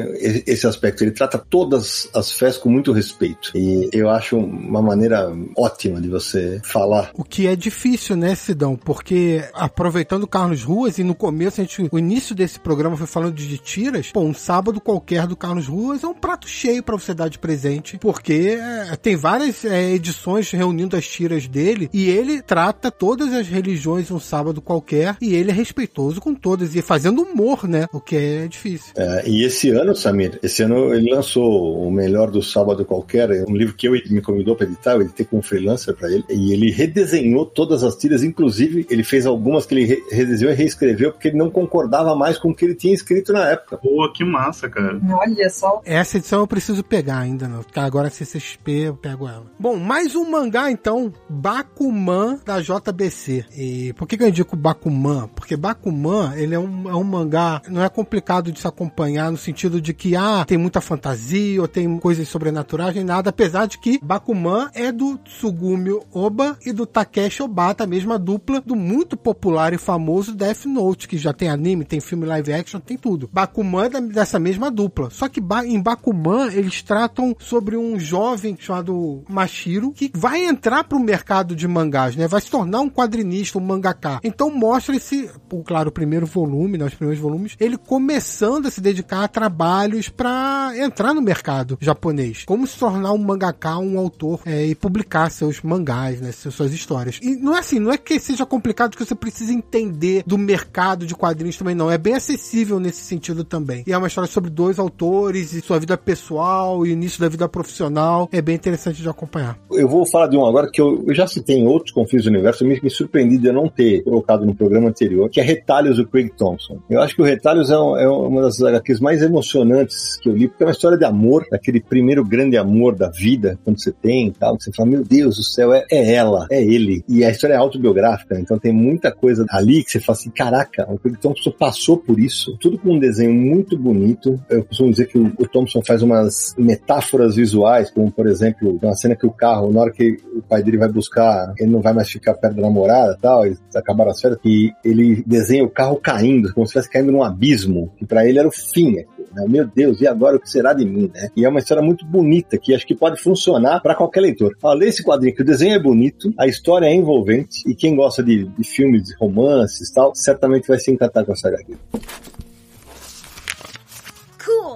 [0.47, 1.03] esse aspecto.
[1.03, 3.51] Ele trata todas as fés com muito respeito.
[3.55, 7.11] E eu acho uma maneira ótima de você falar.
[7.13, 8.75] O que é difícil, né, Sidão?
[8.75, 13.07] Porque aproveitando o Carlos Ruas, e no começo, a gente, o início desse programa foi
[13.07, 16.95] falando de tiras, pô, um sábado qualquer do Carlos Ruas é um prato cheio para
[16.95, 22.09] você dar de presente, porque é, tem várias é, edições reunindo as tiras dele, e
[22.09, 26.81] ele trata todas as religiões um sábado qualquer, e ele é respeitoso com todas, e
[26.81, 27.87] fazendo humor, né?
[27.93, 28.93] O que é difícil.
[28.95, 33.55] É, e esse ano, Samir, esse ano ele lançou o melhor do sábado qualquer, um
[33.55, 36.53] livro que eu me convidou para editar, eu editei com um freelancer para ele, e
[36.53, 41.29] ele redesenhou todas as tiras, inclusive ele fez algumas que ele redesenhou e reescreveu porque
[41.29, 43.77] ele não concordava mais com o que ele tinha escrito na época.
[43.77, 44.99] Pô, que massa, cara.
[45.11, 45.81] Olha só.
[45.85, 47.63] Essa edição eu preciso pegar ainda, não.
[47.75, 49.45] Agora CCXP eu pego ela.
[49.59, 53.45] Bom, mais um mangá então, Bakuman da JBC.
[53.55, 55.27] E por que, que eu indico Bakuman?
[55.35, 59.37] Porque Bakuman, ele é um, é um mangá, não é complicado de se acompanhar no
[59.37, 63.77] sentido de que, ah, tem muita fantasia ou tem coisas sobrenaturais nem nada, apesar de
[63.77, 69.15] que Bakuman é do Tsugumi Oba e do Takeshi Obata, a mesma dupla do muito
[69.15, 73.29] popular e famoso Death Note, que já tem anime, tem filme live action, tem tudo.
[73.31, 75.11] Bakuman é dessa mesma dupla.
[75.11, 80.99] Só que em Bakuman eles tratam sobre um jovem chamado Mashiro que vai entrar pro
[80.99, 82.27] mercado de mangás, né?
[82.27, 84.19] Vai se tornar um quadrinista, um mangaka.
[84.23, 85.29] Então mostra esse,
[85.63, 86.85] claro, o primeiro volume, né?
[86.85, 92.43] Os primeiros volumes, ele começando a se dedicar a trabalhos para entrar no mercado japonês.
[92.43, 96.31] Como se tornar um mangaka, um autor é, e publicar seus mangás, né?
[96.31, 97.19] Suas histórias.
[97.21, 101.05] E não é assim, não é que seja complicado que você precisa entender do mercado
[101.05, 101.91] de quadrinhos também, não.
[101.91, 103.83] É bem acessível nesse sentido também.
[103.85, 107.47] E é uma história sobre dois autores e sua vida pessoal e início da vida
[107.47, 108.29] profissional.
[108.31, 109.57] É bem interessante de acompanhar.
[109.71, 112.29] Eu vou falar de um agora que eu, eu já citei em outros Confins do
[112.29, 115.97] Universo, me, me surpreendi de eu não ter colocado no programa anterior, que é Retalhos
[115.97, 116.79] do Craig Thompson.
[116.89, 120.35] Eu acho que o Retalhos é, um, é uma das HQs mais emocionantes que eu
[120.35, 123.91] li, porque é uma história de amor, daquele primeiro grande amor da vida, quando você
[123.91, 127.03] tem e tal, que você fala, meu Deus do céu, é, é ela, é ele.
[127.07, 130.87] E a história é autobiográfica, então tem muita coisa ali que você fala assim, caraca,
[130.91, 134.39] o Craig Thompson passou por isso, tudo com um desenho muito bonito.
[134.49, 138.95] Eu costumo dizer que o, o Thompson faz umas metáforas visuais, como por exemplo, uma
[138.95, 141.93] cena que o carro, na hora que o pai dele vai buscar, ele não vai
[141.93, 145.97] mais ficar perto da namorada tal, eles acabaram as férias, e ele desenha o carro
[145.97, 148.97] caindo, como se estivesse caindo num abismo, que para ele era o fim.
[149.33, 149.45] Né?
[149.47, 151.11] Meu Deus, e agora o que será de mim?
[151.13, 151.29] Né?
[151.35, 154.55] E é uma história muito bonita, que acho que pode funcionar para qualquer leitor.
[154.61, 158.23] Olha, esse quadrinho que o desenho é bonito, a história é envolvente, e quem gosta
[158.23, 161.77] de, de filmes, de romances tal, certamente vai se encantar com essa HQ.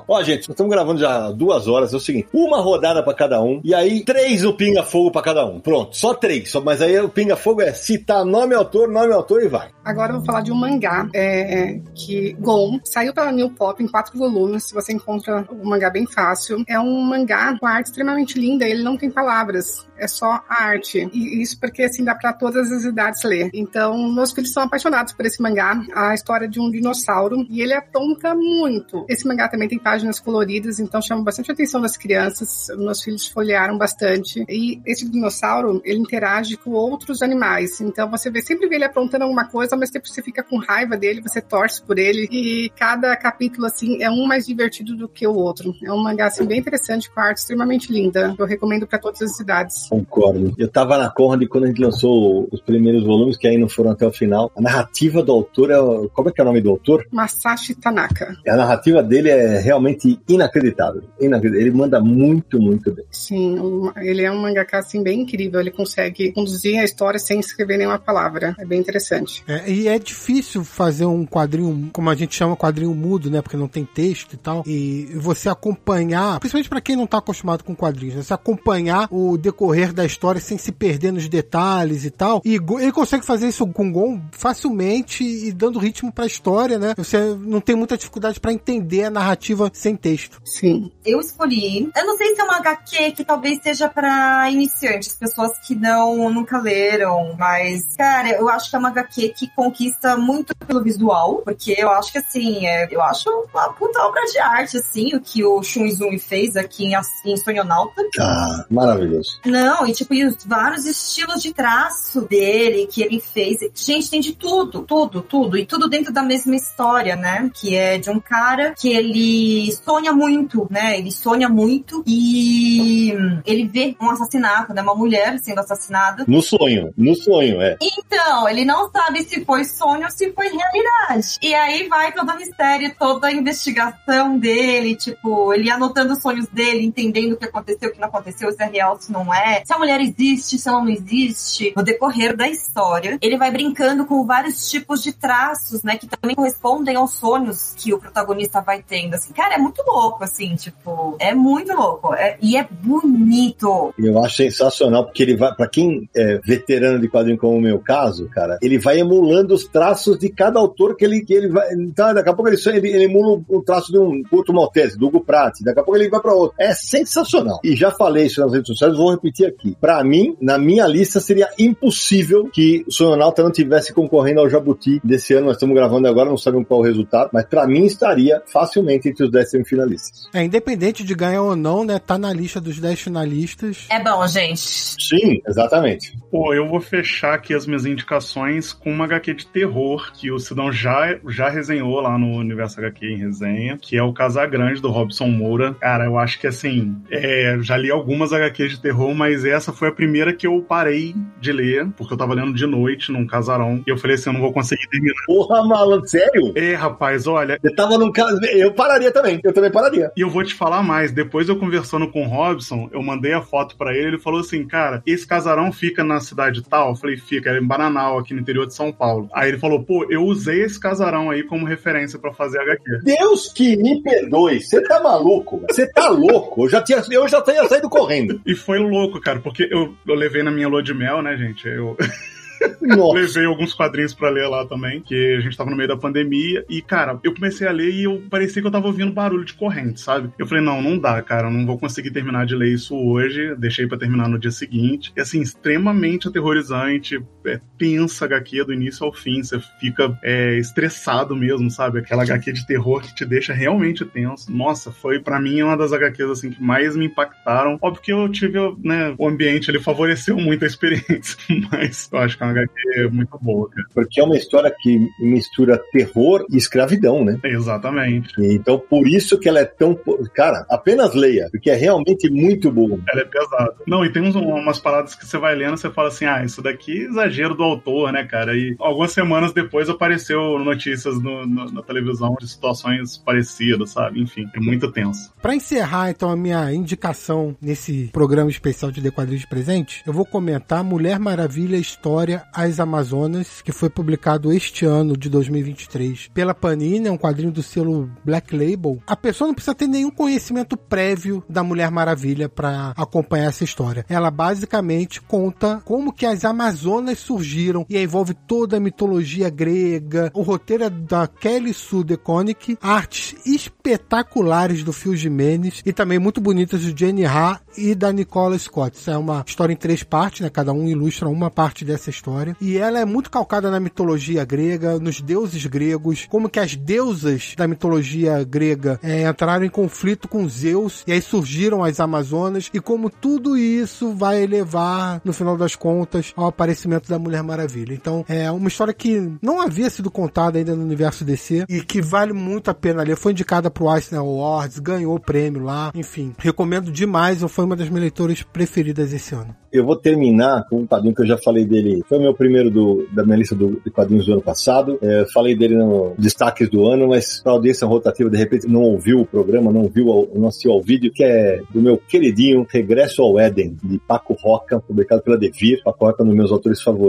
[0.07, 1.93] Ó, gente, nós estamos gravando já duas horas.
[1.93, 5.45] É o seguinte: uma rodada para cada um, e aí três o pinga-fogo para cada
[5.45, 5.59] um.
[5.59, 6.51] Pronto, só três.
[6.51, 9.69] Só, mas aí o pinga-fogo é citar nome, autor, nome, autor e vai.
[9.83, 13.87] Agora eu vou falar de um mangá é, que Gon saiu pela New Pop em
[13.87, 14.65] quatro volumes.
[14.65, 18.67] Se você encontra o mangá bem fácil, é um mangá com arte extremamente linda.
[18.67, 21.09] Ele não tem palavras, é só arte.
[21.13, 23.49] E isso porque assim dá para todas as idades ler.
[23.53, 27.73] Então, meus filhos são apaixonados por esse mangá, a história de um dinossauro, e ele
[27.73, 29.05] apronta muito.
[29.09, 32.67] Esse mangá também tem páginas coloridas, então chama bastante a atenção das crianças.
[32.77, 34.43] Meus filhos folhearam bastante.
[34.47, 37.79] E esse dinossauro, ele interage com outros animais.
[37.81, 40.97] Então você vê, sempre vê ele aprontando alguma coisa, mas tempo você fica com raiva
[40.97, 42.27] dele, você torce por ele.
[42.31, 45.73] E cada capítulo, assim, é um mais divertido do que o outro.
[45.83, 48.35] É um mangá, assim, bem interessante, com arte extremamente linda.
[48.37, 49.89] Eu recomendo para todas as idades.
[49.93, 50.55] Concordo.
[50.57, 53.91] Eu tava na Conrad quando a gente lançou os primeiros volumes, que aí não foram
[53.91, 54.51] até o final.
[54.57, 55.75] A narrativa do autor é.
[56.11, 57.05] Como é que é o nome do autor?
[57.11, 58.35] Masashi Tanaka.
[58.47, 61.03] A narrativa dele é realmente inacreditável.
[61.19, 61.61] inacreditável.
[61.61, 63.05] Ele manda muito, muito bem.
[63.11, 65.59] Sim, ele é um mangaka assim bem incrível.
[65.59, 68.55] Ele consegue conduzir a história sem escrever nenhuma palavra.
[68.59, 69.43] É bem interessante.
[69.47, 73.43] É, e é difícil fazer um quadrinho, como a gente chama quadrinho mudo, né?
[73.43, 74.63] Porque não tem texto e tal.
[74.65, 78.23] E você acompanhar, principalmente para quem não tá acostumado com quadrinhos, né?
[78.23, 82.41] Você acompanhar o decorrer decorrer da história sem se perder nos detalhes e tal.
[82.45, 86.93] E ele consegue fazer isso com Gon facilmente e dando ritmo pra história, né?
[86.95, 90.39] Você não tem muita dificuldade para entender a narrativa sem texto.
[90.45, 90.91] Sim.
[91.03, 91.89] Eu escolhi.
[91.95, 96.29] Eu não sei se é uma HQ que talvez seja para iniciantes, pessoas que não
[96.29, 101.41] nunca leram, mas cara, eu acho que é uma HQ que conquista muito pelo visual,
[101.43, 105.21] porque eu acho que assim, é, eu acho uma puta obra de arte assim, o
[105.21, 106.95] que o Shun Izumi fez aqui em,
[107.25, 108.01] em Sonhonauta.
[108.19, 109.39] Ah, maravilhoso.
[109.45, 113.57] Não, e tipo, e os vários estilos de traço dele que ele fez.
[113.73, 115.57] Gente, tem de tudo, tudo, tudo.
[115.57, 117.49] E tudo dentro da mesma história, né?
[117.53, 120.97] Que é de um cara que ele sonha muito, né?
[120.97, 123.13] Ele sonha muito e
[123.45, 124.81] ele vê um assassinato, né?
[124.81, 126.25] Uma mulher sendo assassinada.
[126.27, 127.77] No sonho, no sonho, é.
[127.81, 131.37] Então, ele não sabe se foi sonho ou se foi realidade.
[131.41, 136.47] E aí vai todo o mistério, toda a investigação dele, tipo, ele anotando os sonhos
[136.47, 139.52] dele, entendendo o que aconteceu, o que não aconteceu, se é real, se não é,
[139.65, 141.73] se a mulher existe, se ela não existe.
[141.75, 146.35] No decorrer da história, ele vai brincando com vários tipos de traços, né, que também
[146.35, 149.13] correspondem aos sonhos que o protagonista vai tendo.
[149.13, 152.13] Assim, cara, é muito louco, assim, tipo, é muito louco.
[152.13, 153.93] É, e é bonito.
[153.97, 157.79] Eu acho sensacional, porque ele vai, pra quem é veterano de quadrinho como o meu
[157.79, 161.73] caso, cara, ele vai emulando os traços de cada autor que ele, que ele vai.
[161.73, 165.07] Então, daqui a pouco ele, ele, ele emula o traço de um Curto Maltese, do
[165.07, 166.55] Hugo Pratt, daqui a pouco ele vai pra outro.
[166.59, 167.59] É sensacional.
[167.63, 169.75] E já falei isso nas redes sociais, vou repetir aqui.
[169.79, 174.99] Pra mim, na minha lista, seria impossível que o Sononauta não tivesse concorrendo ao Jabuti
[175.03, 175.47] desse ano.
[175.47, 179.25] Nós estamos gravando agora, não sabemos qual o resultado, mas pra mim estaria facilmente entre
[179.25, 180.29] os 10 semifinalistas.
[180.33, 181.99] É, independente de ganhar ou não, né?
[181.99, 183.87] Tá na lista dos 10 finalistas.
[183.89, 184.59] É bom, gente.
[184.59, 186.17] Sim, exatamente.
[186.29, 190.39] Pô, eu vou fechar aqui as minhas indicações com uma HQ de terror que o
[190.39, 194.89] Sidão já, já resenhou lá no Universo HQ em resenha, que é o Casagrande do
[194.89, 195.73] Robson Moura.
[195.79, 199.89] Cara, eu acho que assim, é, já li algumas HQs de terror, mas essa foi
[199.89, 203.83] a primeira que eu parei de ler, porque eu tava lendo de noite num casarão,
[203.85, 205.13] e eu falei assim, eu não vou conseguir terminar.
[205.25, 206.53] Porra, malandro, sério?
[206.55, 208.39] É, rapaz, olha, Eu tava num caso.
[208.45, 209.39] Eu pararia também.
[209.43, 210.11] Eu também pararia.
[210.15, 213.41] E eu vou te falar mais, depois eu conversando com o Robson, eu mandei a
[213.41, 216.89] foto pra ele, ele falou assim, cara, esse casarão fica na cidade tal?
[216.89, 219.29] Eu falei, fica, é em Bananal, aqui no interior de São Paulo.
[219.33, 222.99] Aí ele falou, pô, eu usei esse casarão aí como referência pra fazer HQ.
[223.03, 224.61] Deus que me perdoe.
[224.61, 225.63] Você tá maluco?
[225.69, 226.65] Você tá louco?
[226.65, 228.41] Eu já tinha, eu já tinha saído correndo.
[228.45, 231.67] E foi louco, cara, porque eu, eu levei na minha lua de mel, né, gente?
[231.67, 231.97] Eu
[233.13, 236.65] levei alguns quadrinhos pra ler lá também, que a gente tava no meio da pandemia.
[236.69, 239.53] E, cara, eu comecei a ler e eu parecia que eu tava ouvindo barulho de
[239.53, 240.31] corrente, sabe?
[240.37, 243.55] Eu falei, não, não dá, cara, eu não vou conseguir terminar de ler isso hoje.
[243.55, 245.11] Deixei pra terminar no dia seguinte.
[245.15, 247.23] E, assim, extremamente aterrorizante.
[247.45, 249.43] É tensa HQ do início ao fim.
[249.43, 251.99] Você fica é, estressado mesmo, sabe?
[251.99, 254.51] Aquela HQ de terror que te deixa realmente tenso.
[254.51, 257.77] Nossa, foi para mim uma das HQs assim que mais me impactaram.
[257.81, 261.37] Óbvio que eu tive, né, o ambiente ele favoreceu muito a experiência,
[261.71, 263.87] mas eu acho que é uma HQ muito boa, cara.
[263.93, 267.39] Porque é uma história que mistura terror e escravidão, né?
[267.43, 268.33] Exatamente.
[268.39, 269.97] Então, por isso que ela é tão.
[270.33, 272.99] Cara, apenas leia, porque é realmente muito boa.
[273.09, 273.75] Ela é pesada.
[273.87, 276.61] Não, e tem uns, umas paradas que você vai lendo, você fala assim, ah, isso
[276.61, 278.55] daqui é exagero do autor, né, cara?
[278.55, 284.21] E algumas semanas depois apareceu notícias no, no, na televisão de situações parecidas, sabe?
[284.21, 285.33] Enfim, é muito tenso.
[285.41, 290.25] Pra encerrar, então, a minha indicação nesse programa especial de Dequadrinhos de Presente, eu vou
[290.25, 297.07] comentar Mulher Maravilha História As Amazonas, que foi publicado este ano de 2023 pela Panini,
[297.07, 298.99] é um quadrinho do selo Black Label.
[299.07, 304.05] A pessoa não precisa ter nenhum conhecimento prévio da Mulher Maravilha para acompanhar essa história.
[304.07, 310.31] Ela basicamente conta como que as Amazonas surgiram e envolve toda a mitologia grega.
[310.33, 316.39] O roteiro é da Kelly Sue DeConnick, artes espetaculares do Phil Jimenez e também muito
[316.39, 318.97] bonitas do Jenny Ha e da Nicola Scott.
[318.97, 320.49] Isso é uma história em três partes, né?
[320.49, 322.55] Cada um ilustra uma parte dessa história.
[322.61, 327.53] E ela é muito calcada na mitologia grega, nos deuses gregos, como que as deusas
[327.57, 332.79] da mitologia grega é, entraram em conflito com Zeus e aí surgiram as Amazonas e
[332.79, 337.93] como tudo isso vai levar, no final das contas, ao aparecimento da Mulher Maravilha.
[337.93, 342.01] Então, é uma história que não havia sido contada ainda no universo DC e que
[342.01, 343.15] vale muito a pena ler.
[343.15, 346.33] Foi indicada pro Eisner Awards, ganhou o prêmio lá, enfim.
[346.37, 349.55] Recomendo demais, foi uma das minhas leituras preferidas esse ano.
[349.71, 352.03] Eu vou terminar com um quadrinho que eu já falei dele.
[352.07, 354.99] Foi o meu primeiro do, da minha lista do, de quadrinhos do ano passado.
[355.01, 359.21] É, falei dele no destaques do ano, mas para audiência rotativa, de repente, não ouviu
[359.21, 363.39] o programa, não viu, não assistiu ao vídeo, que é do meu queridinho Regresso ao
[363.39, 365.81] Éden, de Paco Roca, publicado pela Devir.
[365.83, 367.02] Paco Roca, é um dos meus autores favoritos.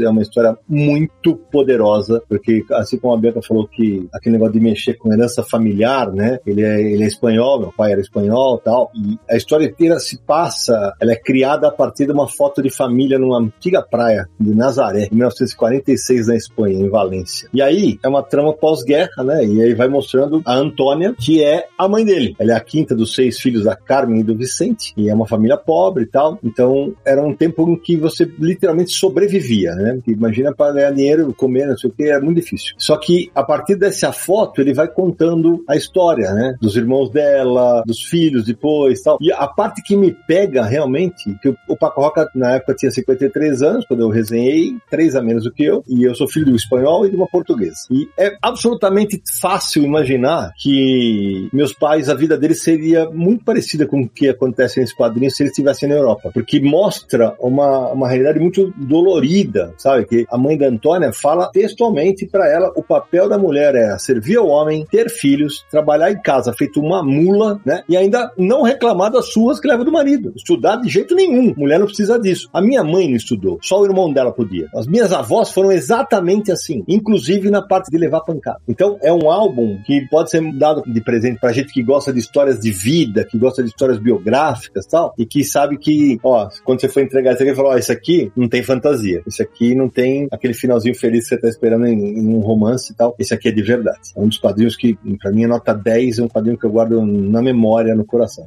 [0.00, 4.60] É uma história muito poderosa, porque assim como a Bianca falou que aquele negócio de
[4.60, 6.38] mexer com herança familiar, né?
[6.46, 8.90] Ele é, ele é espanhol, meu pai era espanhol tal.
[8.94, 12.70] E a história inteira se passa, ela é criada a partir de uma foto de
[12.70, 17.48] família numa antiga praia de Nazaré, em 1946, na Espanha, em Valência.
[17.52, 19.44] E aí é uma trama pós-guerra, né?
[19.44, 22.34] E aí vai mostrando a Antônia, que é a mãe dele.
[22.38, 25.26] Ela é a quinta dos seis filhos da Carmen e do Vicente, e é uma
[25.26, 26.38] família pobre e tal.
[26.42, 29.29] Então era um tempo em que você literalmente sobrevivia,
[29.74, 29.94] né?
[29.94, 32.74] Porque imagina para ganhar dinheiro, comer, não sei o que, é muito difícil.
[32.78, 36.54] Só que a partir dessa foto ele vai contando a história, né?
[36.60, 39.18] Dos irmãos dela, dos filhos depois tal.
[39.20, 43.62] E a parte que me pega realmente, que o Paco Roca na época tinha 53
[43.62, 46.56] anos, quando eu resenhei, três a menos do que eu, e eu sou filho do
[46.56, 47.86] espanhol e de uma portuguesa.
[47.90, 54.02] E é absolutamente fácil imaginar que meus pais, a vida deles seria muito parecida com
[54.02, 58.38] o que acontece nesse quadrinho se eles estivessem na Europa, porque mostra uma, uma realidade
[58.38, 58.72] muito
[59.20, 60.06] dolorida, sabe?
[60.06, 64.36] Que a mãe da Antônia fala textualmente para ela o papel da mulher é servir
[64.36, 67.82] ao homem, ter filhos, trabalhar em casa feito uma mula, né?
[67.88, 70.32] E ainda não reclamar das suas que leva do marido.
[70.34, 71.54] Estudar de jeito nenhum.
[71.56, 72.48] Mulher não precisa disso.
[72.52, 74.68] A minha mãe não estudou, só o irmão dela podia.
[74.74, 78.60] As minhas avós foram exatamente assim, inclusive na parte de levar pancada.
[78.68, 82.18] Então é um álbum que pode ser dado de presente pra gente que gosta de
[82.18, 86.80] histórias de vida, que gosta de histórias biográficas tal, e que sabe que, ó, quando
[86.80, 89.88] você for entregar isso aqui, falou, ó, isso aqui não tem fantasia, isso aqui não
[89.88, 93.34] tem aquele finalzinho feliz que você tá esperando em, em um romance e tal, esse
[93.34, 94.12] aqui é de verdade.
[94.16, 96.70] É um dos quadrinhos que, pra mim, é nota 10, é um quadrinho que eu
[96.70, 98.46] guardo na memória, no coração.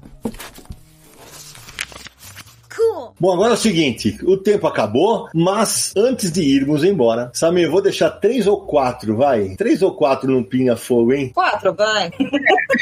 [3.23, 7.71] Bom, agora é o seguinte, o tempo acabou, mas antes de irmos embora, Samir, eu
[7.71, 9.55] vou deixar três ou quatro, vai?
[9.55, 11.31] Três ou quatro no Pinga Fogo, hein?
[11.33, 12.11] Quatro, vai.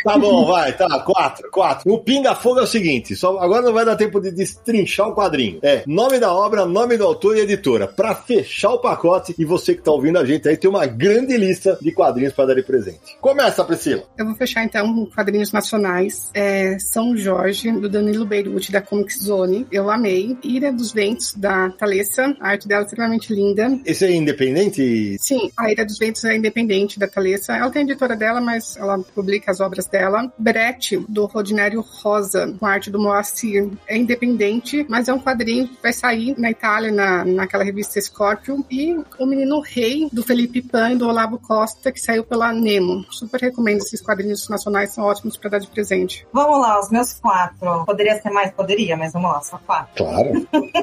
[0.04, 1.94] Tá bom, vai, tá, quatro, quatro.
[1.94, 5.14] O Pinga Fogo é o seguinte, só agora não vai dar tempo de destrinchar o
[5.14, 5.60] quadrinho.
[5.62, 9.76] É, nome da obra, nome do autor e editora, pra fechar o pacote e você
[9.76, 12.64] que tá ouvindo a gente aí tem uma grande lista de quadrinhos para dar de
[12.64, 13.18] presente.
[13.20, 14.04] Começa, Priscila.
[14.18, 16.32] Eu vou fechar então com quadrinhos nacionais.
[16.34, 19.68] É, São Jorge, do Danilo Beirute, da Comic Zone.
[19.72, 20.31] Eu amei.
[20.44, 22.36] Ira dos Ventos, da Thalessa.
[22.40, 23.80] A arte dela é extremamente linda.
[23.86, 25.18] Esse é independente?
[25.20, 27.56] Sim, a Ira dos Ventos é independente da Thalessa.
[27.56, 30.32] Ela tem a editora dela, mas ela publica as obras dela.
[30.38, 33.70] Brett, do Rodinério Rosa, com a arte do Moacir.
[33.88, 38.66] É independente, mas é um quadrinho que vai sair na Itália, na, naquela revista Scorpio.
[38.70, 43.06] E O Menino Rei, do Felipe Pan e do Olavo Costa, que saiu pela Nemo.
[43.10, 46.26] Super recomendo esses quadrinhos nacionais, são ótimos para dar de presente.
[46.34, 47.86] Vamos lá, os meus quatro.
[47.86, 48.52] Poderia ser mais?
[48.52, 50.04] Poderia, mas vamos lá, só quatro.
[50.04, 50.21] Claro.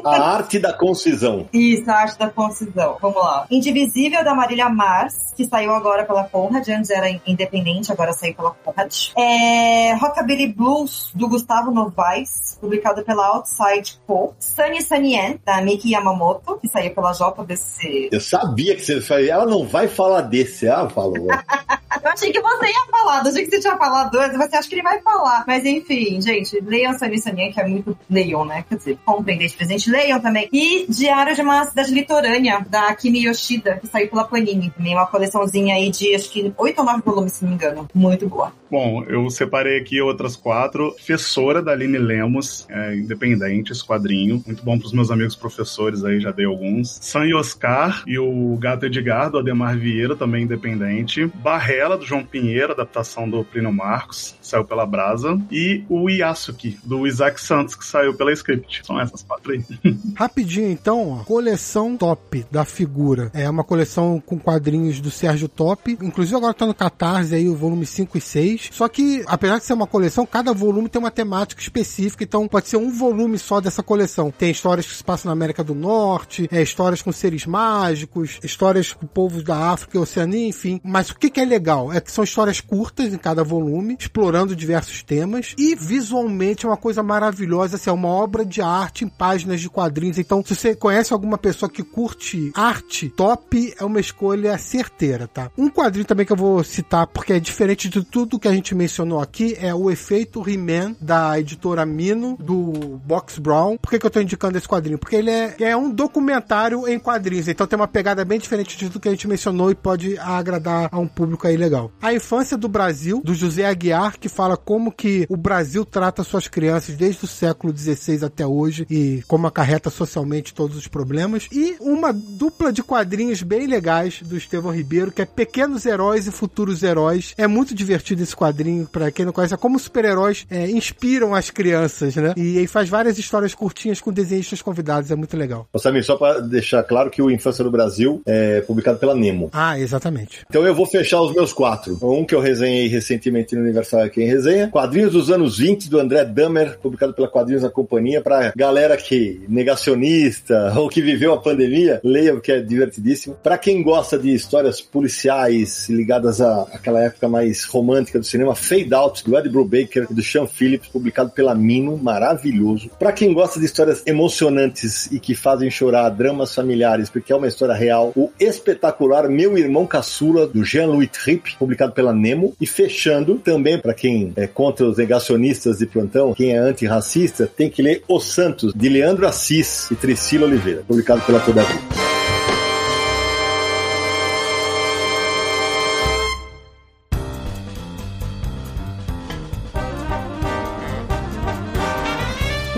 [0.04, 1.48] A arte da concisão.
[1.52, 2.96] Isso, a arte da concisão.
[3.00, 3.46] Vamos lá.
[3.50, 6.66] Indivisível, da Marília Mars, que saiu agora pela Conrad.
[6.68, 8.94] Antes era independente, agora saiu pela Conrad.
[9.16, 14.34] É, Rockabilly Blues, do Gustavo Novaes, publicado pela Outside Co.
[14.38, 18.10] Sunny Sunny da Miki Yamamoto, que saiu pela JBC.
[18.12, 19.34] Eu sabia que você faria.
[19.34, 21.28] Ela não vai falar desse, ela falou.
[22.02, 24.68] Eu achei que você ia falar, eu achei que você tinha falado antes, você acha
[24.68, 25.44] que ele vai falar.
[25.46, 27.96] Mas enfim, gente, leiam Sunny Sunny, que é muito.
[28.08, 28.64] Leiam, né?
[28.68, 30.48] Quer dizer, comprem desse presente, leiam também.
[30.52, 34.70] E Diário de uma Cidade Litorânea, da Kimi Yoshida, que saiu pela Panini.
[34.70, 37.88] Também uma coleçãozinha aí de acho que oito ou nove volumes, se não me engano.
[37.92, 38.52] Muito boa.
[38.70, 40.94] Bom, eu separei aqui outras quatro.
[40.98, 44.42] Fessora, da Aline Lemos, é, independente, esse quadrinho.
[44.46, 46.98] Muito bom pros meus amigos professores aí, já dei alguns.
[47.00, 51.26] San e Oscar e o Gato Edgar, do Ademar Vieira, também independente.
[51.26, 55.40] Barrela, do João Pinheiro, adaptação do Plínio Marcos, saiu pela Brasa.
[55.50, 58.82] E o Yasuki, do Isaac Santos, que saiu pela Script.
[58.84, 59.64] São essas quatro aí.
[60.14, 63.30] Rapidinho, então, coleção top da figura.
[63.34, 65.98] É uma coleção com quadrinhos do Sérgio Top.
[66.00, 68.70] Inclusive agora tá no Catarse aí o volume 5 e 6.
[68.72, 72.68] Só que, apesar de ser uma coleção, cada volume tem uma temática específica, então pode
[72.68, 74.30] ser um volume só dessa coleção.
[74.30, 78.92] Tem histórias que se passam na América do Norte, é, histórias com seres mágicos, histórias
[78.92, 80.80] com povos da África e Oceania, enfim.
[80.84, 81.92] Mas o que, que é legal?
[81.92, 86.76] É que são histórias curtas em cada volume, explorando diversos temas, e visualmente é uma
[86.76, 90.18] coisa maravilhosa, assim, é uma obra de arte em páginas de quadrinhos.
[90.18, 95.50] Então, se você conhece alguma pessoa que curte arte, top é uma escolha certeira, tá?
[95.56, 98.74] Um quadrinho também que eu vou citar, porque é diferente de tudo que a gente
[98.74, 103.76] mencionou aqui, é o Efeito He-Man, da editora Mino, do Box Brown.
[103.76, 104.98] Por que, que eu tô indicando esse quadrinho?
[104.98, 108.86] Porque ele é, é um documentário em quadrinhos, então tem uma pegada bem diferente de
[108.86, 111.90] tudo que a gente mencionou e pode agradar a um público aí legal.
[112.00, 116.48] A Infância do Brasil, do José Aguiar, que fala como que o Brasil trata suas
[116.48, 121.48] crianças desde o século XVI até hoje e como acarreta socialmente todos os problemas.
[121.52, 126.30] E uma dupla de quadrinhos bem legais do Estevão Ribeiro, que é Pequenos Heróis e
[126.30, 127.34] Futuros Heróis.
[127.36, 131.50] É muito divertido esse quadrinho, para quem não conhece, é como super-heróis é, inspiram as
[131.50, 132.32] crianças, né?
[132.36, 135.66] E aí faz várias histórias curtinhas com desenhistas convidados, é muito legal.
[135.72, 139.50] Ô, Samir, só para deixar claro que o Infância do Brasil é publicado pela Nemo.
[139.52, 140.44] Ah, exatamente.
[140.48, 141.98] Então eu vou fechar os meus quatro.
[142.02, 144.68] Um que eu resenhei recentemente no Universal aqui em resenha.
[144.68, 149.40] Quadrinhos dos anos 20 do André Dummer, publicado pela Quadrinhos da Companhia, pra galera que
[149.48, 153.36] negacionista ou que viveu a pandemia, leia porque é divertidíssimo.
[153.42, 158.94] Pra quem gosta de histórias policiais ligadas à, àquela época mais romântica do cinema, Fade
[158.94, 162.90] Out, do Ed Brubaker e do Sean Phillips, publicado pela Mino, maravilhoso.
[162.98, 167.48] Pra quem gosta de histórias emocionantes e que fazem chorar, dramas familiares, porque é uma
[167.48, 172.54] história real, o espetacular Meu Irmão Caçula, do Jean-Louis Tripp, publicado pela Nemo.
[172.60, 177.68] E fechando, também para quem é contra os negacionistas de plantão, quem é antirracista, tem
[177.68, 182.08] que ler Os Santos, de Leandro Assis e Tricila Oliveira, publicado pela Todavia.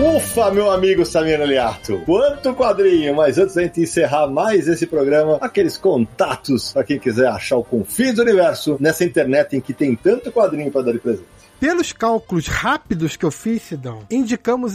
[0.01, 2.01] Ufa, meu amigo Samir Aliato.
[2.05, 3.15] Quanto quadrinho!
[3.15, 7.63] Mas antes da gente encerrar mais esse programa, aqueles contatos para quem quiser achar o
[7.63, 11.40] Confins do Universo nessa internet em que tem tanto quadrinho para dar de presente.
[11.61, 14.73] Pelos cálculos rápidos que eu fiz, Sidão, indicamos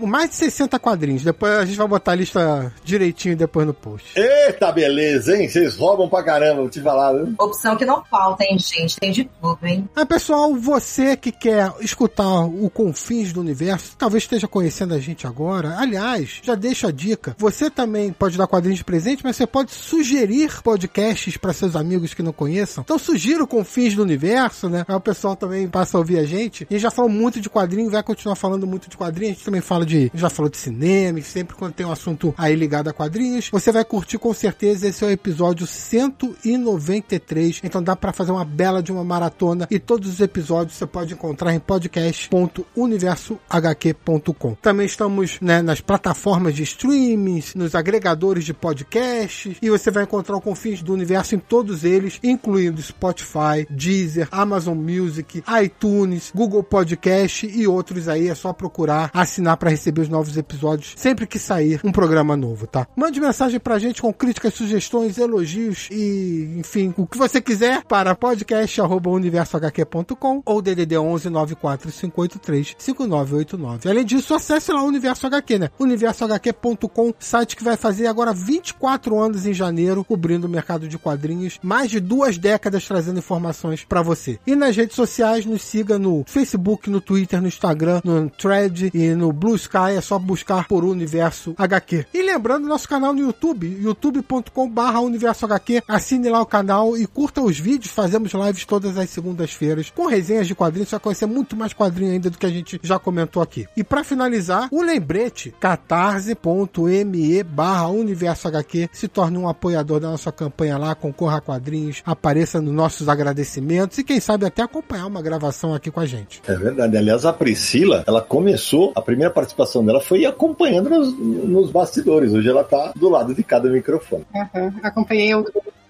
[0.00, 1.22] mais de 60 quadrinhos.
[1.22, 4.18] Depois a gente vai botar a lista direitinho depois no post.
[4.18, 5.48] Eita, beleza, hein?
[5.48, 7.36] Vocês roubam pra caramba, vou te falar, viu?
[7.38, 8.96] Opção que não falta, hein, gente?
[8.96, 9.88] Tem de tudo, hein?
[9.94, 15.28] Ah, pessoal, você que quer escutar o Confins do Universo, talvez esteja conhecendo a gente
[15.28, 15.78] agora.
[15.78, 17.36] Aliás, já deixa a dica.
[17.38, 22.12] Você também pode dar quadrinhos de presente, mas você pode sugerir podcasts para seus amigos
[22.12, 22.82] que não conheçam.
[22.82, 24.84] Então sugira o Confins do Universo, né?
[24.88, 26.66] Aí o pessoal também passa a ouvir a gente.
[26.70, 29.32] E já falou muito de quadrinho, vai continuar falando muito de quadrinho.
[29.32, 30.10] A gente também fala de.
[30.14, 33.48] Já falou de cinema, sempre quando tem um assunto aí ligado a quadrinhos.
[33.50, 34.86] Você vai curtir com certeza.
[34.88, 37.60] Esse é o episódio 193.
[37.64, 39.66] Então dá para fazer uma bela de uma maratona.
[39.70, 44.54] E todos os episódios você pode encontrar em podcast.universohq.com.
[44.60, 49.56] Também estamos né, nas plataformas de streamings, nos agregadores de podcasts.
[49.60, 54.76] E você vai encontrar o Confins do Universo em todos eles, incluindo Spotify, Deezer, Amazon
[54.76, 58.28] Music, iTunes iTunes, Google Podcast e outros aí.
[58.28, 62.66] É só procurar, assinar para receber os novos episódios sempre que sair um programa novo,
[62.66, 62.86] tá?
[62.96, 68.14] Mande mensagem pra gente com críticas, sugestões, elogios e, enfim, o que você quiser para
[68.14, 73.88] podcast@universohq.com ou DDD 11 94583 5989.
[73.88, 75.70] Além disso, acesse lá o Universo HQ, né?
[75.78, 81.58] universohq.com, site que vai fazer agora 24 anos em janeiro, cobrindo o mercado de quadrinhos,
[81.62, 84.38] mais de duas décadas trazendo informações para você.
[84.46, 89.10] E nas redes sociais, nos siga no Facebook, no Twitter, no Instagram, no Thread e
[89.10, 89.96] no Blue Sky.
[89.96, 92.06] É só buscar por Universo HQ.
[92.12, 95.82] E lembrando nosso canal no YouTube, youtube.com/barra Universo HQ.
[95.88, 97.92] Assine lá o canal e curta os vídeos.
[97.92, 100.88] Fazemos lives todas as segundas-feiras com resenhas de quadrinhos.
[100.88, 103.66] Você vai conhecer muito mais quadrinho ainda do que a gente já comentou aqui.
[103.76, 110.32] E para finalizar, o lembrete catarse.me barra Universo HQ se torne um apoiador da nossa
[110.32, 115.22] campanha lá, concorra a quadrinhos, apareça nos nossos agradecimentos e quem sabe até acompanhar uma
[115.22, 116.42] gravação aqui com a gente.
[116.46, 116.96] É verdade.
[116.96, 122.32] Aliás, a Priscila, ela começou, a primeira participação dela foi acompanhando nos, nos bastidores.
[122.32, 124.24] Hoje ela tá do lado de cada microfone.
[124.34, 124.72] Uhum.
[124.82, 125.44] Acompanhei o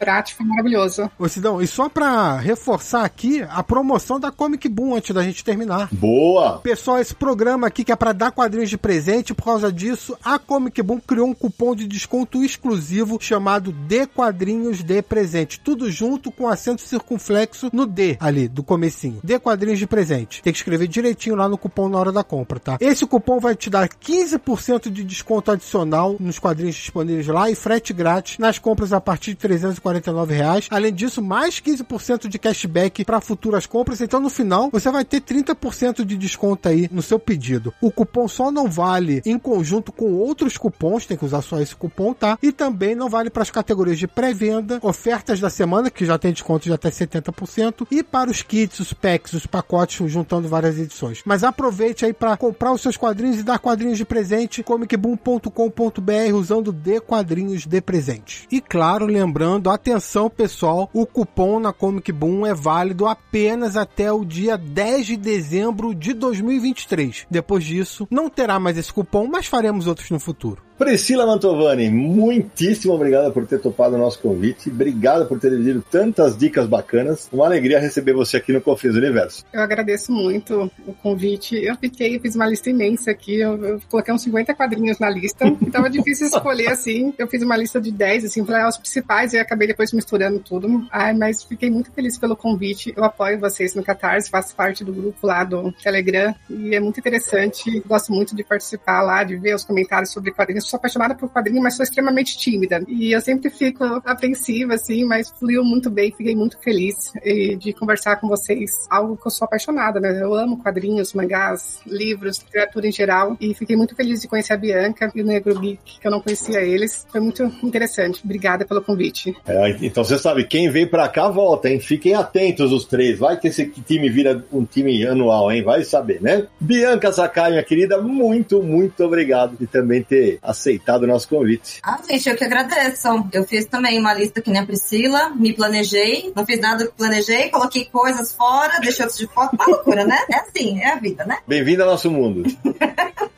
[0.05, 1.11] prático, foi maravilhoso.
[1.19, 5.43] Ô Sidão, e só pra reforçar aqui a promoção da Comic Boom antes da gente
[5.43, 5.89] terminar.
[5.91, 6.59] Boa!
[6.59, 10.39] Pessoal, esse programa aqui que é pra dar quadrinhos de presente, por causa disso, a
[10.39, 15.59] Comic Boom criou um cupom de desconto exclusivo chamado D Quadrinhos de Presente.
[15.59, 19.21] Tudo junto com acento circunflexo no D ali, do comecinho.
[19.25, 20.43] D Quadrinhos de Presente.
[20.43, 22.77] Tem que escrever direitinho lá no cupom na hora da compra, tá?
[22.79, 27.95] Esse cupom vai te dar 15% de desconto adicional nos quadrinhos disponíveis lá e frete
[27.95, 29.94] grátis nas compras a partir de 340
[30.31, 30.69] reais.
[30.71, 34.01] Além disso, mais 15% de cashback para futuras compras.
[34.01, 37.73] Então, no final, você vai ter 30% de desconto aí no seu pedido.
[37.81, 41.75] O cupom só não vale em conjunto com outros cupons, tem que usar só esse
[41.75, 42.39] cupom, tá?
[42.43, 46.33] E também não vale para as categorias de pré-venda, ofertas da semana, que já tem
[46.33, 51.23] desconto de até 70%, e para os kits, os packs, os pacotes, juntando várias edições.
[51.25, 56.73] Mas aproveite aí para comprar os seus quadrinhos e dar quadrinhos de presente, comicboom.com.br usando
[56.73, 58.47] D quadrinhos de presente.
[58.51, 64.25] E claro, lembrando, atenção pessoal, o cupom na Comic Boom é válido apenas até o
[64.25, 67.27] dia 10 de dezembro de 2023.
[67.31, 70.63] Depois disso, não terá mais esse cupom, mas faremos outros no futuro.
[70.77, 74.69] Priscila Mantovani, muitíssimo obrigado por ter topado o nosso convite.
[74.69, 77.29] Obrigado por ter dividido tantas dicas bacanas.
[77.33, 79.45] Uma alegria receber você aqui no Confins Universo.
[79.53, 81.55] Eu agradeço muito o convite.
[81.55, 83.39] Eu fiquei, fiz uma lista imensa aqui.
[83.39, 85.47] Eu, eu coloquei uns 50 quadrinhos na lista.
[85.63, 87.15] Então é difícil escolher assim.
[87.17, 90.39] Eu fiz uma lista de 10, assim, falei ah, os principais e acabei depois misturando
[90.39, 90.87] tudo.
[90.91, 92.93] Ai, mas fiquei muito feliz pelo convite.
[92.97, 97.01] Eu apoio vocês no Catarse, faço parte do grupo lá do Telegram e é muito
[97.01, 97.81] interessante.
[97.87, 101.63] Gosto muito de participar lá, de ver os comentários sobre quadrinhos sou apaixonada por quadrinho,
[101.63, 102.83] mas sou extremamente tímida.
[102.89, 107.13] E eu sempre fico apreensiva, assim, mas fluiu muito bem, fiquei muito feliz
[107.59, 108.71] de conversar com vocês.
[108.91, 110.21] Algo que eu sou apaixonada, né?
[110.21, 113.37] Eu amo quadrinhos, mangás, livros, literatura em geral.
[113.41, 116.21] E fiquei muito feliz de conhecer a Bianca e o Negro Geek, que eu não
[116.21, 117.07] conhecia eles.
[117.11, 118.23] Foi muito interessante.
[118.25, 119.37] Obrigada pelo convite.
[119.47, 121.81] É, então você sabe, quem vem pra cá volta, hein?
[121.81, 123.19] Fiquem atentos os três.
[123.19, 125.63] Vai que esse time vira um time anual, hein?
[125.63, 126.47] Vai saber, né?
[126.59, 131.81] Bianca Sakai, minha querida, muito, muito obrigado de também ter aceitado o nosso convite.
[131.83, 133.09] Ah, gente, eu que agradeço.
[133.33, 136.93] Eu fiz também uma lista que nem a Priscila, me planejei, não fiz nada que
[136.93, 139.51] planejei, coloquei coisas fora, deixei outros de fora.
[139.53, 140.19] Uma loucura, né?
[140.31, 141.39] É assim, é a vida, né?
[141.47, 142.43] Bem-vindo ao nosso mundo.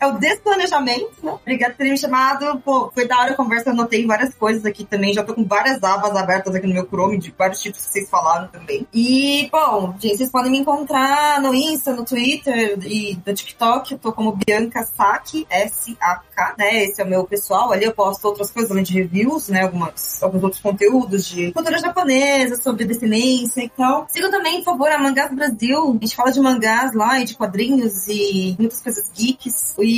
[0.00, 1.32] é o desplanejamento, né?
[1.42, 2.58] Obrigada por terem me chamado.
[2.64, 5.12] Pô, foi da hora a conversa, anotei várias coisas aqui também.
[5.12, 8.08] Já tô com várias abas abertas aqui no meu Chrome, de vários tipos que vocês
[8.08, 8.86] falaram também.
[8.94, 13.92] E, bom, gente, vocês podem me encontrar no Insta, no Twitter e no TikTok.
[13.92, 16.84] Eu tô como Bianca Saki, S-A-K, né?
[16.84, 17.70] Esse é o meu pessoal.
[17.70, 19.62] Ali eu posto outras coisas, além de reviews, né?
[19.62, 24.06] Algumas, alguns outros conteúdos de cultura japonesa, sobre descendência e tal.
[24.08, 25.98] Sigam também, por favor, a Mangás Brasil.
[26.00, 29.74] A gente fala de mangás lá e de quadrinhos e muitas coisas geeks.
[29.78, 29.89] E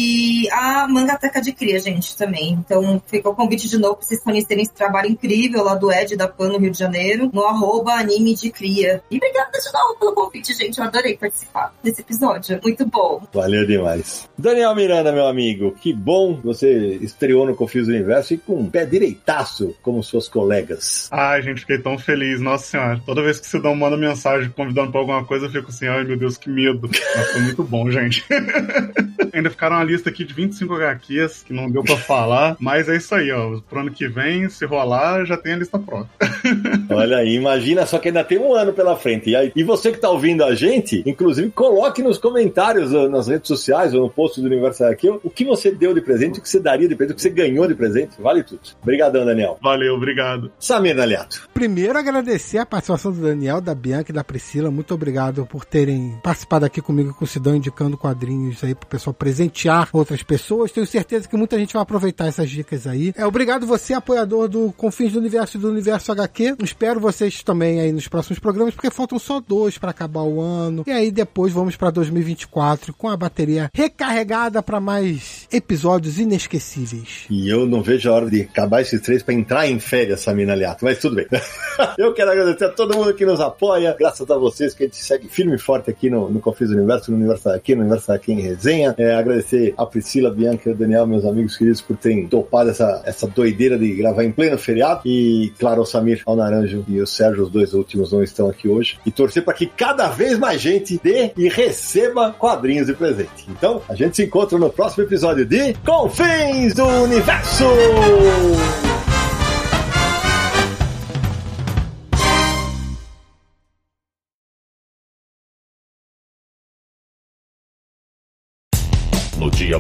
[0.51, 2.53] a Mangateca de Cria, gente, também.
[2.53, 6.17] Então, fica o convite de novo pra vocês conhecerem esse trabalho incrível lá do Ed
[6.17, 9.03] da Pan no Rio de Janeiro, no arroba anime de cria.
[9.11, 10.79] E obrigada de novo pelo convite, gente.
[10.79, 12.61] Eu adorei participar desse episódio.
[12.63, 13.23] Muito bom.
[13.33, 14.29] Valeu demais.
[14.37, 18.85] Daniel Miranda, meu amigo, que bom você estreou no Confis Universo e com um pé
[18.85, 21.09] direitaço, como suas colegas.
[21.11, 22.41] Ai, gente, fiquei tão feliz.
[22.41, 23.01] Nossa senhora.
[23.05, 26.05] Toda vez que você dá uma mensagem convidando pra alguma coisa, eu fico assim, ai
[26.05, 26.89] meu Deus, que medo.
[27.17, 28.25] Mas foi muito bom, gente.
[29.33, 32.97] Ainda ficaram uma lista aqui de 25 HQs que não deu pra falar, mas é
[32.97, 33.61] isso aí, ó.
[33.69, 36.09] Pro ano que vem, se rolar, já tem a lista pronta.
[36.91, 39.31] Olha aí, imagina só que ainda tem um ano pela frente.
[39.31, 43.27] E, aí, e você que tá ouvindo a gente, inclusive, coloque nos comentários uh, nas
[43.27, 46.43] redes sociais ou no post do Universo aqui o que você deu de presente, o
[46.43, 48.21] que você daria de presente, o que você ganhou de presente.
[48.21, 48.61] Vale tudo.
[48.83, 49.59] Obrigadão, Daniel.
[49.61, 50.51] Valeu, obrigado.
[50.59, 51.49] Samir Daliato.
[51.53, 54.71] Primeiro, agradecer a participação do Daniel, da Bianca e da Priscila.
[54.71, 59.15] Muito obrigado por terem participado aqui comigo com o Sidão, indicando quadrinhos aí pro pessoal
[59.15, 60.73] presentear outras pessoas.
[60.73, 63.13] Tenho certeza que muita gente vai aproveitar essas dicas aí.
[63.17, 66.57] É obrigado você, apoiador do Confins do Universo e do Universo HQ.
[66.63, 70.85] Espero vocês também aí nos próximos programas, porque faltam só dois para acabar o ano.
[70.87, 77.27] E aí depois vamos para 2024 com a bateria recarregada para mais episódios inesquecíveis.
[77.31, 80.53] E eu não vejo a hora de acabar esses três para entrar em férias, Samina
[80.53, 81.27] Aliato, mas tudo bem.
[81.99, 84.97] eu quero agradecer a todo mundo que nos apoia, graças a vocês que a gente
[84.97, 88.13] segue firme e forte aqui no, no Confins do Universo, no Universo aqui, no Universo
[88.13, 88.95] aqui em resenha.
[88.99, 92.71] É, agradecer a Priscila, a Bianca e o Daniel, meus amigos queridos, por terem topado
[92.71, 95.03] essa, essa doideira de gravar em pleno feriado.
[95.05, 98.69] E, claro, ao Samir, ao Naranjo e o Sérgio, os dois últimos não estão aqui
[98.69, 98.99] hoje.
[99.05, 103.47] E torcer para que cada vez mais gente dê e receba quadrinhos de presente.
[103.49, 107.65] Então, a gente se encontra no próximo episódio de Confins do Universo!